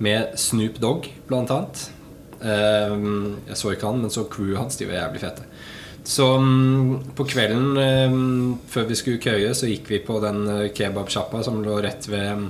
med 0.02 0.38
Snoop 0.40 0.80
Dogg, 0.82 1.06
blant 1.28 1.50
annet 1.54 1.84
eh, 2.42 2.94
Jeg 3.48 3.58
så 3.60 3.72
ikke 3.72 3.88
han, 3.88 4.02
men 4.02 4.12
så 4.12 4.26
crewet 4.28 4.60
hans. 4.60 4.76
De 4.76 4.90
var 4.90 5.00
jævlig 5.00 5.22
fete. 5.24 5.48
Så 6.04 6.26
mm, 6.38 7.14
på 7.16 7.26
kvelden 7.30 7.76
eh, 7.78 8.18
før 8.68 8.88
vi 8.88 8.98
skulle 8.98 9.22
køye, 9.22 9.54
så 9.54 9.70
gikk 9.70 9.88
vi 9.88 10.02
på 10.04 10.18
den 10.22 10.44
eh, 10.50 10.68
kebabsjappa 10.74 11.42
som 11.46 11.62
lå 11.64 11.78
rett 11.84 12.08
ved 12.10 12.28
mm, 12.42 12.48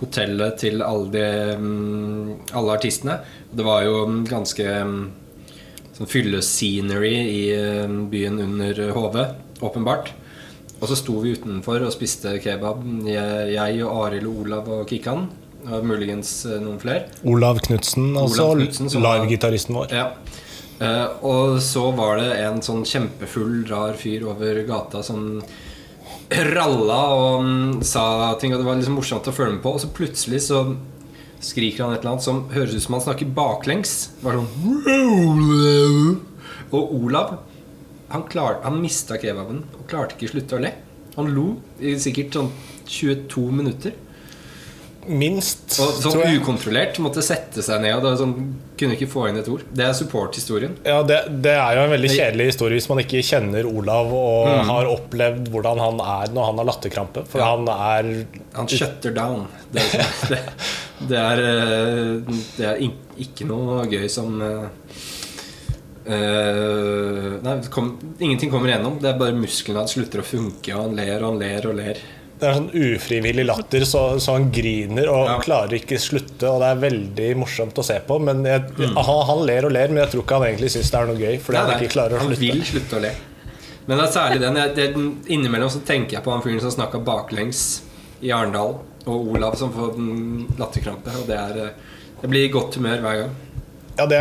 hotellet 0.00 0.58
til 0.64 0.82
alle, 0.82 1.10
de, 1.14 1.26
mm, 1.60 2.50
alle 2.58 2.78
artistene. 2.78 3.20
Det 3.50 3.66
var 3.66 3.86
jo 3.86 4.04
mm, 4.10 4.20
ganske 4.30 4.66
mm, 4.90 4.98
sånn 5.94 6.10
fyllescenery 6.10 7.14
i 7.30 7.42
byen 8.10 8.42
under 8.42 8.84
HV, 8.96 9.18
åpenbart. 9.64 10.12
Og 10.80 10.90
så 10.90 10.98
sto 10.98 11.16
vi 11.22 11.32
utenfor 11.38 11.84
og 11.86 11.94
spiste 11.94 12.36
kebab. 12.44 12.82
Jeg, 13.08 13.54
jeg 13.54 13.82
og 13.86 14.06
Arild 14.08 14.28
og 14.28 14.40
Olav 14.44 14.70
og 14.80 14.86
Kikkan. 14.90 15.28
Og 15.64 15.84
muligens 15.88 16.42
eh, 16.44 16.58
noen 16.60 16.76
flere. 16.82 17.06
Olav 17.24 17.62
Knutsen, 17.64 18.10
altså 18.20 18.50
live-gitaristen 18.52 19.78
vår. 19.78 19.94
Ja. 19.96 20.10
Eh, 20.82 21.06
og 21.24 21.56
så 21.64 21.86
var 21.96 22.18
det 22.20 22.34
en 22.42 22.60
sånn 22.64 22.84
kjempefull, 22.88 23.62
rar 23.70 23.96
fyr 23.96 24.26
over 24.28 24.60
gata 24.68 25.00
som 25.06 25.38
ralla 26.30 27.00
og 27.14 27.44
um, 27.44 27.82
sa 27.84 28.34
ting, 28.40 28.54
og 28.54 28.60
det 28.60 28.66
var 28.66 28.78
liksom 28.78 28.96
morsomt 28.98 29.28
å 29.28 29.34
følge 29.34 29.56
med 29.56 29.64
på. 29.64 29.74
Og 29.76 29.82
så 29.82 29.90
plutselig 29.94 30.40
så 30.48 30.64
skriker 31.44 31.84
han 31.84 31.94
et 31.94 32.00
eller 32.00 32.14
annet 32.14 32.26
som 32.26 32.44
høres 32.54 32.74
ut 32.76 32.84
som 32.86 32.96
han 32.96 33.04
snakker 33.04 33.34
baklengs. 33.36 33.96
Bare 34.22 34.40
sånn 34.40 34.48
Og 36.74 36.94
Olav 37.02 37.36
han, 38.14 38.22
klar, 38.30 38.60
han 38.62 38.78
mista 38.78 39.16
kebaben 39.18 39.64
og 39.74 39.86
klarte 39.90 40.14
ikke 40.14 40.28
å 40.28 40.32
slutte 40.36 40.58
å 40.58 40.62
le. 40.62 40.70
Han 41.16 41.30
lo 41.34 41.46
i 41.82 41.96
sikkert 41.98 42.36
sånn 42.36 42.50
22 42.86 43.46
minutter. 43.50 43.94
Minst, 45.06 45.74
Og 45.82 45.98
sånn 46.00 46.22
ukontrollert. 46.38 46.96
Måtte 47.04 47.22
sette 47.24 47.62
seg 47.64 47.80
ned. 47.84 48.04
Og 48.04 48.16
sånn, 48.20 48.34
kunne 48.78 48.96
ikke 48.96 49.08
få 49.10 49.26
inn 49.28 49.36
et 49.40 49.48
ord. 49.52 49.62
Det 49.74 49.84
er 49.84 49.92
support-historien. 49.96 50.76
Ja, 50.86 51.02
det, 51.06 51.18
det 51.44 51.52
er 51.54 51.76
jo 51.78 51.82
en 51.86 51.92
veldig 51.94 52.10
kjedelig 52.14 52.46
historie 52.52 52.78
hvis 52.78 52.88
man 52.90 53.02
ikke 53.04 53.20
kjenner 53.26 53.68
Olav 53.70 54.12
og 54.12 54.48
Mm. 54.54 54.68
har 54.70 54.88
opplevd 54.92 55.48
hvordan 55.52 55.78
han 55.82 56.00
er 56.00 56.32
når 56.34 56.44
han 56.50 56.58
har 56.62 56.68
latterkrampe. 56.70 57.26
For 57.28 57.38
Ja. 57.42 57.50
han 57.56 57.68
er 57.68 58.26
Han 58.54 58.66
shutter 58.68 59.12
down. 59.14 59.46
Det 59.72 59.82
er, 59.82 60.08
det, 60.32 60.40
det 61.08 61.18
er, 61.18 61.44
eh, 61.44 62.40
det 62.56 62.66
er 62.72 62.82
ikke 63.18 63.46
noe 63.48 63.84
gøy 63.90 64.08
som 64.10 64.40
eh, 64.42 64.68
Nei, 67.44 67.54
kom, 67.72 67.94
ingenting 68.20 68.50
kommer 68.52 68.68
igjennom. 68.68 68.98
Det 69.00 69.08
er 69.12 69.18
bare 69.20 69.36
musklene 69.36 69.80
hans 69.84 69.94
slutter 69.96 70.20
å 70.20 70.26
funke, 70.26 70.74
og 70.76 70.88
han 70.88 70.96
ler 70.98 71.22
og 71.22 71.32
han 71.32 71.40
ler 71.40 71.68
og 71.70 71.78
ler. 71.78 72.02
Det 72.40 72.48
er 72.48 72.56
sånn 72.56 72.70
ufrivillig 72.74 73.44
latter, 73.46 73.84
så, 73.86 74.00
så 74.20 74.32
han 74.36 74.48
griner 74.52 75.06
og 75.08 75.28
Ja. 75.28 75.36
klarer 75.44 75.76
ikke 75.78 75.98
slutte. 76.02 76.48
Og 76.50 76.58
det 76.60 76.70
er 76.72 76.80
veldig 76.82 77.28
morsomt 77.40 77.78
å 77.78 77.84
se 77.86 78.00
på. 78.08 78.18
Men 78.20 78.42
jeg, 78.44 78.64
han, 78.80 79.20
han 79.30 79.44
ler 79.46 79.68
og 79.68 79.72
ler, 79.76 79.88
men 79.94 80.02
jeg 80.02 80.10
tror 80.14 80.24
ikke 80.24 80.40
han 80.40 80.48
egentlig 80.50 80.72
syns 80.74 80.90
det 80.90 80.98
er 81.00 81.06
noe 81.12 81.20
gøy. 81.22 81.38
Fordi 81.40 81.56
Mm. 81.56 81.62
Nei, 81.64 81.74
han 81.76 81.84
ikke 81.84 81.94
klarer 81.94 82.16
å 82.18 82.22
han 82.24 82.32
slutte. 82.34 82.40
vil 82.42 82.64
slutte 82.72 82.98
å 82.98 83.04
le. 83.06 83.12
Men 83.86 83.98
det 84.00 84.04
er 84.08 84.12
særlig 84.16 84.40
den 84.40 84.56
jeg, 84.56 84.74
det, 84.74 84.84
Innimellom 85.36 85.70
så 85.70 85.80
tenker 85.84 86.16
jeg 86.18 86.24
på 86.24 86.32
han 86.32 86.42
fyren 86.42 86.60
som 86.64 86.72
snakka 86.74 87.00
baklengs 87.04 87.62
i 88.24 88.30
Arendal, 88.32 88.78
og 89.04 89.26
Olav 89.36 89.54
som 89.60 89.70
får 89.74 89.98
latterkrampe. 90.58 91.12
Og 91.20 91.26
det 91.28 91.36
er 91.36 91.72
Det 92.22 92.30
blir 92.32 92.46
i 92.46 92.52
godt 92.52 92.78
humør 92.80 93.02
hver 93.04 93.18
gang. 93.22 93.34
Ja, 93.98 94.06
det, 94.10 94.20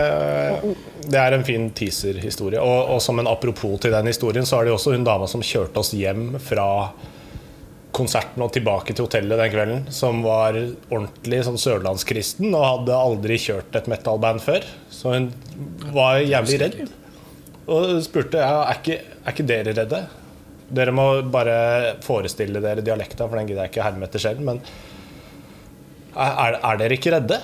det 1.10 1.18
er 1.20 1.34
en 1.34 1.44
fin 1.48 1.70
teaser-historie. 1.74 2.60
Og, 2.62 2.90
og 2.94 3.02
som 3.02 3.18
en 3.22 3.28
apropos 3.32 3.80
til 3.82 3.92
den 3.96 4.06
historien, 4.12 4.46
så 4.46 4.60
er 4.60 4.66
det 4.68 4.74
jo 4.74 4.78
også 4.78 4.92
hun 4.94 5.06
dama 5.08 5.26
som 5.32 5.42
kjørte 5.42 5.80
oss 5.82 5.94
hjem 5.96 6.36
fra 6.44 6.68
konserten 7.94 8.42
og 8.44 8.52
tilbake 8.56 8.96
til 8.96 9.06
hotellet 9.06 9.40
den 9.40 9.52
kvelden, 9.54 9.86
som 9.94 10.24
var 10.26 10.58
ordentlig 10.58 11.44
sånn 11.46 11.60
sørlandskristen 11.62 12.50
og 12.52 12.66
hadde 12.66 12.98
aldri 12.98 13.38
kjørt 13.42 13.78
et 13.78 13.90
metal-band 13.92 14.42
før. 14.44 14.66
Så 14.94 15.14
hun 15.14 15.30
var 15.94 16.20
jævlig 16.24 16.60
redd. 16.64 16.82
Og 17.64 17.96
spurte 18.04 18.42
ja, 18.42 18.64
er, 18.66 18.82
ikke, 18.82 19.00
er 19.24 19.36
ikke 19.36 19.48
dere 19.48 19.76
redde. 19.78 20.02
Dere 20.74 20.96
må 20.96 21.08
bare 21.32 21.56
forestille 22.04 22.62
dere 22.64 22.84
dialekta, 22.86 23.28
for 23.28 23.40
den 23.40 23.50
gidder 23.52 23.68
jeg 23.68 23.76
ikke 23.76 23.86
herme 23.86 24.10
etter 24.10 24.26
selv. 24.26 24.42
Men 24.44 24.62
er, 26.14 26.58
er 26.58 26.82
dere 26.82 26.98
ikke 26.98 27.14
redde? 27.14 27.40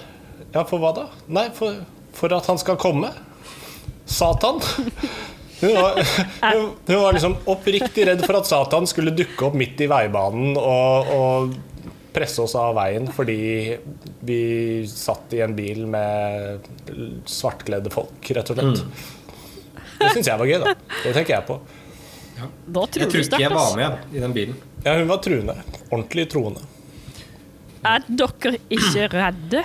Ja, 0.50 0.66
for 0.66 0.82
hva 0.82 0.94
da? 0.98 1.08
Nei, 1.30 1.48
for, 1.56 1.78
for 2.18 2.34
at 2.36 2.50
han 2.50 2.60
skal 2.62 2.80
komme. 2.82 3.14
Satan. 4.10 4.64
Hun 5.60 5.74
var, 5.76 5.98
hun, 6.56 6.70
hun 6.88 7.02
var 7.02 7.16
liksom 7.16 7.36
oppriktig 7.52 8.06
redd 8.08 8.22
for 8.26 8.40
at 8.40 8.48
Satan 8.48 8.88
skulle 8.88 9.12
dukke 9.16 9.50
opp 9.50 9.58
midt 9.60 9.82
i 9.84 9.90
veibanen 9.92 10.56
og, 10.60 11.10
og 11.16 11.58
presse 12.16 12.42
oss 12.42 12.56
av 12.58 12.74
veien 12.78 13.10
fordi 13.14 13.36
vi 14.26 14.40
satt 14.90 15.36
i 15.36 15.42
en 15.46 15.56
bil 15.58 15.84
med 15.92 16.66
svartkledde 17.30 17.92
folk, 17.94 18.32
rett 18.38 18.54
og 18.54 18.60
slett. 18.62 18.86
Det 20.00 20.14
syns 20.16 20.32
jeg 20.32 20.40
var 20.40 20.48
gøy, 20.48 20.58
da. 20.64 20.74
Det 21.04 21.14
tenker 21.18 21.36
jeg 21.36 21.46
på. 21.50 21.60
Da 22.40 22.86
tror 22.88 23.04
Jeg 23.04 23.12
tror 23.12 23.26
ikke 23.26 23.44
jeg 23.44 23.52
var 23.52 23.76
med 23.76 24.16
i 24.16 24.24
den 24.24 24.36
bilen. 24.36 24.56
Ja, 24.86 24.96
hun 24.96 25.10
var 25.12 25.20
truende. 25.24 25.58
Ordentlig 25.90 26.30
troende. 26.32 26.64
Er 27.84 28.04
dere 28.08 28.56
ikke 28.72 29.08
redde 29.12 29.64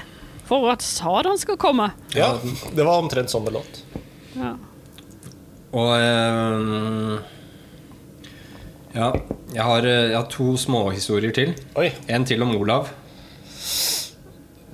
for 0.48 0.66
at 0.72 0.82
Sadan 0.84 1.38
skal 1.40 1.58
komme? 1.60 1.92
Ja, 2.18 2.32
det 2.74 2.82
var 2.86 2.98
omtrent 3.02 3.30
sånn 3.32 3.46
det 3.46 3.54
låt. 3.54 3.82
Ja. 4.34 4.56
Og 5.74 5.90
um, 5.90 7.18
Ja, 8.94 9.08
jeg 9.50 9.64
har, 9.66 9.86
eh, 9.90 10.10
jeg 10.12 10.18
har 10.18 10.28
to 10.30 10.52
småhistorier 10.60 11.34
til. 11.34 11.54
Oi. 11.74 11.88
En 12.06 12.26
til 12.28 12.42
om 12.46 12.54
Olav. 12.54 12.92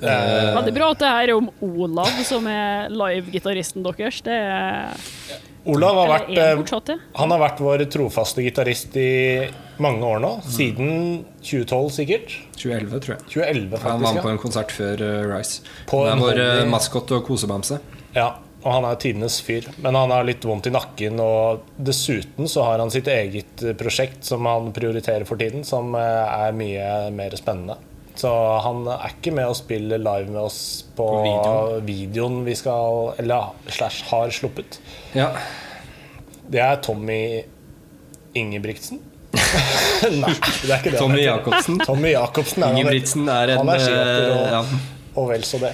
Uh, 0.01 0.57
Veldig 0.57 0.74
bra 0.76 0.90
at 0.92 1.01
det 1.01 1.09
her 1.12 1.30
er 1.30 1.36
om 1.36 1.48
Olav, 1.61 2.20
som 2.24 2.46
er 2.48 2.92
live-gitaristen 2.92 3.84
deres. 3.84 4.20
Det 4.24 4.36
er 4.36 4.92
Olav 5.68 5.96
har 6.01 6.09
vært, 6.09 6.30
eh, 6.40 7.01
han 7.20 7.32
har 7.34 7.40
vært 7.42 7.59
vår 7.61 7.82
trofaste 7.92 8.40
gitarist 8.40 8.94
i 8.96 9.48
mange 9.82 10.07
år 10.09 10.22
nå. 10.22 10.30
Siden 10.48 11.24
2012 11.44 11.90
sikkert. 11.98 12.36
2011, 12.57 13.01
tror 13.05 13.14
jeg. 13.16 13.26
2011 13.34 13.82
Han 13.84 14.01
var 14.01 14.14
med 14.14 14.22
på 14.24 14.30
en 14.32 14.40
konsert 14.40 14.72
før 14.72 15.03
eh, 15.05 15.26
Rise. 15.28 15.61
På 15.90 16.07
det 16.07 16.14
er 16.14 16.22
vår 16.22 16.40
uh, 16.40 16.70
maskot 16.70 17.12
og 17.12 17.26
kosebamse. 17.28 17.80
ja, 18.16 18.30
og 18.62 18.72
han 18.74 18.84
er 18.84 18.98
tidenes 19.00 19.38
fyr. 19.42 19.68
Men 19.80 19.96
han 19.96 20.11
har 20.12 20.26
litt 20.28 20.44
vondt 20.44 20.66
i 20.68 20.72
nakken, 20.74 21.20
og 21.24 21.62
dessuten 21.80 22.48
så 22.50 22.66
har 22.66 22.82
han 22.82 22.90
sitt 22.92 23.08
eget 23.08 23.62
eh, 23.64 23.72
prosjekt 23.78 24.24
som 24.28 24.44
han 24.50 24.68
prioriterer 24.76 25.24
for 25.28 25.40
tiden, 25.40 25.64
som 25.64 25.94
eh, 25.96 26.42
er 26.48 26.52
mye 26.56 26.90
mer 27.16 27.36
spennende. 27.40 27.78
Så 28.20 28.28
han 28.66 28.82
er 28.90 29.14
ikke 29.14 29.32
med 29.32 29.48
å 29.48 29.54
spille 29.56 29.96
live 29.96 30.28
med 30.28 30.42
oss 30.42 30.58
på 30.98 31.06
Video. 31.24 31.78
videoen 31.86 32.40
vi 32.44 32.52
skal 32.58 33.14
Eller 33.22 33.54
slash 33.72 34.02
har 34.11 34.28
sluppet. 34.34 34.76
Ja. 35.16 35.30
Det 36.50 36.61
er 36.61 36.82
Tommy 36.84 37.40
Ingebrigtsen. 38.36 39.00
Nei, 40.11 40.34
det 40.34 40.68
er 40.68 40.76
ikke 40.82 40.90
det. 40.92 40.98
Tommy. 40.98 41.22
Jacobsen. 41.22 41.78
Tommy 41.86 42.12
Jacobsen 42.12 42.64
er. 42.66 42.74
Ingebrigtsen 42.76 43.30
er 43.30 43.54
en 43.54 43.62
Han 43.62 43.72
er 43.72 43.82
skihoppper 43.86 44.26
eh, 44.26 44.36
og- 44.36 44.52
ja, 44.52 44.62
Og 45.22 45.28
vel 45.30 45.46
så 45.46 45.61
det. 45.62 45.72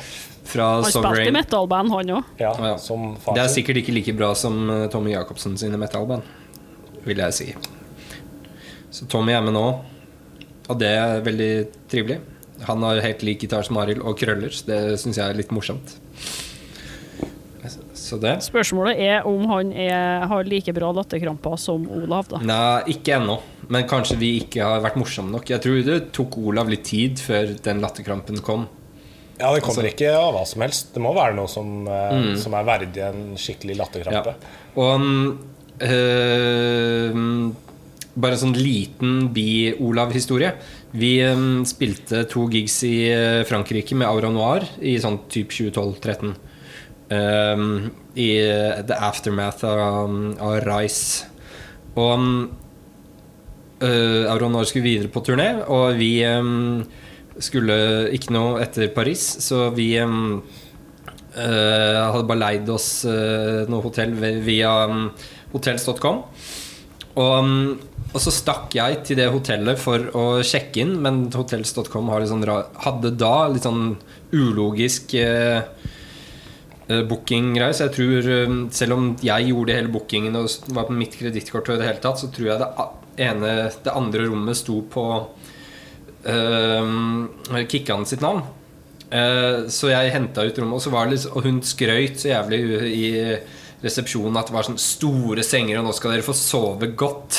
Fra 0.57 0.69
Han 0.81 0.87
spilte 0.91 1.27
i 1.29 1.35
metalband, 1.37 1.93
han 1.95 2.13
òg. 2.19 2.31
Ja, 2.43 2.53
Ja. 2.59 2.77
Det 2.77 3.43
er 3.45 3.53
sikkert 3.53 3.83
ikke 3.83 3.95
like 3.97 4.17
bra 4.17 4.33
som 4.35 4.71
eh, 4.73 4.87
Tommy 4.93 5.13
Jacobsen 5.15 5.57
sine 5.61 5.79
metal-band, 5.81 6.25
vil 7.07 7.23
jeg 7.23 7.37
si. 7.37 7.51
Så 8.91 9.07
Tommy 9.13 9.37
er 9.37 9.45
med 9.45 9.55
nå, 9.57 9.67
og 10.67 10.81
det 10.81 10.89
er 10.97 11.21
veldig 11.27 11.53
trivelig. 11.93 12.21
Han 12.67 12.83
har 12.87 13.03
helt 13.05 13.23
lik 13.27 13.45
gitar 13.45 13.67
som 13.67 13.77
Arild, 13.83 14.01
og 14.01 14.17
krøller, 14.19 14.51
så 14.55 14.65
det 14.71 14.81
syns 15.03 15.19
jeg 15.21 15.29
er 15.29 15.37
litt 15.37 15.53
morsomt. 15.53 15.99
Så 17.97 18.19
det 18.23 18.37
Spørsmålet 18.47 19.01
er 19.03 19.27
om 19.27 19.43
han 19.51 19.73
er, 19.75 20.27
har 20.31 20.47
like 20.47 20.71
bra 20.77 20.93
latterkramper 20.95 21.57
som 21.59 21.87
Olav, 21.91 22.29
da. 22.31 22.41
Nei, 22.47 22.95
ikke 22.95 23.17
ennå. 23.19 23.41
Men 23.73 23.87
kanskje 23.91 24.19
vi 24.21 24.29
ikke 24.45 24.63
har 24.63 24.83
vært 24.85 24.99
morsomme 25.01 25.33
nok. 25.35 25.49
Jeg 25.51 25.65
tror 25.65 25.81
det 25.87 25.97
tok 26.15 26.37
Olav 26.39 26.71
litt 26.71 26.85
tid 26.87 27.19
før 27.23 27.57
den 27.65 27.83
latterkrampen 27.83 28.39
kom. 28.47 28.69
Ja, 29.39 29.51
det 29.53 29.61
kommer 29.63 29.85
Altså- 29.85 29.93
ikke 29.93 30.13
av 30.17 30.35
hva 30.35 30.47
som 30.47 30.63
helst. 30.63 30.95
Det 30.95 31.03
må 31.03 31.15
være 31.15 31.35
noe 31.37 31.49
som, 31.49 31.87
eh, 31.89 32.13
Mm. 32.13 32.37
som 32.39 32.55
er 32.55 32.65
verdig 32.65 32.97
en 33.05 33.37
skikkelig 33.37 33.77
latterkrampe. 33.77 34.35
Og 34.77 35.01
mm, 35.01 35.39
eh, 35.81 37.53
bare 38.17 38.33
en 38.33 38.39
sånn 38.39 38.57
liten 38.57 39.29
bi-Olav-historie. 39.35 40.55
Vi 40.97 41.19
mm, 41.21 41.65
spilte 41.69 42.25
to 42.29 42.47
gigs 42.49 42.83
i 42.85 43.11
eh, 43.13 43.45
Frankrike 43.45 43.95
med 43.95 44.09
Aura 44.09 44.31
Noir 44.33 44.65
i 44.81 44.97
sånn 44.97 45.21
type 45.29 45.51
2012-2013. 45.53 46.35
Um, 47.09 47.91
I 48.17 48.29
the 48.89 48.97
aftermath 48.99 49.63
av, 49.63 50.11
av 50.41 50.57
Rice. 50.65 51.25
Og 51.97 52.49
uh, 53.83 54.33
Aura 54.33 54.49
Noir 54.51 54.65
skulle 54.69 54.89
videre 54.89 55.13
på 55.13 55.23
turné, 55.25 55.51
og 55.69 55.95
vi 56.01 56.17
mm, 56.25 56.87
skulle 57.43 57.77
ikke 58.17 58.35
noe 58.35 58.61
etter 58.63 58.89
Paris, 58.95 59.25
så 59.45 59.69
vi 59.77 59.91
um, 60.01 60.39
uh, 61.37 62.05
hadde 62.13 62.29
bare 62.29 62.43
leid 62.43 62.71
oss 62.73 63.05
uh, 63.09 63.67
noe 63.71 63.85
hotell 63.85 64.15
via 64.45 64.73
um, 64.89 65.11
hotels.com. 65.53 66.23
Og, 67.17 67.35
um, 67.41 67.77
og 68.13 68.23
så 68.23 68.33
stakk 68.33 68.77
jeg 68.77 69.03
til 69.05 69.21
det 69.21 69.29
hotellet 69.33 69.81
for 69.81 70.09
å 70.17 70.27
sjekke 70.47 70.83
inn, 70.85 70.97
men 71.05 71.27
hotels.com 71.35 72.13
sånn 72.31 72.47
hadde 72.87 73.13
da 73.19 73.35
litt 73.53 73.67
sånn 73.67 73.97
ulogisk 74.33 75.17
uh, 75.21 75.61
booking-greie. 76.87 77.75
Så 77.75 77.89
jeg 77.89 77.97
tror, 77.97 78.31
selv 78.73 78.97
om 78.97 79.09
jeg 79.25 79.51
gjorde 79.51 79.75
hele 79.75 79.93
bookingen 79.93 80.39
og 80.39 80.71
var 80.71 80.87
på 80.89 80.97
mitt 80.97 81.17
kredittkort, 81.19 81.67
så 81.67 82.31
tror 82.31 82.53
jeg 82.53 82.63
det 82.63 82.71
ene 83.27 83.53
Det 83.83 83.97
andre 83.97 84.29
rommet 84.29 84.59
sto 84.59 84.83
på 84.93 85.03
um, 86.27 87.29
Kikkan 87.71 88.07
sitt 88.09 88.25
navn. 88.25 88.45
Uh, 89.07 89.67
så 89.71 89.93
jeg 89.93 90.15
henta 90.15 90.47
ut 90.47 90.59
rommet, 90.59 90.79
og, 90.79 90.83
så 90.83 90.93
var 90.95 91.07
det 91.07 91.17
liksom, 91.17 91.37
og 91.37 91.47
hun 91.47 91.61
skrøyt 91.65 92.19
så 92.23 92.33
jævlig 92.33 92.61
i 92.91 93.07
resepsjonen 93.85 94.39
at 94.41 94.49
det 94.49 94.57
var 94.57 94.67
sånn 94.67 94.81
store 94.81 95.45
senger, 95.47 95.79
og 95.79 95.87
nå 95.87 95.95
skal 95.95 96.15
dere 96.15 96.27
få 96.27 96.35
sove 96.37 96.91
godt. 96.99 97.39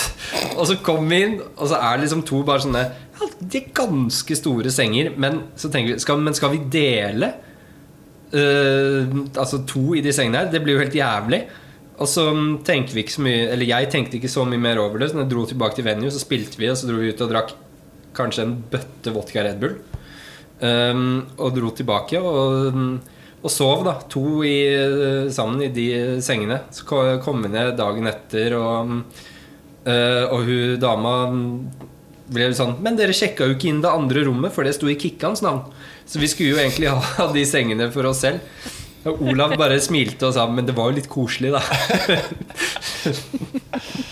Og 0.55 0.63
så 0.69 0.77
kom 0.85 1.09
vi 1.09 1.23
inn, 1.25 1.35
og 1.57 1.65
så 1.65 1.81
er 1.81 1.97
det 1.97 2.05
liksom 2.05 2.23
to 2.27 2.43
bare 2.47 2.63
sånne 2.63 2.85
ja, 3.17 3.27
De 3.39 3.59
er 3.59 3.73
ganske 3.75 4.37
store 4.37 4.71
senger, 4.73 5.11
men 5.17 5.41
så 5.57 5.71
vi 5.73 5.97
skal, 5.99 6.21
Men 6.21 6.37
skal 6.37 6.55
vi 6.55 6.63
dele 6.79 7.33
Uh, 8.27 9.07
altså 9.39 9.61
to 9.63 9.93
i 9.95 10.01
de 10.03 10.11
sengene 10.11 10.41
her? 10.41 10.49
Det 10.51 10.59
blir 10.59 10.75
jo 10.75 10.81
helt 10.81 10.95
jævlig. 10.95 11.45
Og 11.97 12.09
så 12.11 12.25
tenker 12.67 12.93
vi 12.93 13.05
ikke 13.05 13.13
så 13.15 13.23
mye 13.25 13.45
Eller 13.53 13.69
jeg 13.71 13.87
tenkte 13.89 14.17
ikke 14.19 14.29
så 14.29 14.43
mye 14.45 14.59
mer 14.61 14.81
over 14.83 14.99
det. 14.99 15.07
Så 15.11 15.21
jeg 15.21 15.29
dro 15.31 15.45
tilbake 15.47 15.79
til 15.79 15.87
venue, 15.87 16.11
så 16.11 16.19
spilte 16.19 16.59
vi, 16.59 16.67
og 16.67 16.75
så 16.75 16.89
dro 16.89 16.99
vi 16.99 17.13
ut 17.13 17.23
og 17.23 17.31
drakk 17.31 17.53
kanskje 18.17 18.47
en 18.47 18.57
bøtte 18.71 19.13
vodka 19.15 19.45
Red 19.45 19.61
Bull. 19.61 19.77
Um, 20.57 21.27
og 21.37 21.53
dro 21.53 21.69
tilbake 21.77 22.17
og, 22.17 22.73
og 23.43 23.51
sov, 23.53 23.83
da. 23.85 23.99
To 24.09 24.41
i, 24.47 24.57
sammen 25.33 25.67
i 25.67 25.73
de 25.73 25.89
sengene. 26.25 26.63
Så 26.73 26.87
kom 27.23 27.45
vi 27.45 27.53
ned 27.53 27.75
dagen 27.77 28.09
etter, 28.09 28.57
og, 28.57 28.95
uh, 29.85 30.23
og 30.31 30.39
hun 30.47 30.79
dama 30.81 31.13
ble 32.27 32.49
sånn 32.55 32.73
Men 32.83 32.97
dere 32.99 33.13
sjekka 33.15 33.45
jo 33.47 33.55
ikke 33.55 33.69
inn 33.71 33.83
det 33.83 33.93
andre 33.93 34.25
rommet, 34.27 34.53
for 34.55 34.67
det 34.67 34.75
sto 34.75 34.89
i 34.91 34.99
Kikkans 34.99 35.43
navn. 35.45 35.61
Så 36.07 36.19
vi 36.19 36.27
skulle 36.31 36.55
jo 36.55 36.63
egentlig 36.63 36.87
ha 37.19 37.29
de 37.33 37.45
sengene 37.47 37.91
for 37.93 38.09
oss 38.09 38.23
selv. 38.25 38.39
Og 39.07 39.21
Olav 39.29 39.53
bare 39.55 39.77
smilte 39.79 40.27
og 40.27 40.33
sa 40.35 40.43
Men 40.51 40.65
det 40.67 40.75
var 40.75 40.89
jo 40.89 40.97
litt 40.97 41.11
koselig, 41.11 41.51
da. 41.55 41.61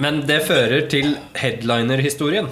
Men 0.00 0.22
det 0.28 0.40
fører 0.48 0.86
til 0.90 1.14
headliner-historien. 1.36 2.48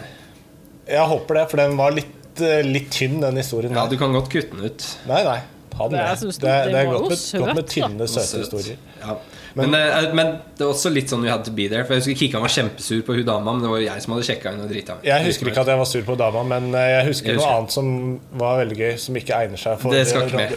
Jeg 0.88 1.04
håper 1.08 1.40
det, 1.42 1.46
for 1.50 1.60
den 1.60 1.76
var 1.78 1.94
litt, 1.96 2.40
eh, 2.44 2.62
litt 2.64 2.90
tynn, 2.94 3.20
den 3.24 3.36
historien. 3.40 3.72
Ja, 3.74 3.84
der. 3.86 3.90
du 3.96 4.00
kan 4.00 4.12
godt 4.12 4.30
kutte 4.32 4.52
den 4.56 4.64
ut. 4.68 4.84
Nei, 5.08 5.22
nei. 5.24 5.38
Ha 5.78 5.88
den 5.88 5.98
Det- 5.98 6.04
med. 6.04 6.18
Det, 6.18 6.40
det- 6.40 6.72
det, 6.72 6.78
er 6.80 6.84
godt 6.92 7.08
med, 7.08 7.18
søt, 7.18 7.40
godt 7.40 7.54
med 7.54 7.66
tynne, 7.68 8.06
søte 8.08 8.26
Søt. 8.26 8.40
historier. 8.40 8.76
Ja. 9.00 9.16
Men, 9.54 9.74
eh, 9.74 10.14
men 10.14 10.26
det 10.56 10.60
er 10.64 10.68
også 10.70 10.90
litt 10.92 11.08
sånn 11.10 11.22
We 11.22 11.30
had 11.30 11.44
to 11.44 11.50
be 11.50 11.68
there. 11.68 11.84
For 11.84 11.94
jeg 11.94 12.02
husker 12.02 12.18
Kikkan 12.18 12.40
var 12.42 12.48
kjempesur 12.48 13.02
på 13.02 13.14
hun 13.16 13.24
dama, 13.26 13.52
men 13.52 13.62
det 13.62 13.70
var 13.70 13.78
jo 13.78 13.86
jeg 13.86 14.02
som 14.02 14.12
hadde 14.14 14.26
sjekka 14.28 14.50
henne 14.50 14.62
og 14.62 14.70
drita. 14.70 14.96
Jeg 15.04 15.24
husker 15.26 15.46
ikke 15.48 15.60
at 15.60 15.66
jeg 15.72 15.78
var 15.78 15.84
sur 15.84 16.02
på 16.02 16.16
dama, 16.18 16.42
men 16.44 16.74
eh, 16.74 16.88
jeg 16.98 17.06
husker 17.06 17.26
Jeg 17.32 17.36
noe 17.38 17.56
annet 17.56 17.70
som 17.72 18.20
var 18.38 18.58
veldig 18.64 18.76
gøy, 18.78 18.98
som 18.98 19.14
ikke 19.16 19.34
egner 19.38 19.56
seg 19.58 19.78
for 19.80 19.90
Det 19.90 20.06
skal 20.06 20.22
ikke 20.28 20.36
med. 20.36 20.50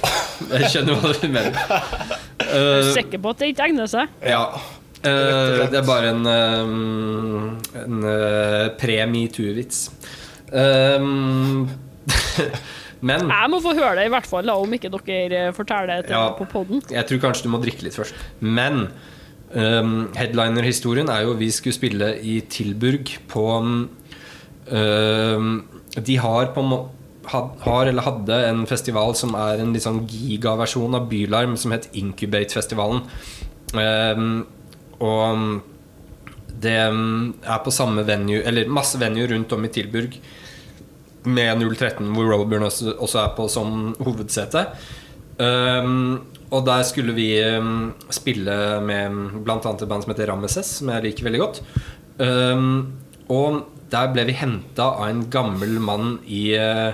Jeg 0.60 0.70
skjønner 0.74 0.96
hva 1.02 1.22
du 1.22 1.28
mener. 1.28 1.56
Er 2.40 2.82
du 2.84 2.90
Eh, 2.90 2.94
sikker 2.94 3.18
på 3.24 3.30
at 3.30 3.38
det 3.40 3.48
ikke 3.56 3.64
egner 3.70 3.88
seg? 3.88 4.08
ja. 4.26 4.46
Eh, 5.02 5.70
det 5.72 5.80
er 5.80 5.86
bare 5.88 6.12
en, 6.14 6.26
eh, 6.30 7.82
en 7.82 8.04
uh, 8.06 8.68
pre-metoo-vits. 8.78 9.80
Um, 10.52 11.70
men 13.08 13.30
Jeg 13.32 13.50
må 13.50 13.62
få 13.64 13.74
høre 13.78 13.96
det, 13.98 14.06
i 14.10 14.14
hvert 14.14 14.28
fall, 14.30 14.46
da, 14.46 14.58
om 14.62 14.76
ikke 14.78 14.92
dere 14.94 15.48
eh, 15.48 15.54
forteller 15.56 16.04
det 16.06 16.14
Ja. 16.14 16.28
på 16.38 16.46
poden. 16.52 16.84
Jeg 16.92 17.08
tror 17.10 17.24
kanskje 17.24 17.48
du 17.48 17.52
må 17.56 17.62
drikke 17.64 17.88
litt 17.88 17.98
først. 17.98 18.14
Men 18.46 18.88
um, 19.56 20.12
headliner-historien 20.18 21.10
er 21.10 21.26
jo 21.26 21.34
vi 21.40 21.50
skulle 21.56 21.78
spille 21.80 22.14
i 22.22 22.40
Tilburg 22.52 23.10
på 23.32 23.46
um, 23.58 23.90
De 25.98 26.16
har 26.22 26.54
på 26.54 26.62
en 26.62 26.70
må- 26.76 26.90
har 27.32 27.86
eller 27.88 28.02
hadde 28.02 28.38
en 28.50 28.66
festival 28.66 29.14
som 29.16 29.36
er 29.38 29.60
en 29.62 29.74
litt 29.74 29.84
sånn 29.86 30.08
gigaversjon 30.10 30.96
av 30.98 31.10
Bylarm, 31.10 31.54
som 31.58 31.72
het 31.72 31.88
Incubate-festivalen. 31.94 33.04
Um, 33.78 34.46
og 35.02 35.62
det 36.62 36.78
um, 36.94 37.34
er 37.42 37.62
på 37.66 37.74
samme 37.74 38.04
venue, 38.08 38.42
eller 38.46 38.70
masse 38.70 39.00
venue 39.02 39.28
rundt 39.32 39.54
om 39.56 39.66
i 39.66 39.72
Tilburg 39.74 40.18
med 41.24 41.62
013, 41.62 42.06
hvor 42.16 42.30
Roburn 42.34 42.66
også, 42.66 42.94
er 43.22 43.34
på 43.38 43.48
som 43.52 43.94
hovedsete. 44.02 44.66
Um, 45.42 46.22
og 46.52 46.66
der 46.68 46.84
skulle 46.86 47.16
vi 47.18 47.30
um, 47.58 47.92
spille 48.14 48.56
med 48.86 49.44
bl.a. 49.46 49.58
et 49.58 49.88
band 49.88 50.06
som 50.06 50.14
heter 50.14 50.30
Ramesses, 50.30 50.78
som 50.82 50.92
jeg 50.94 51.08
liker 51.08 51.30
veldig 51.30 51.42
godt. 51.42 51.62
Um, 52.22 52.98
og 53.32 53.64
der 53.92 54.12
ble 54.14 54.28
vi 54.30 54.38
henta 54.38 54.92
av 55.00 55.08
en 55.10 55.26
gammel 55.32 55.78
mann 55.84 56.18
i, 56.28 56.52
uh, 56.58 56.92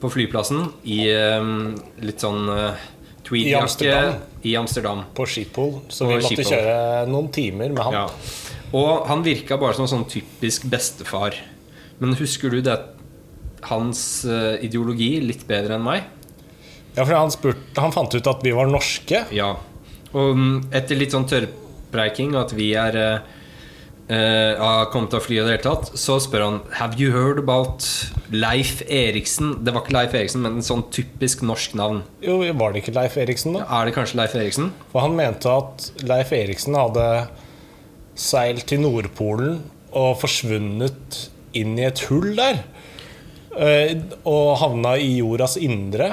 på 0.00 0.10
flyplassen 0.12 0.66
i 0.90 1.04
um, 1.38 1.74
litt 2.02 2.24
sånn 2.24 2.48
uh, 2.50 2.86
tweedjakke? 3.26 3.98
I 4.44 4.54
Amsterdam. 4.60 5.04
På 5.16 5.26
Schiphol, 5.26 5.78
så 5.88 6.08
vi 6.08 6.18
måtte 6.18 6.34
Schiphol. 6.34 6.52
kjøre 6.52 7.06
noen 7.10 7.30
timer 7.34 7.72
med 7.72 7.84
han. 7.86 7.96
Ja. 7.96 8.06
Og 8.74 9.06
han 9.08 9.22
virka 9.24 9.58
bare 9.60 9.76
som 9.76 9.86
en 9.86 9.92
sånn 9.92 10.08
typisk 10.10 10.66
bestefar. 10.70 11.36
Men 12.00 12.16
husker 12.18 12.52
du 12.52 12.60
det 12.64 12.76
hans 13.70 14.00
eh, 14.28 14.64
ideologi 14.66 15.16
litt 15.24 15.46
bedre 15.48 15.78
enn 15.78 15.86
meg? 15.86 16.08
Ja, 16.94 17.02
for 17.04 17.14
han, 17.16 17.32
spurte, 17.32 17.80
han 17.80 17.94
fant 17.94 18.14
ut 18.14 18.28
at 18.30 18.44
vi 18.44 18.52
var 18.54 18.68
norske. 18.70 19.24
Ja. 19.34 19.54
Og 20.14 20.36
mm, 20.38 20.56
etter 20.74 20.98
litt 20.98 21.14
sånn 21.14 21.26
tørrpreiking, 21.30 22.36
at 22.38 22.52
vi 22.54 22.72
er 22.78 22.98
eh, 24.08 24.16
eh, 24.16 24.58
har 24.60 24.90
kommet 24.92 25.10
til 25.12 25.20
å 25.20 25.24
fly 25.24 25.38
i 25.38 25.44
det 25.44 25.52
hele 25.54 25.64
tatt, 25.64 25.92
så 25.98 26.18
spør 26.22 26.44
han 26.44 26.58
Have 26.80 26.98
you 27.00 27.12
heard 27.14 27.38
about 27.40 27.86
Leif 28.34 28.82
Eriksen? 28.88 29.64
Det 29.64 29.74
var 29.74 29.84
ikke 29.84 29.96
Leif 29.96 30.14
Eriksen, 30.18 30.42
men 30.44 30.58
en 30.58 30.66
sånn 30.66 30.84
typisk 30.94 31.42
norsk 31.46 31.74
navn. 31.78 32.02
Jo, 32.24 32.38
var 32.58 32.72
det 32.74 32.82
ikke 32.84 32.96
Leif 32.98 33.16
Eriksen, 33.20 33.56
da? 33.58 33.64
Er 33.78 33.88
det 33.88 33.94
kanskje 33.96 34.20
Leif 34.20 34.34
Eriksen? 34.38 34.72
For 34.92 35.04
han 35.06 35.16
mente 35.16 35.50
at 35.50 35.90
Leif 36.04 36.32
Eriksen 36.36 36.76
hadde 36.78 37.08
seilt 38.14 38.66
til 38.70 38.84
Nordpolen 38.84 39.62
og 39.94 40.18
forsvunnet 40.20 41.24
inn 41.58 41.76
i 41.78 41.86
et 41.86 42.04
hull 42.10 42.32
der. 42.38 42.62
Eh, 43.54 43.94
Og 44.26 44.56
havna 44.58 44.96
i 44.98 45.18
jordas 45.20 45.56
indre. 45.56 46.12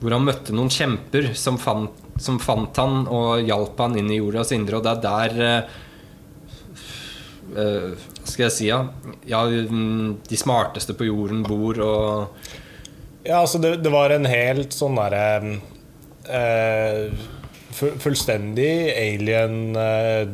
Hvor 0.00 0.12
han 0.12 0.26
møtte 0.28 0.52
noen 0.52 0.68
kjemper 0.68 1.30
som 1.38 1.56
fant, 1.56 1.90
som 2.20 2.36
fant 2.40 2.76
han 2.76 3.06
og 3.08 3.44
hjalp 3.48 3.78
han 3.80 3.96
inn 3.96 4.10
i 4.12 4.18
jordas 4.20 4.52
indre. 4.52 4.76
Og 4.78 4.84
det 4.84 4.92
er 4.92 5.04
der 5.06 5.44
eh, 5.46 5.76
skal 8.24 8.44
jeg 8.48 8.52
si, 8.52 8.66
ja? 8.70 8.80
ja 9.28 9.42
mm, 9.46 10.16
De 10.28 10.36
smarteste 10.36 10.94
på 10.98 11.06
jorden 11.08 11.42
bor, 11.46 11.78
og 11.80 12.48
Ja, 13.26 13.40
altså 13.42 13.58
det, 13.62 13.76
det 13.82 13.90
var 13.92 14.10
en 14.14 14.26
helt 14.30 14.72
sånn 14.76 14.94
derre 14.98 15.58
eh, 16.28 17.12
fu- 17.74 17.94
Fullstendig 18.02 18.72
alien 18.96 19.76
eh, 19.76 20.28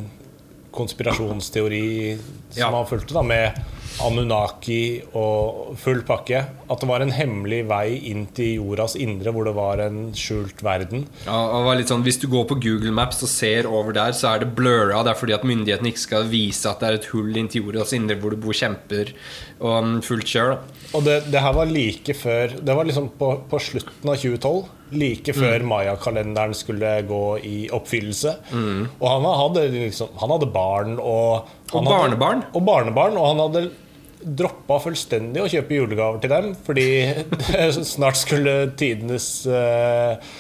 konspirasjonsteori 0.73 2.19
som 2.53 2.61
Ja. 2.61 2.71
han 2.71 2.87
fulgte, 2.89 3.15
da, 3.17 3.23
med 3.23 3.59
Anunnaki 4.01 5.03
og 5.19 5.77
full 5.81 6.03
pakke. 6.09 6.41
At 6.73 6.81
det 6.83 6.89
var 6.89 7.05
en 7.05 7.13
hemmelig 7.13 7.63
vei 7.69 7.87
inn 8.11 8.25
til 8.35 8.57
jordas 8.63 8.97
indre, 8.97 9.33
hvor 9.35 9.47
det 9.49 9.55
var 9.57 9.83
en 9.85 10.13
skjult 10.17 10.63
verden. 10.65 11.07
Ja, 11.27 11.37
og 11.37 11.59
det 11.61 11.69
var 11.69 11.81
litt 11.81 11.93
sånn, 11.93 12.05
Hvis 12.07 12.21
du 12.23 12.29
går 12.33 12.47
på 12.51 12.61
Google 12.63 12.95
Maps 12.95 13.23
og 13.23 13.31
ser 13.33 13.69
over 13.69 13.93
der, 13.97 14.17
så 14.17 14.33
er 14.33 14.43
det 14.43 14.53
blurra. 14.57 15.03
Det 15.05 15.13
er 15.15 15.21
fordi 15.21 15.37
at 15.37 15.47
myndighetene 15.49 15.93
ikke 15.93 16.07
skal 16.07 16.29
vise 16.33 16.71
at 16.71 16.81
det 16.83 16.89
er 16.89 17.01
et 17.01 17.11
hull 17.13 17.37
inn 17.37 17.51
til 17.53 17.67
jordas 17.67 17.93
indre 17.97 18.17
hvor 18.21 18.35
det 18.35 18.41
bor 18.43 18.57
kjemper 18.57 19.13
og 19.63 19.77
mm, 19.85 19.97
fullt 20.07 20.29
kjør. 20.33 20.55
da. 20.55 20.79
Og 20.93 21.05
det, 21.07 21.17
det 21.33 21.41
her 21.41 21.55
var 21.57 21.71
like 21.71 22.15
før 22.19 22.53
Det 22.61 22.75
var 22.77 22.85
liksom 22.85 23.07
på, 23.17 23.29
på 23.49 23.61
slutten 23.63 24.11
av 24.13 24.19
2012. 24.21 24.79
Like 24.93 25.33
før 25.33 25.63
Maya-kalenderen 25.65 26.53
skulle 26.53 26.91
gå 27.09 27.23
i 27.49 27.57
oppfyllelse. 27.73 28.35
Og 29.01 29.07
han 29.09 29.25
hadde, 29.25 29.63
liksom, 29.73 30.11
han 30.21 30.35
hadde 30.35 30.51
barn 30.53 30.99
og 31.01 31.49
Og 31.73 31.87
barnebarn. 31.87 32.45
og 32.53 32.65
barnebarn. 32.67 33.19
Og 33.19 33.29
han 33.31 33.43
hadde 33.47 33.65
droppa 34.23 34.79
fullstendig 34.85 35.43
å 35.43 35.51
kjøpe 35.51 35.77
julegaver 35.77 36.23
til 36.23 36.33
dem, 36.33 36.53
fordi 36.67 36.87
snart 37.95 38.21
skulle 38.21 38.55
tidenes 38.79 39.29
eh, 39.51 40.33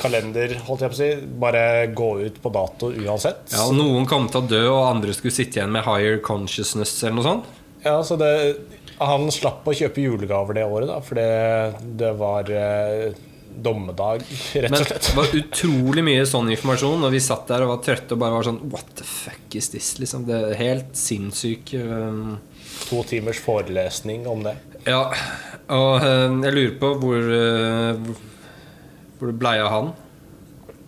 kalender 0.00 0.58
holdt 0.66 0.84
jeg 0.84 0.92
på 0.92 0.96
å 0.96 1.00
si, 1.00 1.10
bare 1.40 1.62
gå 1.96 2.10
ut 2.26 2.40
på 2.42 2.52
dato 2.54 2.90
uansett. 2.92 3.46
Ja, 3.54 3.66
og 3.70 3.76
Noen 3.78 4.08
kom 4.10 4.28
til 4.30 4.42
å 4.42 4.50
dø, 4.50 4.64
og 4.74 4.88
andre 4.90 5.16
skulle 5.16 5.34
sitte 5.34 5.60
igjen 5.60 5.72
med 5.74 5.86
higher 5.88 6.20
consciousness 6.24 6.98
eller 7.02 7.16
noe 7.18 7.28
sånt. 7.30 7.54
Ja, 7.86 7.96
så 8.04 8.18
det, 8.20 8.32
han 8.98 9.30
slapp 9.32 9.66
å 9.68 9.74
kjøpe 9.76 10.04
julegaver 10.04 10.58
det 10.58 10.66
året, 10.68 10.90
da, 10.90 11.00
for 11.04 11.18
det, 11.18 11.86
det 12.00 12.12
var 12.20 12.52
eh, 12.52 13.16
dommedag, 13.62 14.22
rett 14.52 14.70
Men 14.70 14.80
og 14.82 14.86
slett. 14.88 15.06
det 15.08 15.16
var 15.16 15.34
utrolig 15.40 16.04
mye 16.06 16.24
sånn 16.28 16.50
informasjon, 16.52 17.04
og 17.08 17.12
vi 17.14 17.20
satt 17.24 17.46
der 17.48 17.64
og 17.64 17.70
var 17.74 17.82
trøtte 17.86 18.14
og 18.16 18.20
bare 18.22 18.34
var 18.36 18.46
sånn 18.48 18.58
What 18.72 18.90
the 18.98 19.06
fuck 19.08 19.56
is 19.56 19.70
this? 19.72 19.94
Liksom, 20.02 20.26
det 20.28 20.36
er 20.52 20.58
helt 20.60 20.96
sinnssyk 20.98 21.72
um, 21.80 22.36
To 22.90 23.00
timers 23.08 23.38
forelesning 23.40 24.26
om 24.28 24.42
det. 24.44 24.52
Ja, 24.86 25.06
og 25.72 26.04
um, 26.04 26.42
jeg 26.44 26.52
lurer 26.58 26.74
på 26.82 26.90
hvor 27.02 27.30
eh, 27.40 28.02
hvor- 29.16 29.30
det 29.32 29.38
blei 29.40 29.54
av 29.64 29.70
han 29.72 29.88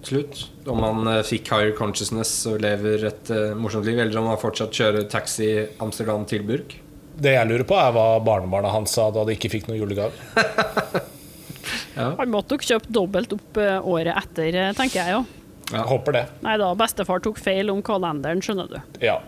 slutt. 0.05 0.45
Om 0.69 0.83
han 0.85 1.09
uh, 1.09 1.23
fikk 1.27 1.49
higher 1.51 1.73
consciousness 1.77 2.31
og 2.51 2.61
lever 2.63 3.09
et 3.09 3.33
uh, 3.35 3.55
morsomt 3.59 3.89
liv, 3.89 3.99
eller 3.99 4.21
om 4.21 4.29
han 4.31 4.39
fortsatt 4.41 4.71
kjører 4.77 5.09
taxi 5.11 5.49
Amsterdam 5.83 6.23
til 6.29 6.45
Burk. 6.47 6.77
Det 7.19 7.33
jeg 7.35 7.49
lurer 7.51 7.65
på, 7.67 7.75
er 7.75 7.91
hva 7.97 8.05
barnebarna 8.23 8.71
hans 8.71 8.93
sa 8.95 9.09
da 9.11 9.25
de 9.27 9.35
ikke 9.35 9.51
fikk 9.57 9.67
noen 9.73 9.81
julegave. 9.81 10.13
Han 11.99 12.31
måtte 12.33 12.55
nok 12.57 12.65
kjøpe 12.67 12.93
dobbelt 12.95 13.35
opp 13.37 13.59
eh, 13.63 13.79
året 13.83 14.15
etter, 14.17 14.55
eh, 14.55 14.71
tenker 14.79 15.01
jeg 15.03 15.17
jo. 15.17 15.25
Ja. 15.69 15.83
Jeg 15.83 15.89
håper 15.91 16.15
det. 16.17 16.23
Nei 16.47 16.55
da, 16.61 16.71
bestefar 16.79 17.21
tok 17.25 17.41
feil 17.43 17.69
om 17.73 17.83
kalenderen, 17.85 18.41
skjønner 18.45 18.71
du. 18.71 18.79
Ja. 19.05 19.19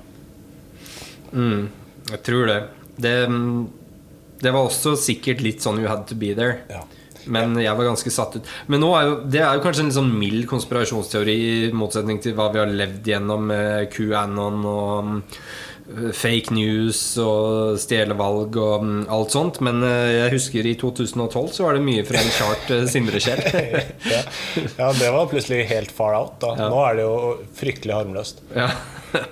Mm, 1.35 1.69
jeg 2.11 2.23
tror 2.27 2.47
det. 2.49 2.61
det. 2.97 3.17
mm, 3.29 3.69
Det 4.41 4.53
var 4.55 4.65
også 4.71 4.95
sikkert 4.97 5.43
litt 5.45 5.61
sånn 5.61 5.83
you 5.83 5.89
had 5.91 6.07
to 6.09 6.17
be 6.17 6.33
there. 6.35 6.63
ja. 6.73 6.85
Men 7.27 7.57
jeg 7.61 7.77
var 7.77 7.91
ganske 7.91 8.13
satt 8.15 8.39
ut. 8.39 8.53
Men 8.71 8.85
nå 8.85 8.91
er 8.97 9.09
jo, 9.09 9.17
det 9.33 9.43
er 9.43 9.57
jo 9.57 9.65
kanskje 9.65 9.85
en 9.85 9.91
litt 9.91 9.99
sånn 9.99 10.15
mild 10.21 10.47
konspirasjonsteori, 10.51 11.37
i 11.41 11.73
motsetning 11.77 12.21
til 12.23 12.37
hva 12.39 12.51
vi 12.55 12.63
har 12.63 12.71
levd 12.71 13.11
gjennom 13.13 13.51
med 13.51 13.91
QAnon 13.93 14.65
og 14.71 15.11
mm, 15.11 15.19
fake 16.15 16.55
news 16.55 17.01
og 17.19 17.77
stjelevalg 17.83 18.57
og 18.61 18.87
mm, 18.87 19.03
alt 19.13 19.35
sånt. 19.35 19.61
Men 19.67 19.83
eh, 19.87 20.15
jeg 20.17 20.35
husker 20.37 20.71
i 20.71 20.77
2012 20.81 21.53
så 21.59 21.67
var 21.67 21.79
det 21.79 21.85
mye 21.87 22.07
fra 22.09 22.23
en 22.23 22.35
chart 22.37 22.73
uh, 22.73 22.87
Sindre-sjel. 22.91 23.45
ja. 24.15 24.25
ja, 24.79 24.91
det 24.97 25.13
var 25.15 25.31
plutselig 25.33 25.67
helt 25.73 25.95
far 25.95 26.17
out. 26.19 26.39
da 26.43 26.57
Ja. 26.57 26.73
Nå 26.73 26.83
er 26.87 27.01
det 27.01 27.07
jo 27.09 27.17
fryktelig 27.61 27.97
harmløst. 27.99 28.45
ja. 28.57 28.73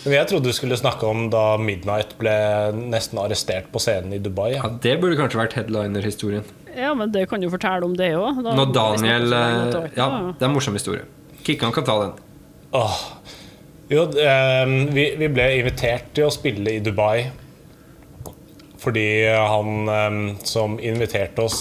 Men 0.00 0.14
jeg 0.14 0.30
trodde 0.30 0.48
du 0.48 0.56
skulle 0.56 0.78
snakke 0.80 1.04
om 1.04 1.26
da 1.32 1.58
Midnight 1.60 2.14
ble 2.20 2.32
nesten 2.72 3.20
arrestert 3.20 3.68
på 3.72 3.82
scenen 3.82 4.14
i 4.16 4.20
Dubai. 4.22 4.54
ja, 4.54 4.70
det 4.82 4.94
burde 5.02 5.18
kanskje 5.18 5.42
vært 5.42 5.56
headliner-historien. 5.58 6.46
Ja, 6.76 6.94
men 6.94 7.12
det 7.12 7.26
kan 7.30 7.42
du 7.42 7.48
fortelle 7.50 7.86
om 7.86 7.96
det 7.98 8.12
òg. 8.18 8.42
Når 8.44 8.72
Daniel 8.74 9.32
eh, 9.32 9.76
Ja, 9.96 10.08
det 10.34 10.44
er 10.44 10.48
en 10.48 10.54
morsom 10.54 10.76
historie. 10.78 11.06
Kikkan 11.46 11.72
kan 11.74 11.86
ta 11.86 11.96
den. 12.04 12.16
Åh. 12.76 12.98
Jo, 13.90 14.06
eh, 14.14 14.64
vi, 14.94 15.06
vi 15.18 15.30
ble 15.32 15.46
invitert 15.58 16.12
til 16.14 16.28
å 16.28 16.34
spille 16.34 16.78
i 16.78 16.82
Dubai 16.84 17.30
fordi 18.80 19.28
han 19.28 19.88
eh, 19.92 20.14
som 20.48 20.78
inviterte 20.80 21.44
oss, 21.44 21.60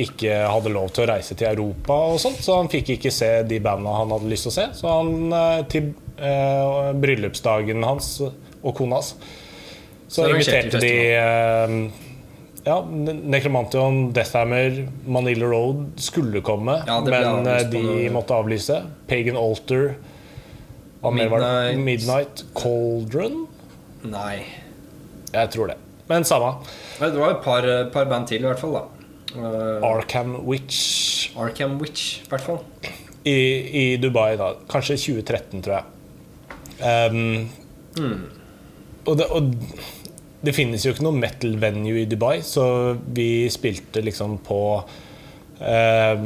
ikke 0.00 0.46
hadde 0.48 0.72
lov 0.72 0.94
til 0.94 1.04
å 1.04 1.10
reise 1.12 1.36
til 1.36 1.50
Europa 1.50 1.98
og 2.14 2.16
sånt, 2.22 2.40
så 2.40 2.56
han 2.56 2.70
fikk 2.72 2.94
ikke 2.96 3.12
se 3.12 3.30
de 3.48 3.58
bandene 3.60 3.98
han 3.98 4.14
hadde 4.14 4.30
lyst 4.30 4.48
til 4.48 4.54
å 4.54 4.56
se. 4.56 4.68
Så 4.78 4.94
han 4.94 5.34
eh, 5.36 5.58
til 5.68 5.90
eh, 6.16 6.88
bryllupsdagen 7.02 7.84
hans 7.84 8.14
og 8.24 8.72
konas 8.78 9.12
så, 10.08 10.22
Så 10.22 10.30
inviterte 10.30 10.80
de 10.80 10.94
eh, 11.18 11.76
ja, 12.64 12.78
Necromantion, 12.84 14.12
Deathhammer, 14.16 14.88
Manila 15.06 15.46
Road 15.52 16.00
skulle 16.00 16.40
komme, 16.44 16.78
Ja, 16.86 17.00
men 17.04 17.46
eh, 17.46 17.62
de 17.70 17.84
måtte 18.14 18.36
avlyse. 18.36 18.80
Pagan 19.10 19.36
Altar 19.40 19.94
hva 21.04 21.10
mer 21.12 21.28
var 21.28 21.42
det? 21.44 21.76
Midnight. 21.76 21.84
Midnight 21.84 22.44
Cauldron? 22.56 23.42
Nei. 24.08 24.38
Jeg 25.34 25.50
tror 25.52 25.68
det. 25.68 25.76
Men 26.08 26.24
samme. 26.24 26.54
Det 27.00 27.12
var 27.20 27.34
et 27.34 27.42
par, 27.44 27.66
par 27.92 28.08
band 28.08 28.28
til, 28.30 28.40
i 28.40 28.48
hvert 28.48 28.60
fall. 28.62 28.78
da 28.78 28.84
Eh, 29.34 29.82
Arkham 29.82 30.36
Witch 30.46 31.32
Arkham 31.36 31.80
Witch, 31.80 32.20
i 32.22 32.28
hvert 32.30 32.40
fall. 32.44 32.60
i, 33.26 33.34
i 33.80 33.96
Dubai, 33.96 34.36
da. 34.38 34.52
Kanskje 34.70 34.96
2013, 35.00 35.62
tror 35.64 35.74
jeg. 35.74 35.84
Um, 36.84 37.48
og, 39.06 39.16
det, 39.18 39.26
og 39.26 39.54
det 40.44 40.54
finnes 40.56 40.84
jo 40.84 40.92
ikke 40.94 41.06
noe 41.06 41.16
metal 41.16 41.56
venue 41.60 42.02
i 42.02 42.08
Dubai, 42.10 42.38
så 42.44 42.64
vi 43.16 43.46
spilte 43.52 44.02
liksom 44.04 44.38
på 44.44 44.60
eh, 45.60 46.24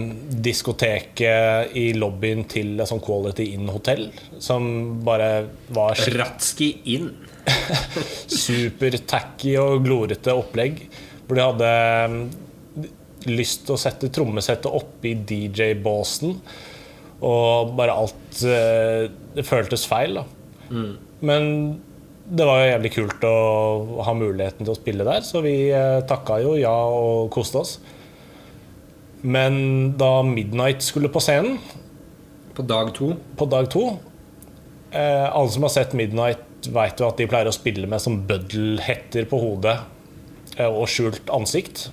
diskoteket 0.49 1.77
i 1.79 1.93
lobbyen 1.97 2.45
til 2.51 2.75
et 2.79 2.91
sånt 2.91 3.05
Quality 3.05 3.51
Inn-hotell, 3.57 4.09
som 4.43 4.69
bare 5.07 5.31
var 5.75 5.99
Ratski 6.19 6.73
inn. 6.97 7.11
super-tacky 8.45 9.55
og 9.61 9.85
glorete 9.87 10.35
opplegg. 10.37 10.83
Hvor 11.27 11.39
de 11.39 11.45
hadde 11.45 11.73
mm, 12.13 12.23
lyst 13.33 13.67
til 13.67 13.77
å 13.77 13.81
sette 13.81 14.11
trommesettet 14.13 14.69
oppi 14.69 15.15
DJ-båsen. 15.29 16.37
Og 17.29 17.73
bare 17.75 17.97
alt 17.99 18.43
eh, 18.47 19.09
Det 19.35 19.43
føltes 19.47 19.89
feil, 19.91 20.21
da. 20.21 20.27
Men 21.27 21.49
det 22.29 22.45
var 22.45 22.61
jo 22.61 22.71
jævlig 22.73 22.91
kult 22.93 23.25
å 23.25 23.37
ha 24.05 24.15
muligheten 24.17 24.67
til 24.67 24.75
å 24.75 24.79
spille 24.79 25.07
der, 25.07 25.25
så 25.25 25.41
vi 25.45 25.71
eh, 25.73 26.01
takka 26.09 26.41
jo 26.45 26.57
ja 26.61 26.75
og 26.93 27.31
koste 27.35 27.63
oss. 27.63 27.77
Men 29.23 29.95
da 29.99 30.21
Midnight 30.23 30.85
skulle 30.87 31.11
på 31.11 31.23
scenen, 31.25 31.59
På 32.55 32.63
dag 32.67 32.93
to. 32.95 33.13
på 33.39 33.47
dag 33.47 33.69
to 33.71 33.85
eh, 34.91 35.27
Alle 35.27 35.51
som 35.51 35.63
har 35.63 35.71
sett 35.75 35.93
Midnight, 35.95 36.45
vet 36.75 36.99
jo 37.01 37.07
at 37.07 37.19
de 37.19 37.27
pleier 37.31 37.51
å 37.51 37.55
spille 37.55 37.87
med 37.87 38.03
som 38.03 38.19
bøddelhetter 38.27 39.27
på 39.31 39.39
hodet 39.39 39.77
eh, 40.57 40.67
og 40.69 40.89
skjult 40.91 41.31
ansikt. 41.35 41.89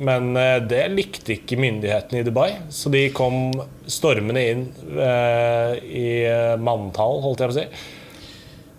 Men 0.00 0.34
eh, 0.38 0.58
det 0.64 0.86
likte 0.94 1.34
ikke 1.36 1.58
myndighetene 1.60 2.22
i 2.22 2.26
Dubai, 2.26 2.50
så 2.74 2.90
de 2.92 3.04
kom 3.14 3.50
stormende 3.90 4.44
inn 4.52 4.66
eh, 4.96 5.74
i 5.84 6.08
eh, 6.26 6.54
manntall, 6.58 7.20
holdt 7.24 7.42
jeg 7.44 7.50
på 7.50 7.56
å 7.56 7.58
si. 7.60 7.98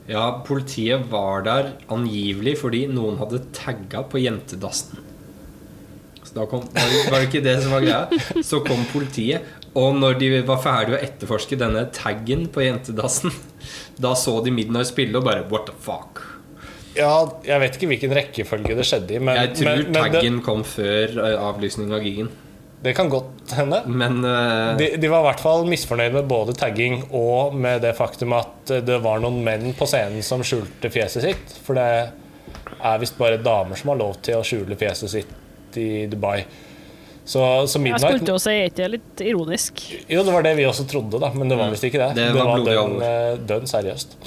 Ja, 0.10 0.42
politiet 0.46 1.06
var 1.12 1.44
der 1.46 1.74
angivelig 1.94 2.58
fordi 2.60 2.86
noen 2.90 3.20
hadde 3.22 3.44
tagga 3.56 4.02
på 4.10 4.20
jentedassen. 4.24 4.98
Så 6.26 6.34
da 6.36 6.46
kom, 6.50 6.62
var 6.74 6.90
det- 6.90 7.06
var 7.12 7.20
det 7.20 7.28
ikke 7.30 7.44
det 7.44 7.56
som 7.64 7.72
var 7.76 7.82
greia? 7.82 8.20
Så 8.44 8.60
kom 8.66 8.84
politiet, 8.92 9.42
og 9.76 9.96
når 9.96 10.18
de 10.20 10.30
var 10.48 10.58
ferdig 10.64 10.96
å 10.98 11.02
etterforske 11.04 11.58
denne 11.60 11.86
taggen 11.96 12.48
på 12.52 12.64
jentedassen, 12.66 13.32
da 14.00 14.14
så 14.16 14.38
de 14.44 14.52
Midnight 14.52 14.88
spille 14.92 15.16
og 15.20 15.26
bare 15.28 15.46
What 15.52 15.66
the 15.70 15.74
fuck? 15.80 16.24
Ja, 16.96 17.24
jeg 17.48 17.60
vet 17.62 17.78
ikke 17.78 17.88
hvilken 17.88 18.12
rekkefølge 18.18 18.76
det 18.76 18.84
skjedde 18.84 19.16
i, 19.16 19.20
men, 19.24 19.38
Jeg 19.38 19.54
tror 19.56 19.70
men, 19.70 19.78
men 19.78 19.94
det, 19.94 20.02
taggen 20.12 20.42
kom 20.44 20.64
før 20.68 21.14
eh, 21.24 21.38
avlysning 21.40 21.94
av 21.96 22.04
gigen. 22.04 22.28
Det 22.82 22.94
kan 22.98 23.10
godt 23.10 23.54
hende. 23.54 23.82
Men 23.86 24.24
uh... 24.26 24.78
De, 24.78 24.96
de 24.98 25.12
var 25.12 25.22
i 25.22 25.28
hvert 25.30 25.44
fall 25.44 25.68
misfornøyd 25.70 26.16
med 26.16 26.30
både 26.30 26.56
tagging 26.58 27.04
og 27.14 27.54
med 27.54 27.84
det 27.86 27.94
faktum 27.98 28.34
at 28.38 28.74
det 28.88 28.98
var 29.04 29.22
noen 29.22 29.44
menn 29.46 29.76
på 29.78 29.86
scenen 29.90 30.26
som 30.26 30.42
skjulte 30.46 30.90
fjeset 30.94 31.28
sitt. 31.28 31.56
For 31.62 31.78
det 31.78 31.88
er 32.82 33.00
visst 33.02 33.20
bare 33.22 33.38
damer 33.42 33.78
som 33.78 33.94
har 33.94 34.02
lov 34.02 34.18
til 34.26 34.40
å 34.40 34.44
skjule 34.46 34.78
fjeset 34.80 35.14
sitt 35.14 35.78
i 35.78 36.08
Dubai. 36.10 36.42
Så, 37.22 37.40
så 37.70 37.80
Jeg 37.86 38.02
skulle 38.02 38.26
til 38.26 38.34
å 38.34 38.42
si, 38.42 38.52
er 38.58 38.72
ikke 38.72 38.80
det 38.82 38.88
litt 38.96 39.22
ironisk? 39.24 39.84
Jo, 40.10 40.24
det 40.26 40.34
var 40.34 40.44
det 40.44 40.56
vi 40.58 40.66
også 40.68 40.88
trodde, 40.90 41.22
da, 41.22 41.30
men 41.38 41.52
det 41.52 41.58
var 41.60 41.70
visst 41.72 41.86
ikke 41.88 42.02
det. 42.02 42.10
Mm. 42.18 42.22
Det 42.22 42.30
var 42.40 42.50
blodig 42.58 42.78
dønn, 42.80 42.96
eh, 43.06 43.34
dønn 43.52 43.70
seriøst. 43.70 44.18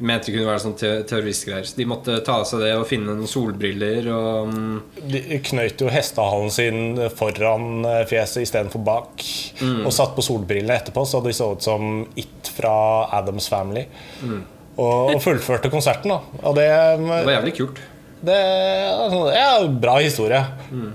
Mente 0.00 0.32
kunne 0.32 0.46
være 0.48 0.62
sånn 0.64 0.74
te- 0.80 1.02
terroristgreier. 1.08 1.66
Så 1.68 1.76
de 1.76 1.86
måtte 1.88 2.16
ta 2.26 2.38
av 2.40 2.46
seg 2.48 2.62
det 2.64 2.70
og 2.78 2.86
finne 2.88 3.12
noen 3.14 3.28
solbriller 3.30 4.08
og 4.14 4.48
mm, 4.54 4.78
De 5.12 5.20
knøyt 5.50 5.82
jo 5.84 5.90
hestehalen 5.92 6.50
sin 6.54 6.80
foran 7.18 7.84
eh, 7.84 8.04
fjeset 8.10 8.44
istedenfor 8.46 8.84
bak. 8.86 9.24
Mm. 9.60 9.82
Og 9.86 9.92
satt 9.96 10.14
på 10.16 10.24
solbrillene 10.24 10.78
etterpå, 10.80 11.04
så 11.06 11.20
de 11.24 11.34
så 11.36 11.50
ut 11.54 11.62
som 11.66 12.06
It 12.20 12.50
fra 12.56 12.72
Adams 13.20 13.48
Family. 13.52 13.84
Mm. 14.24 14.40
Og, 14.80 15.14
og 15.16 15.20
fullførte 15.20 15.68
konserten, 15.72 16.14
da. 16.14 16.20
Og 16.46 16.56
det, 16.56 16.66
Det 16.70 17.08
var 17.26 17.34
jævlig 17.36 17.54
kult. 17.58 17.80
det 18.24 18.36
er 18.40 19.14
Ja, 19.36 19.52
bra 19.82 19.98
historie. 20.00 20.40
Mm. 20.72 20.90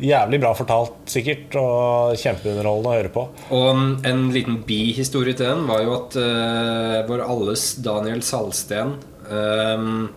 Jævlig 0.00 0.38
bra 0.40 0.50
fortalt, 0.56 0.94
sikkert, 1.10 1.52
og 1.60 2.16
kjempeunderholdende 2.18 2.90
å 2.90 2.96
høre 2.96 3.12
på. 3.12 3.26
Og 3.54 4.06
en 4.08 4.24
liten 4.34 4.62
bihistorie 4.66 5.36
til 5.36 5.50
den 5.50 5.66
var 5.68 5.84
jo 5.84 5.92
at 5.98 6.16
uh, 6.18 6.96
vår 7.10 7.22
alles 7.26 7.66
Daniel 7.84 8.24
Salsten 8.26 8.96
um, 9.28 10.08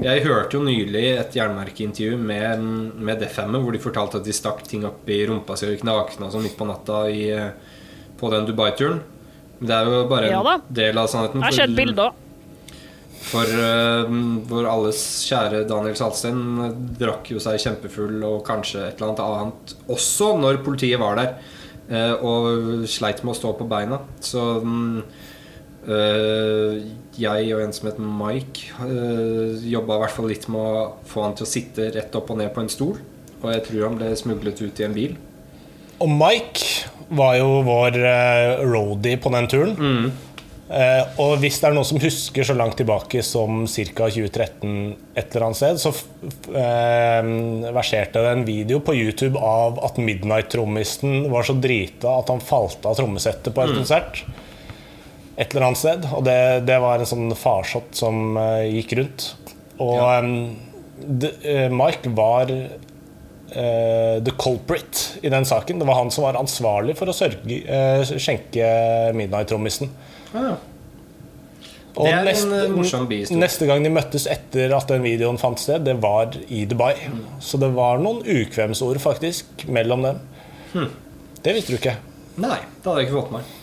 Jeg 0.00 0.24
hørte 0.24 0.56
jo 0.56 0.64
nylig 0.64 1.04
et 1.12 1.36
jernmerkeintervju 1.36 2.18
med, 2.18 2.64
med 2.96 3.22
Defhammer 3.22 3.62
hvor 3.62 3.76
de 3.76 3.82
fortalte 3.82 4.18
at 4.18 4.26
de 4.26 4.34
stakk 4.34 4.64
ting 4.66 4.88
opp 4.88 5.06
i 5.12 5.20
rumpa 5.28 5.58
si 5.58 5.68
og 5.68 5.78
knakna 5.84 6.32
sånn 6.32 6.48
midt 6.48 6.58
på 6.58 6.66
natta 6.66 7.04
i, 7.12 7.28
på 8.18 8.32
den 8.34 8.48
Dubai-turen. 8.48 9.04
Det 9.60 9.76
er 9.76 9.92
jo 9.92 10.02
bare 10.08 10.32
Ja 10.32 10.40
en 10.40 10.66
del 10.72 10.98
av 10.98 11.10
sannheten. 11.12 11.44
Jeg 11.44 11.52
har 11.52 11.58
sett 11.66 11.76
bilder. 11.76 12.16
For 13.20 13.44
uh, 13.46 14.08
vår 14.48 14.66
alles 14.70 15.00
kjære 15.28 15.64
Daniel 15.68 15.96
Salsten 15.98 16.40
eh, 16.64 16.76
drakk 17.02 17.28
jo 17.34 17.42
seg 17.42 17.60
kjempefull 17.62 18.22
og 18.26 18.40
kanskje 18.46 18.86
et 18.86 19.00
eller 19.00 19.10
annet 19.10 19.24
annet 19.26 19.74
også 19.92 20.32
når 20.40 20.62
politiet 20.64 21.00
var 21.02 21.20
der. 21.20 21.34
uh, 21.90 22.14
og 22.24 22.86
sleit 22.90 23.22
med 23.24 23.34
å 23.34 23.38
stå 23.38 23.52
på 23.58 23.66
beina. 23.70 24.00
Så 24.24 24.42
um, 24.64 25.02
uh, 25.84 26.78
jeg 27.20 27.50
og 27.54 27.64
en 27.64 27.74
som 27.76 27.90
het 27.90 28.00
Mike, 28.00 28.70
uh, 28.80 29.58
jobba 29.68 29.98
i 29.98 30.04
hvert 30.04 30.16
fall 30.16 30.30
litt 30.30 30.48
med 30.50 30.60
å 30.60 30.86
få 31.10 31.26
han 31.26 31.36
til 31.38 31.48
å 31.48 31.50
sitte 31.50 31.90
rett 31.96 32.16
opp 32.18 32.32
og 32.32 32.40
ned 32.40 32.54
på 32.54 32.64
en 32.64 32.72
stol. 32.72 32.96
Og 33.40 33.50
jeg 33.52 33.66
tror 33.68 33.86
han 33.88 34.00
ble 34.00 34.14
smuglet 34.18 34.64
ut 34.64 34.80
i 34.80 34.88
en 34.88 34.96
bil. 34.96 35.18
Og 36.00 36.08
Mike 36.08 36.88
var 37.12 37.36
jo 37.36 37.60
vår 37.66 37.96
roadie 38.64 39.18
på 39.20 39.32
den 39.34 39.48
turen. 39.50 39.76
Mm. 39.76 40.10
Eh, 40.70 41.02
og 41.18 41.40
hvis 41.42 41.56
det 41.58 41.66
er 41.66 41.74
noen 41.74 41.86
som 41.88 41.98
husker 41.98 42.46
så 42.46 42.54
langt 42.54 42.76
tilbake 42.78 43.24
som 43.26 43.64
ca. 43.66 44.06
2013 44.06 44.74
et 45.18 45.32
eller 45.34 45.46
annet 45.48 45.58
sted, 45.58 45.80
så 45.82 45.90
eh, 46.54 47.30
verserte 47.74 48.22
det 48.22 48.34
en 48.36 48.44
video 48.46 48.78
på 48.86 48.94
YouTube 48.94 49.40
av 49.42 49.80
at 49.88 49.98
Midnight-trommisten 49.98 51.26
var 51.32 51.48
så 51.48 51.56
drita 51.58 52.14
at 52.20 52.30
han 52.30 52.44
falt 52.44 52.86
av 52.86 52.94
trommesettet 53.00 53.50
på 53.56 53.64
en 53.64 53.74
konsert. 53.80 54.22
Et 55.40 55.50
eller 55.50 55.70
annet 55.70 55.80
sted. 55.82 56.06
Og 56.14 56.22
det, 56.28 56.38
det 56.68 56.78
var 56.84 57.02
en 57.02 57.10
sånn 57.16 57.34
farsott 57.38 57.90
som 57.98 58.36
eh, 58.38 58.68
gikk 58.78 58.94
rundt. 59.00 59.30
Og 59.80 59.96
Ja. 59.98 60.20
Mike 61.72 62.10
var 62.12 62.50
the 63.50 64.32
culprit 64.38 65.18
i 65.22 65.28
den 65.32 65.44
saken. 65.44 65.78
Det 65.78 65.86
var 65.88 65.94
han 65.94 66.10
som 66.10 66.24
var 66.24 66.38
ansvarlig 66.38 66.96
for 66.98 67.10
å 67.10 67.14
sørge, 67.16 67.60
eh, 67.66 68.02
skjenke 68.16 68.66
Midnight-trommisen. 69.16 69.90
Ah, 70.34 70.54
Og 71.96 72.06
Det 72.06 72.12
er 72.12 72.18
en, 72.20 72.24
neste, 72.24 72.58
eh, 72.64 72.70
morsom 72.70 73.06
bihistorie. 73.08 73.40
neste 73.40 73.66
gang 73.66 73.82
de 73.82 73.90
møttes 73.90 74.26
etter 74.30 74.72
at 74.76 74.86
den 74.88 75.02
videoen 75.02 75.38
fant 75.38 75.58
sted, 75.58 75.84
det 75.84 75.96
var 76.00 76.30
i 76.48 76.64
Dubai. 76.64 76.94
Mm. 76.94 77.24
Så 77.40 77.58
det 77.58 77.72
var 77.74 77.98
noen 77.98 78.22
ukvemsord 78.22 79.00
faktisk 79.02 79.44
mellom 79.66 80.02
dem. 80.02 80.20
Hmm. 80.72 80.90
Det 81.42 81.54
visste 81.56 81.74
du 81.74 81.78
ikke. 81.78 81.96
Nei, 82.36 82.60
det 82.60 82.84
hadde 82.86 83.02
jeg 83.02 83.08
ikke 83.08 83.18
fått 83.22 83.32
med 83.32 83.40
meg. 83.40 83.56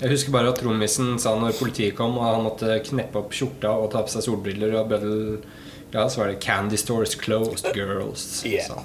Jeg 0.00 0.10
husker 0.10 0.32
bare 0.32 0.48
at 0.48 0.58
trommisen 0.58 1.18
sa 1.20 1.34
når 1.38 1.52
politiet 1.58 1.94
kom 1.94 2.18
og 2.18 2.24
han 2.24 2.42
måtte 2.42 2.82
kneppe 2.88 3.20
opp 3.20 3.30
skjorta 3.36 3.70
og 3.70 3.90
ta 3.92 4.02
på 4.02 4.08
seg 4.08 4.24
solbriller 4.24 4.74
og 4.80 4.88
bøddel 4.88 5.42
Ja, 5.92 6.08
så 6.08 6.18
var 6.18 6.26
det 6.28 6.40
'Candy 6.40 6.76
stores 6.76 7.14
closed, 7.16 7.74
girls'. 7.74 8.44
Yeah. 8.46 8.68
han. 8.68 8.84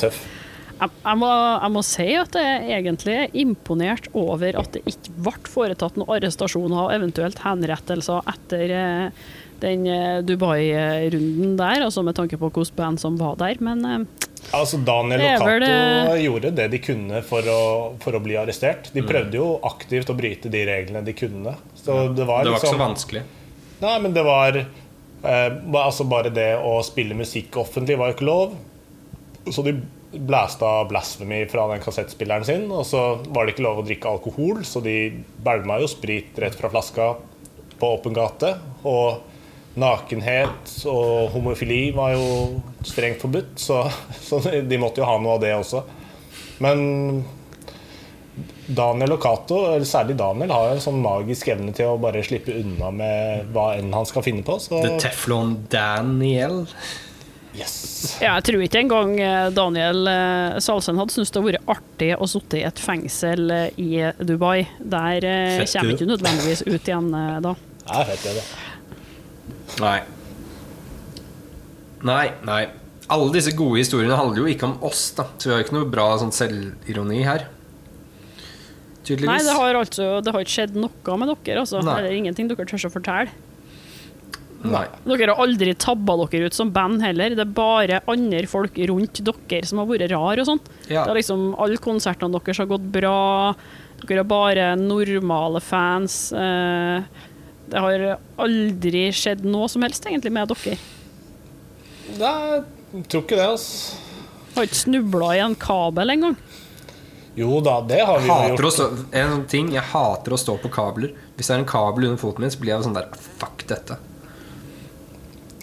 Tøff. 0.00 0.20
Jeg, 0.80 0.88
jeg, 1.04 1.16
må, 1.20 1.28
jeg 1.60 1.72
må 1.74 1.82
si 1.84 2.06
at 2.16 2.36
jeg 2.40 2.70
egentlig 2.78 3.16
er 3.26 3.34
imponert 3.36 4.06
over 4.16 4.56
at 4.62 4.72
det 4.72 4.80
ikke 4.88 5.12
ble 5.26 5.34
foretatt 5.52 5.98
noen 6.00 6.14
arrestasjoner 6.16 6.86
og 6.86 6.94
eventuelt 6.94 7.42
henrettelser 7.44 8.24
etter 8.32 8.72
eh, 8.72 9.26
den 9.60 9.84
eh, 9.92 10.22
Dubai-runden 10.24 11.58
der, 11.60 11.84
altså 11.84 12.00
med 12.06 12.16
tanke 12.16 12.38
på 12.40 12.48
hvilket 12.48 12.72
band 12.78 13.00
som 13.02 13.18
var 13.20 13.36
der. 13.42 13.60
Men 13.60 13.84
eh, 13.84 14.26
Altså 14.56 14.78
Daniel 14.80 15.20
vel 15.20 15.60
det- 15.60 16.22
gjorde 16.24 16.50
det 16.56 16.70
de 16.72 16.78
kunne 16.82 17.20
for 17.28 17.44
å, 17.44 17.58
for 18.00 18.16
å 18.16 18.22
bli 18.24 18.38
arrestert. 18.40 18.88
Mm. 18.88 18.94
De 18.96 19.02
prøvde 19.06 19.36
jo 19.36 19.50
aktivt 19.68 20.08
å 20.10 20.16
bryte 20.16 20.48
de 20.50 20.64
reglene 20.64 21.04
de 21.04 21.12
kunne. 21.12 21.52
Så 21.76 22.08
det 22.16 22.24
var, 22.24 22.44
Det 22.48 22.54
var 22.54 22.56
ikke 22.56 22.64
så 22.64 22.72
liksom, 22.72 22.80
vanskelig. 22.86 23.22
Nei, 23.84 23.94
men 24.00 24.16
det 24.16 24.24
var 24.24 24.56
eh, 24.56 25.60
Altså 25.84 26.08
bare 26.08 26.32
det 26.32 26.54
å 26.56 26.78
spille 26.84 27.14
musikk 27.20 27.60
offentlig 27.60 28.00
var 28.00 28.10
jo 28.10 28.16
ikke 28.16 28.30
lov. 28.32 28.56
Så 29.50 29.64
de 29.66 29.74
blæsta 30.10 30.84
blasphemy 30.90 31.44
fra 31.50 31.66
den 31.72 31.82
kassettspilleren 31.84 32.46
sin. 32.46 32.68
Og 32.72 32.86
så 32.86 33.02
var 33.28 33.46
det 33.46 33.54
ikke 33.54 33.66
lov 33.66 33.82
å 33.82 33.86
drikke 33.86 34.14
alkohol, 34.14 34.62
så 34.66 34.82
de 34.84 34.96
bælma 35.44 35.80
jo 35.82 35.90
sprit 35.90 36.38
rett 36.42 36.56
fra 36.58 36.70
flaska 36.72 37.12
på 37.80 37.92
åpen 37.96 38.16
gate. 38.16 38.54
Og 38.88 39.26
nakenhet 39.80 40.72
og 40.90 41.30
homofili 41.34 41.90
var 41.94 42.16
jo 42.16 42.30
strengt 42.86 43.22
forbudt, 43.22 43.54
så, 43.60 43.84
så 44.18 44.40
de 44.42 44.80
måtte 44.80 45.02
jo 45.02 45.08
ha 45.08 45.18
noe 45.22 45.36
av 45.38 45.44
det 45.44 45.52
også. 45.56 45.84
Men 46.60 47.22
Daniel 48.70 49.16
og 49.16 49.22
Cato, 49.22 49.60
særlig 49.88 50.16
Daniel, 50.18 50.52
har 50.54 50.72
en 50.74 50.82
sånn 50.82 51.00
magisk 51.02 51.48
evne 51.50 51.74
til 51.74 51.90
å 51.90 52.00
bare 52.02 52.22
slippe 52.26 52.54
unna 52.60 52.90
med 52.94 53.54
hva 53.54 53.72
enn 53.78 53.94
han 53.94 54.06
skal 54.06 54.24
finne 54.26 54.44
på. 54.46 54.58
Så 54.62 54.82
The 54.84 54.98
Teflon 55.02 55.56
Daniel. 55.72 56.64
Yes. 57.56 57.74
ja, 58.22 58.34
jeg 58.36 58.46
tror 58.48 58.64
ikke 58.64 58.80
engang 58.82 59.14
eh, 59.20 59.48
Daniel 59.54 60.08
eh, 60.10 60.58
Salsen 60.62 61.00
hadde 61.00 61.14
syntes 61.14 61.32
det 61.32 61.40
hadde 61.40 61.52
vært 61.52 61.72
artig 61.76 62.10
å 62.16 62.28
sitte 62.30 62.60
i 62.60 62.64
et 62.68 62.82
fengsel 62.82 63.52
eh, 63.54 63.80
i 63.80 63.90
Dubai. 64.22 64.66
Der 64.80 65.26
Fett 65.60 65.74
kommer 65.74 65.96
ikke 65.96 66.10
nødvendigvis 66.10 66.64
ut 66.68 66.90
igjen 66.90 67.10
da. 67.44 67.54
Det 67.80 68.00
er 68.00 68.10
fett, 68.12 68.28
det. 68.40 68.44
Nei. 69.80 69.96
Nei, 72.06 72.26
nei. 72.46 72.62
Alle 73.10 73.32
disse 73.34 73.52
gode 73.58 73.80
historiene 73.80 74.16
handler 74.18 74.44
jo 74.44 74.50
ikke 74.52 74.68
om 74.68 74.76
oss, 74.86 75.08
da. 75.16 75.26
Så 75.36 75.48
vi 75.48 75.54
har 75.54 75.62
jo 75.62 75.66
ikke 75.66 75.78
noe 75.80 75.90
bra 75.90 76.06
sånn 76.20 76.34
selvironi 76.34 77.24
her. 77.26 77.48
Tydeligvis. 79.02 79.30
Nei, 79.30 79.40
det 79.42 79.56
har 79.56 79.78
altså 79.80 80.10
det 80.22 80.34
har 80.34 80.44
ikke 80.44 80.54
skjedd 80.54 80.76
noe 80.78 81.16
med 81.18 81.32
dere, 81.32 81.64
altså. 81.64 81.80
Nei. 81.82 81.96
Eller 81.98 82.18
ingenting 82.20 82.50
dere 82.50 82.68
tør 82.70 82.86
å 82.86 82.92
fortelle. 82.94 83.49
Nei. 84.60 84.84
Dere 85.08 85.32
har 85.32 85.40
aldri 85.40 85.72
tabba 85.80 86.18
dere 86.26 86.50
ut 86.50 86.56
som 86.56 86.70
band 86.74 87.00
heller. 87.00 87.32
Det 87.36 87.46
er 87.46 87.54
bare 87.56 88.00
andre 88.12 88.42
folk 88.50 88.76
rundt 88.90 89.22
dere 89.24 89.62
som 89.68 89.80
har 89.80 89.88
vært 89.88 90.12
rare 90.12 90.42
og 90.42 90.50
sånn. 90.50 90.60
Ja. 90.90 91.06
Det 91.06 91.14
er 91.14 91.20
liksom, 91.22 91.46
Alle 91.60 91.80
konsertene 91.80 92.36
deres 92.36 92.60
har 92.60 92.68
gått 92.68 92.84
bra. 92.92 93.54
Dere 94.04 94.24
er 94.24 94.28
bare 94.28 94.68
normale 94.80 95.62
fans. 95.64 96.18
Eh, 96.32 97.26
det 97.70 97.84
har 97.86 98.04
aldri 98.42 99.06
skjedd 99.14 99.46
noe 99.48 99.68
som 99.70 99.86
helst 99.86 100.04
egentlig 100.10 100.34
med 100.34 100.52
dere. 100.52 100.76
Nei, 102.18 102.60
jeg 102.92 103.04
tror 103.08 103.24
ikke 103.24 103.38
det, 103.38 103.46
altså. 103.46 103.98
Har 104.56 104.66
ikke 104.66 104.80
snubla 104.82 105.34
i 105.38 105.42
en 105.44 105.54
kabel 105.54 106.16
engang. 106.16 106.36
Jo 107.38 107.60
da, 107.64 107.78
det 107.86 108.00
har 108.02 108.18
vi 108.20 108.28
jo 108.28 108.38
gjort. 108.56 108.72
stå, 108.74 108.86
en 109.14 109.34
sånn 109.36 109.44
ting, 109.48 109.72
Jeg 109.72 109.86
hater 109.92 110.34
å 110.34 110.38
stå 110.40 110.58
på 110.60 110.68
kabler. 110.74 111.14
Hvis 111.38 111.48
det 111.48 111.54
er 111.54 111.62
en 111.62 111.68
kabel 111.70 112.10
under 112.10 112.20
foten 112.20 112.44
min, 112.44 112.52
så 112.52 112.60
blir 112.60 112.74
jeg 112.74 112.88
sånn 112.88 112.98
der 112.98 113.06
Fuck 113.40 113.64
dette. 113.70 113.96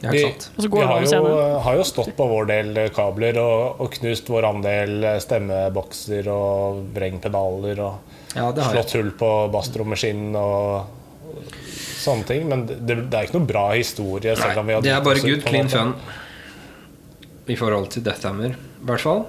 Ja, 0.03 0.11
Vi, 0.13 0.19
ikke 0.21 0.33
sant? 0.45 0.51
Og 0.61 0.75
vi 0.77 0.83
har 0.85 1.05
jo, 1.09 1.21
har 1.65 1.77
jo 1.79 1.85
stått 1.89 2.11
på 2.17 2.27
vår 2.29 2.49
del 2.51 2.75
kabler 2.93 3.39
og, 3.41 3.79
og 3.81 3.89
knust 3.95 4.27
vår 4.29 4.45
andel 4.51 5.07
stemmebokser 5.23 6.29
og 6.29 6.83
vrengpedaler 6.93 7.81
og 7.81 8.13
Ja, 8.37 8.51
det 8.53 8.61
har 8.61 8.75
jeg. 8.75 8.83
slått 8.83 8.93
hull 8.99 9.09
på 9.17 9.31
basstrommeskinn 9.55 10.35
og 10.37 10.85
sånne 11.97 12.27
ting. 12.29 12.45
Men 12.51 12.67
det, 12.69 12.85
det 13.09 13.17
er 13.17 13.25
ikke 13.25 13.39
noe 13.39 13.49
bra 13.49 13.65
historie. 13.73 14.35
Selv 14.37 14.61
om 14.61 14.69
vi 14.69 14.77
Nei, 14.77 14.83
det 14.85 14.93
er 14.93 15.01
bare 15.07 15.23
good, 15.25 15.41
clean 15.47 15.71
fun 15.71 15.95
i 17.47 17.55
forhold 17.55 17.89
til 17.95 18.03
Deathhammer, 18.05 18.53
i 18.53 18.85
hvert 18.89 19.01
fall. 19.01 19.25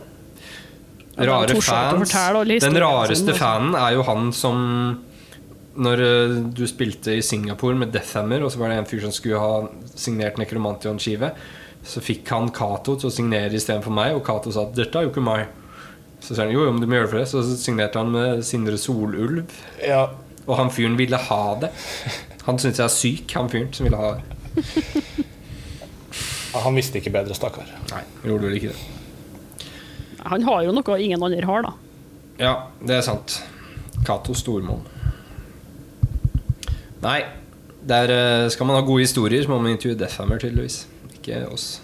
Rare 1.18 1.54
fans. 1.62 2.12
Den 2.62 2.78
rareste 2.82 3.34
fanen 3.34 3.74
er 3.78 3.96
jo 3.96 4.04
han 4.06 4.28
som 4.34 4.58
Når 5.78 6.02
eh, 6.02 6.36
du 6.58 6.64
spilte 6.66 7.14
i 7.14 7.22
Singapore 7.22 7.78
med 7.78 7.92
Deathhammer, 7.94 8.42
og 8.42 8.52
så 8.52 8.60
var 8.60 8.72
det 8.72 8.80
en 8.80 8.88
fyr 8.90 9.04
som 9.04 9.14
skulle 9.14 9.38
ha 9.38 9.92
signert 9.94 10.40
Necromantion-skive, 10.40 11.30
så 11.88 12.02
fikk 12.02 12.28
han 12.34 12.50
Cato 12.54 12.96
til 12.98 13.08
å 13.08 13.14
signere 13.14 13.54
istedenfor 13.54 13.94
meg, 13.94 14.16
og 14.16 14.24
Cato 14.26 14.50
sa 14.52 14.66
'dette 14.66 14.98
er 14.98 15.06
jo 15.06 15.12
ikke 15.12 15.24
meg'. 15.24 15.46
Så 16.20 16.34
sa 16.34 16.42
han 16.42 16.52
jo, 16.52 16.64
jo, 16.66 16.72
men 16.74 16.82
du 16.82 16.88
må 16.90 16.98
gjøre 16.98 17.06
det 17.06 17.12
for 17.12 17.20
det. 17.22 17.28
Så 17.30 17.62
signerte 17.62 18.00
han 18.00 18.10
med 18.10 18.42
Sindre 18.44 18.78
Solulv. 18.78 19.46
Ja, 19.86 20.08
Og 20.48 20.56
han 20.56 20.70
fyren 20.72 20.96
ville 20.98 21.16
ha 21.16 21.42
det. 21.60 21.70
Han 22.48 22.58
syntes 22.58 22.78
jeg 22.80 22.84
er 22.84 22.94
syk, 22.94 23.32
han 23.36 23.50
fyren 23.52 23.72
som 23.76 23.84
ville 23.84 23.98
ha 24.00 24.14
det. 24.16 24.22
han 26.64 26.74
visste 26.74 26.98
ikke 26.98 27.12
bedre, 27.12 27.36
stakkar. 27.36 27.68
Nei, 27.92 28.02
gjorde 28.24 28.48
vel 28.48 28.56
ikke 28.56 28.72
det. 28.72 29.66
Han 30.26 30.42
har 30.42 30.62
jo 30.64 30.72
noe 30.74 30.96
ingen 30.98 31.22
andre 31.22 31.44
har, 31.44 31.66
da. 31.68 31.74
Ja, 32.40 32.54
det 32.80 32.96
er 32.98 33.04
sant. 33.04 33.42
Cato 34.06 34.34
Stormoen. 34.34 34.82
Nei, 37.04 37.20
der 37.88 38.10
eh, 38.10 38.48
skal 38.52 38.66
man 38.68 38.78
ha 38.78 38.86
gode 38.86 39.04
historier, 39.06 39.42
så 39.44 39.52
må 39.52 39.60
man 39.62 39.76
intervjue 39.76 39.98
Deathhammer, 40.00 40.40
tydeligvis. 40.42 40.82
Ikke 41.18 41.44
oss. 41.52 41.76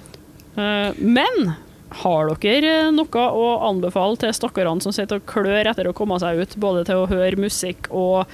Eh, 0.58 0.90
Men 0.98 1.54
har 2.02 2.34
dere 2.42 2.74
eh, 2.88 2.90
noe 2.94 3.28
å 3.30 3.46
anbefale 3.68 4.18
til 4.20 4.34
stakkarene 4.34 4.82
som 4.82 4.94
sitter 4.94 5.20
og 5.20 5.30
klør 5.30 5.70
etter 5.70 5.88
å 5.88 5.94
komme 5.96 6.18
seg 6.22 6.42
ut, 6.42 6.58
både 6.60 6.84
til 6.88 7.04
å 7.04 7.08
høre 7.10 7.38
musikk 7.40 7.90
og 7.94 8.24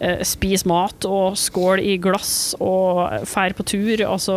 eh, 0.00 0.20
spise 0.26 0.68
mat 0.68 1.08
og 1.08 1.38
skål 1.40 1.82
i 1.84 1.96
glass 2.02 2.54
og 2.60 3.24
fære 3.28 3.56
på 3.58 3.68
tur? 3.72 4.04
Altså, 4.08 4.36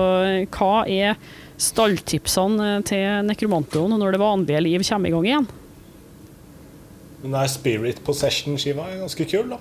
hva 0.55 0.85
er 0.87 1.19
stalltipsene 1.61 2.79
til 2.87 3.27
Nekromantoen 3.27 3.99
når 3.99 4.15
det 4.15 4.23
vanlige 4.23 4.63
liv 4.65 4.87
kommer 4.87 5.11
i 5.11 5.15
gang 5.17 5.27
igjen? 5.27 5.51
Den 7.21 7.35
der 7.35 7.51
Spirit 7.53 7.99
Possession-skiva 8.01 8.87
er 8.89 9.03
ganske 9.03 9.27
kul, 9.29 9.51
da. 9.51 9.59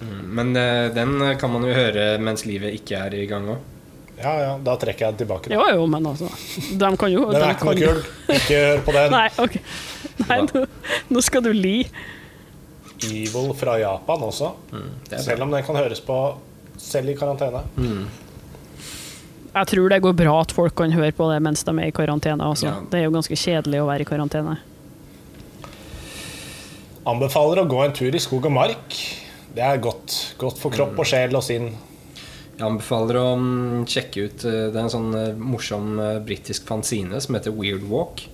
Men 0.00 0.54
eh, 0.56 0.88
den 0.96 1.18
kan 1.40 1.52
man 1.52 1.66
jo 1.68 1.74
høre 1.76 2.14
mens 2.22 2.46
livet 2.48 2.76
ikke 2.80 3.02
er 3.06 3.18
i 3.20 3.26
gang 3.28 3.48
òg. 3.52 3.60
Ja, 4.20 4.32
ja, 4.36 4.52
da 4.60 4.74
trekker 4.76 5.06
jeg 5.06 5.14
den 5.14 5.20
tilbake. 5.22 5.48
Da. 5.48 5.56
Jo, 5.56 5.64
jo, 5.78 5.84
men 5.88 6.04
altså 6.10 6.28
De 6.76 6.88
kan 7.00 7.12
jo 7.12 7.22
Den 7.32 7.40
er 7.40 7.54
ikke 7.54 7.68
noe 7.70 7.76
kul. 7.80 8.00
Ikke 8.36 8.58
hør 8.66 8.82
på 8.84 8.94
den. 8.96 9.12
Nei, 9.16 9.28
ok. 9.40 9.56
Nei, 10.26 10.40
nå, 10.44 10.64
nå 11.14 11.22
skal 11.24 11.44
du 11.46 11.52
li. 11.56 11.76
Evil 13.08 13.54
fra 13.56 13.78
Japan 13.80 14.26
også. 14.26 14.50
Er. 14.76 15.22
Selv 15.24 15.46
om 15.46 15.54
den 15.54 15.64
kan 15.64 15.78
høres 15.80 16.02
på 16.04 16.18
selv 16.80 17.12
i 17.12 17.16
karantene. 17.16 17.62
Jeg 19.50 19.66
tror 19.72 19.88
det 19.90 20.02
går 20.04 20.12
bra 20.20 20.34
at 20.44 20.52
folk 20.54 20.76
kan 20.78 20.92
høre 20.94 21.12
på 21.16 21.30
det 21.32 21.40
mens 21.44 21.64
de 21.64 21.72
er 21.72 21.88
i 21.88 21.94
karantene. 21.96 22.44
Også. 22.52 22.68
Ja. 22.68 22.76
Det 22.92 23.00
er 23.00 23.08
jo 23.08 23.14
ganske 23.16 23.40
kjedelig 23.40 23.80
å 23.80 23.88
være 23.88 24.04
i 24.04 24.10
karantene. 24.10 24.58
Anbefaler 27.08 27.62
å 27.62 27.66
gå 27.68 27.80
en 27.86 27.96
tur 27.96 28.14
i 28.14 28.20
skog 28.20 28.46
og 28.50 28.54
mark. 28.54 29.00
Det 29.54 29.62
er 29.66 29.80
godt. 29.82 30.16
Godt 30.38 30.60
for 30.60 30.74
kropp 30.74 30.98
og 31.00 31.08
sjel 31.08 31.34
og 31.34 31.42
sinn. 31.42 31.72
Jeg 32.60 32.68
anbefaler 32.68 33.16
å 33.16 33.28
mm, 33.40 33.86
sjekke 33.88 34.26
ut 34.28 34.42
eh, 34.44 34.66
Det 34.68 34.76
er 34.76 34.82
en 34.84 34.92
sånn 34.92 35.14
eh, 35.16 35.38
morsom 35.40 35.94
eh, 35.96 36.18
britisk 36.20 36.66
fanzine 36.68 37.16
som 37.24 37.38
heter 37.38 37.54
Weird 37.56 37.86
Walk. 37.88 38.26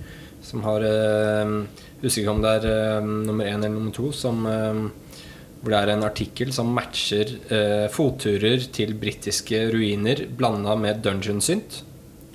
Som 0.43 0.66
har 0.66 0.82
Husker 2.02 2.20
ikke 2.20 2.32
om 2.34 2.43
det 2.44 2.51
er 2.59 3.02
nummer 3.02 3.48
én 3.48 3.56
eller 3.56 3.72
nummer 3.72 3.94
to. 3.97 4.12
Som, 4.14 4.44
hvor 4.44 5.72
det 5.72 5.78
er 5.80 5.90
en 5.90 6.05
artikkel 6.06 6.52
som 6.55 6.68
matcher 6.76 7.32
fotturer 7.90 8.68
til 8.70 8.93
britiske 9.01 9.64
ruiner 9.72 10.22
blanda 10.38 10.76
med 10.78 11.01
dungeon 11.02 11.40
synt. 11.43 11.80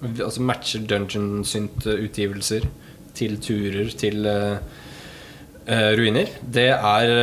Altså 0.02 0.44
matcher 0.44 0.84
dungeon 0.90 1.46
synt-utgivelser 1.48 2.68
til 3.16 3.38
turer 3.46 3.94
til 4.02 4.28
ruiner. 5.70 6.36
Det 6.42 6.68
er 6.74 7.16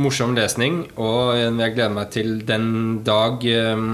morsom 0.00 0.34
lesning, 0.36 0.84
og 1.00 1.36
jeg 1.36 1.74
gleder 1.74 1.94
meg 1.94 2.12
til 2.14 2.38
den 2.46 2.68
dag 3.06 3.44
eh, 3.48 3.86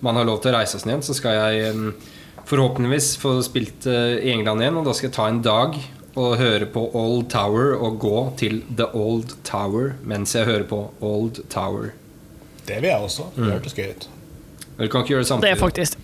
man 0.00 0.16
har 0.18 0.26
lov 0.26 0.40
til 0.42 0.52
å 0.52 0.58
reise 0.58 0.78
oss 0.78 0.86
igjen. 0.88 1.04
Så 1.06 1.16
skal 1.16 1.38
jeg 1.38 1.70
eh, 1.70 2.10
forhåpentligvis 2.50 3.14
få 3.22 3.36
spilt 3.46 3.86
eh, 3.90 4.18
i 4.24 4.34
England 4.34 4.64
igjen, 4.64 4.80
og 4.80 4.88
da 4.88 4.96
skal 4.96 5.10
jeg 5.10 5.16
ta 5.16 5.28
en 5.30 5.42
dag 5.44 5.78
og 6.18 6.36
høre 6.40 6.66
på 6.66 6.82
Old 6.98 7.28
Tower 7.30 7.76
og 7.78 8.00
gå 8.02 8.20
til 8.40 8.62
The 8.76 8.88
Old 8.98 9.36
Tower 9.46 9.94
mens 10.02 10.34
jeg 10.34 10.48
hører 10.48 10.66
på 10.68 10.82
Old 11.06 11.44
Tower. 11.52 11.92
Det 12.66 12.80
vil 12.82 12.90
jeg 12.90 13.06
også. 13.06 13.30
Mm. 13.36 13.44
Det 13.44 13.52
hørtes 13.54 13.76
gøy 13.78 13.90
ut. 13.94 14.06
Dere 14.76 14.90
kan 14.90 15.04
ikke 15.04 15.14
gjøre 15.14 15.22
det 15.22 15.28
Det 15.28 15.34
samtidig. 15.34 15.52
er 15.54 15.60
faktisk 15.60 15.98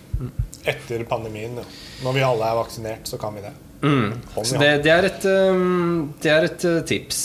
Etter 0.67 1.03
pandemien, 1.07 1.59
når 2.03 2.15
vi 2.15 2.23
alle 2.27 2.43
er 2.43 2.57
vaksinert, 2.57 3.07
så 3.07 3.19
kan 3.19 3.35
vi 3.37 3.43
det. 3.45 3.53
Mm. 3.81 4.17
Så 4.43 4.57
det, 4.59 4.71
det 4.83 4.91
er 4.91 5.05
et, 5.07 5.27
um, 5.53 6.13
det 6.23 6.31
er 6.33 6.47
et 6.49 6.65
uh, 6.67 6.79
tips, 6.83 7.19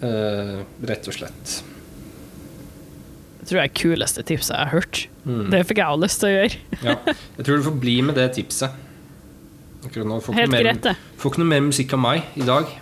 rett 0.00 1.08
og 1.08 1.14
slett. 1.16 1.54
Det 3.40 3.48
tror 3.52 3.60
jeg 3.62 3.70
er 3.70 3.76
kuleste 3.78 4.24
tipset 4.26 4.56
jeg 4.56 4.58
har 4.66 4.72
hørt. 4.74 5.04
Mm. 5.24 5.44
Det 5.52 5.60
fikk 5.68 5.78
jeg 5.78 5.86
også 5.86 6.02
lyst 6.02 6.18
til 6.22 6.28
å 6.28 6.32
gjøre. 6.34 6.58
Ja. 6.82 6.96
Jeg 7.38 7.46
tror 7.46 7.60
du 7.60 7.66
får 7.68 7.76
bli 7.84 7.94
med 8.02 8.18
det 8.18 8.26
tipset. 8.34 8.82
Akkurat 9.86 10.08
nå 10.10 10.16
får 10.24 10.34
Helt 10.34 10.50
mer, 10.50 10.64
greit, 10.66 10.82
det. 10.82 10.96
får 11.20 11.30
ikke 11.32 11.42
noe 11.44 11.52
mer 11.52 11.62
musikk 11.68 11.94
av 11.94 12.02
meg 12.02 12.38
i 12.42 12.46
dag. 12.48 12.72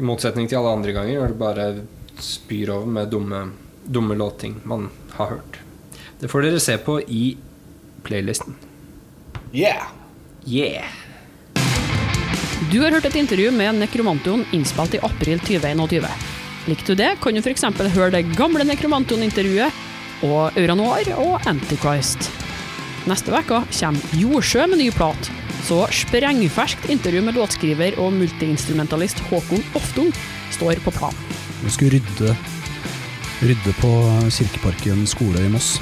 I 0.00 0.06
motsetning 0.08 0.48
til 0.48 0.56
alle 0.62 0.72
andre 0.78 0.94
ganger, 0.96 1.18
hvor 1.20 1.34
det 1.34 1.40
bare 1.42 1.66
spyr 2.24 2.72
over 2.72 2.88
med 2.96 3.10
dumme, 3.12 3.42
dumme 3.84 4.16
låtting 4.16 4.56
man 4.64 4.88
har 5.18 5.34
hørt. 5.34 5.60
Det 6.20 6.28
får 6.32 6.46
dere 6.48 6.60
se 6.64 6.78
på 6.80 6.96
i 7.04 7.24
playlisten. 8.06 8.56
Yeah! 9.52 9.90
Yeah! 10.48 10.88
Du 12.68 12.82
har 12.82 12.92
hørt 12.92 13.06
et 13.08 13.16
intervju 13.16 13.48
med 13.56 13.78
Nekromantoen 13.80 14.42
innspilt 14.52 14.98
i 14.98 15.00
april 15.06 15.40
2021. 15.40 16.04
Likte 16.68 16.92
du 16.92 16.98
det, 17.00 17.14
kan 17.22 17.32
du 17.32 17.40
f.eks. 17.40 17.64
høre 17.94 18.12
det 18.12 18.34
gamle 18.36 18.66
Nekromantoen-intervjuet 18.68 19.78
og 20.28 20.58
Euranoir 20.60 21.08
og 21.16 21.48
Antichrist. 21.48 22.28
Neste 23.08 23.32
uke 23.32 23.62
kommer 23.64 24.12
Jordsjø 24.20 24.66
med 24.68 24.82
ny 24.82 24.90
plat, 24.92 25.30
så 25.64 25.86
sprengferskt 25.88 26.90
intervju 26.92 27.24
med 27.24 27.40
låtskriver 27.40 27.96
og 27.96 28.12
multiinstrumentalist 28.18 29.24
Håkon 29.30 29.64
Oftung 29.80 30.12
står 30.52 30.84
på 30.84 30.92
plan. 31.00 31.16
Vi 31.64 31.72
skulle 31.72 31.96
rydde, 31.96 32.36
rydde 33.40 33.76
på 33.80 33.94
Kirkeparken 34.28 35.08
skole 35.08 35.48
i 35.48 35.52
Moss. 35.56 35.78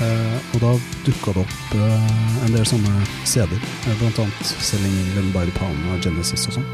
Eh, 0.00 0.36
og 0.54 0.62
da 0.62 0.70
dukka 1.04 1.34
det 1.36 1.42
opp 1.44 1.74
eh, 1.76 2.12
en 2.46 2.54
del 2.54 2.64
sånne 2.66 3.04
CD-er, 3.28 3.60
eh, 3.60 3.98
blant 4.00 4.22
annet 4.22 4.52
Selling 4.64 4.94
England 5.02 5.34
by 5.34 5.44
the 5.48 5.54
Pound 5.58 5.90
og 5.92 6.00
Genesis 6.04 6.46
og 6.48 6.56
sånn. 6.56 6.70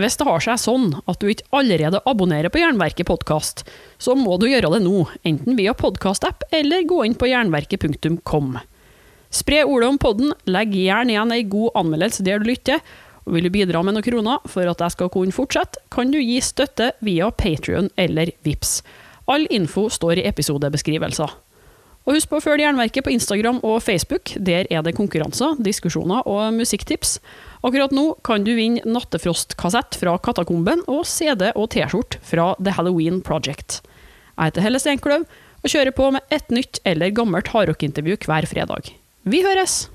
Hvis 0.00 0.16
det 0.16 0.24
har 0.24 0.40
seg 0.40 0.56
sånn 0.62 0.86
at 1.04 1.20
du 1.20 1.28
ikke 1.28 1.44
allerede 1.52 2.00
abonnerer 2.08 2.48
på 2.52 2.62
Jernverket 2.62 3.08
podkast, 3.10 3.66
så 4.00 4.14
må 4.16 4.38
du 4.40 4.46
gjøre 4.48 4.70
det 4.72 4.80
nå, 4.86 5.04
enten 5.28 5.58
via 5.58 5.74
podkastapp 5.76 6.46
eller 6.56 6.86
gå 6.88 7.02
inn 7.04 7.18
på 7.20 7.28
jernverket.kom. 7.28 8.54
Spre 9.30 9.60
ordet 9.68 9.90
om 9.92 10.00
podden, 10.00 10.32
legg 10.48 10.72
gjerne 10.74 11.12
igjen 11.12 11.36
ei 11.36 11.44
god 11.52 11.76
anmeldelse 11.82 12.24
der 12.26 12.40
du 12.40 12.48
lytter, 12.48 12.80
og 13.26 13.36
vil 13.36 13.46
du 13.46 13.52
bidra 13.52 13.84
med 13.84 13.94
noen 13.94 14.06
kroner 14.06 14.48
for 14.48 14.66
at 14.72 14.80
jeg 14.80 14.96
skal 14.96 15.12
kunne 15.12 15.36
fortsette, 15.36 15.84
kan 15.92 16.10
du 16.10 16.18
gi 16.18 16.40
støtte 16.42 16.94
via 17.04 17.28
Patrion 17.30 17.92
eller 18.00 18.32
Vips. 18.46 18.80
All 19.30 19.46
info 19.54 19.86
står 19.92 20.18
i 20.18 20.26
episodebeskrivelser. 20.28 21.36
Og 22.08 22.16
husk 22.16 22.30
på 22.30 22.38
å 22.38 22.42
følge 22.42 22.64
Jernverket 22.64 23.04
på 23.06 23.12
Instagram 23.12 23.60
og 23.66 23.82
Facebook. 23.84 24.32
Der 24.40 24.66
er 24.72 24.82
det 24.82 24.96
konkurranser, 24.96 25.58
diskusjoner 25.62 26.24
og 26.26 26.56
musikktips. 26.56 27.18
Akkurat 27.62 27.92
nå 27.94 28.06
kan 28.26 28.46
du 28.46 28.54
vinne 28.56 28.82
Nattefrost-kassett 28.88 29.98
fra 30.00 30.16
Katakomben 30.24 30.82
og 30.90 31.04
CD 31.06 31.50
og 31.52 31.68
T-skjorte 31.74 32.22
fra 32.24 32.54
The 32.58 32.74
Halloween 32.78 33.20
Project. 33.22 33.82
Jeg 34.40 34.50
heter 34.50 34.64
Helle 34.64 34.80
Steinkløv 34.80 35.28
og 35.60 35.68
kjører 35.68 35.92
på 35.94 36.08
med 36.16 36.34
et 36.34 36.48
nytt 36.54 36.80
eller 36.88 37.12
gammelt 37.14 37.52
hardrockintervju 37.52 38.16
hver 38.24 38.48
fredag. 38.48 38.94
Vi 39.28 39.44
høres! 39.44 39.90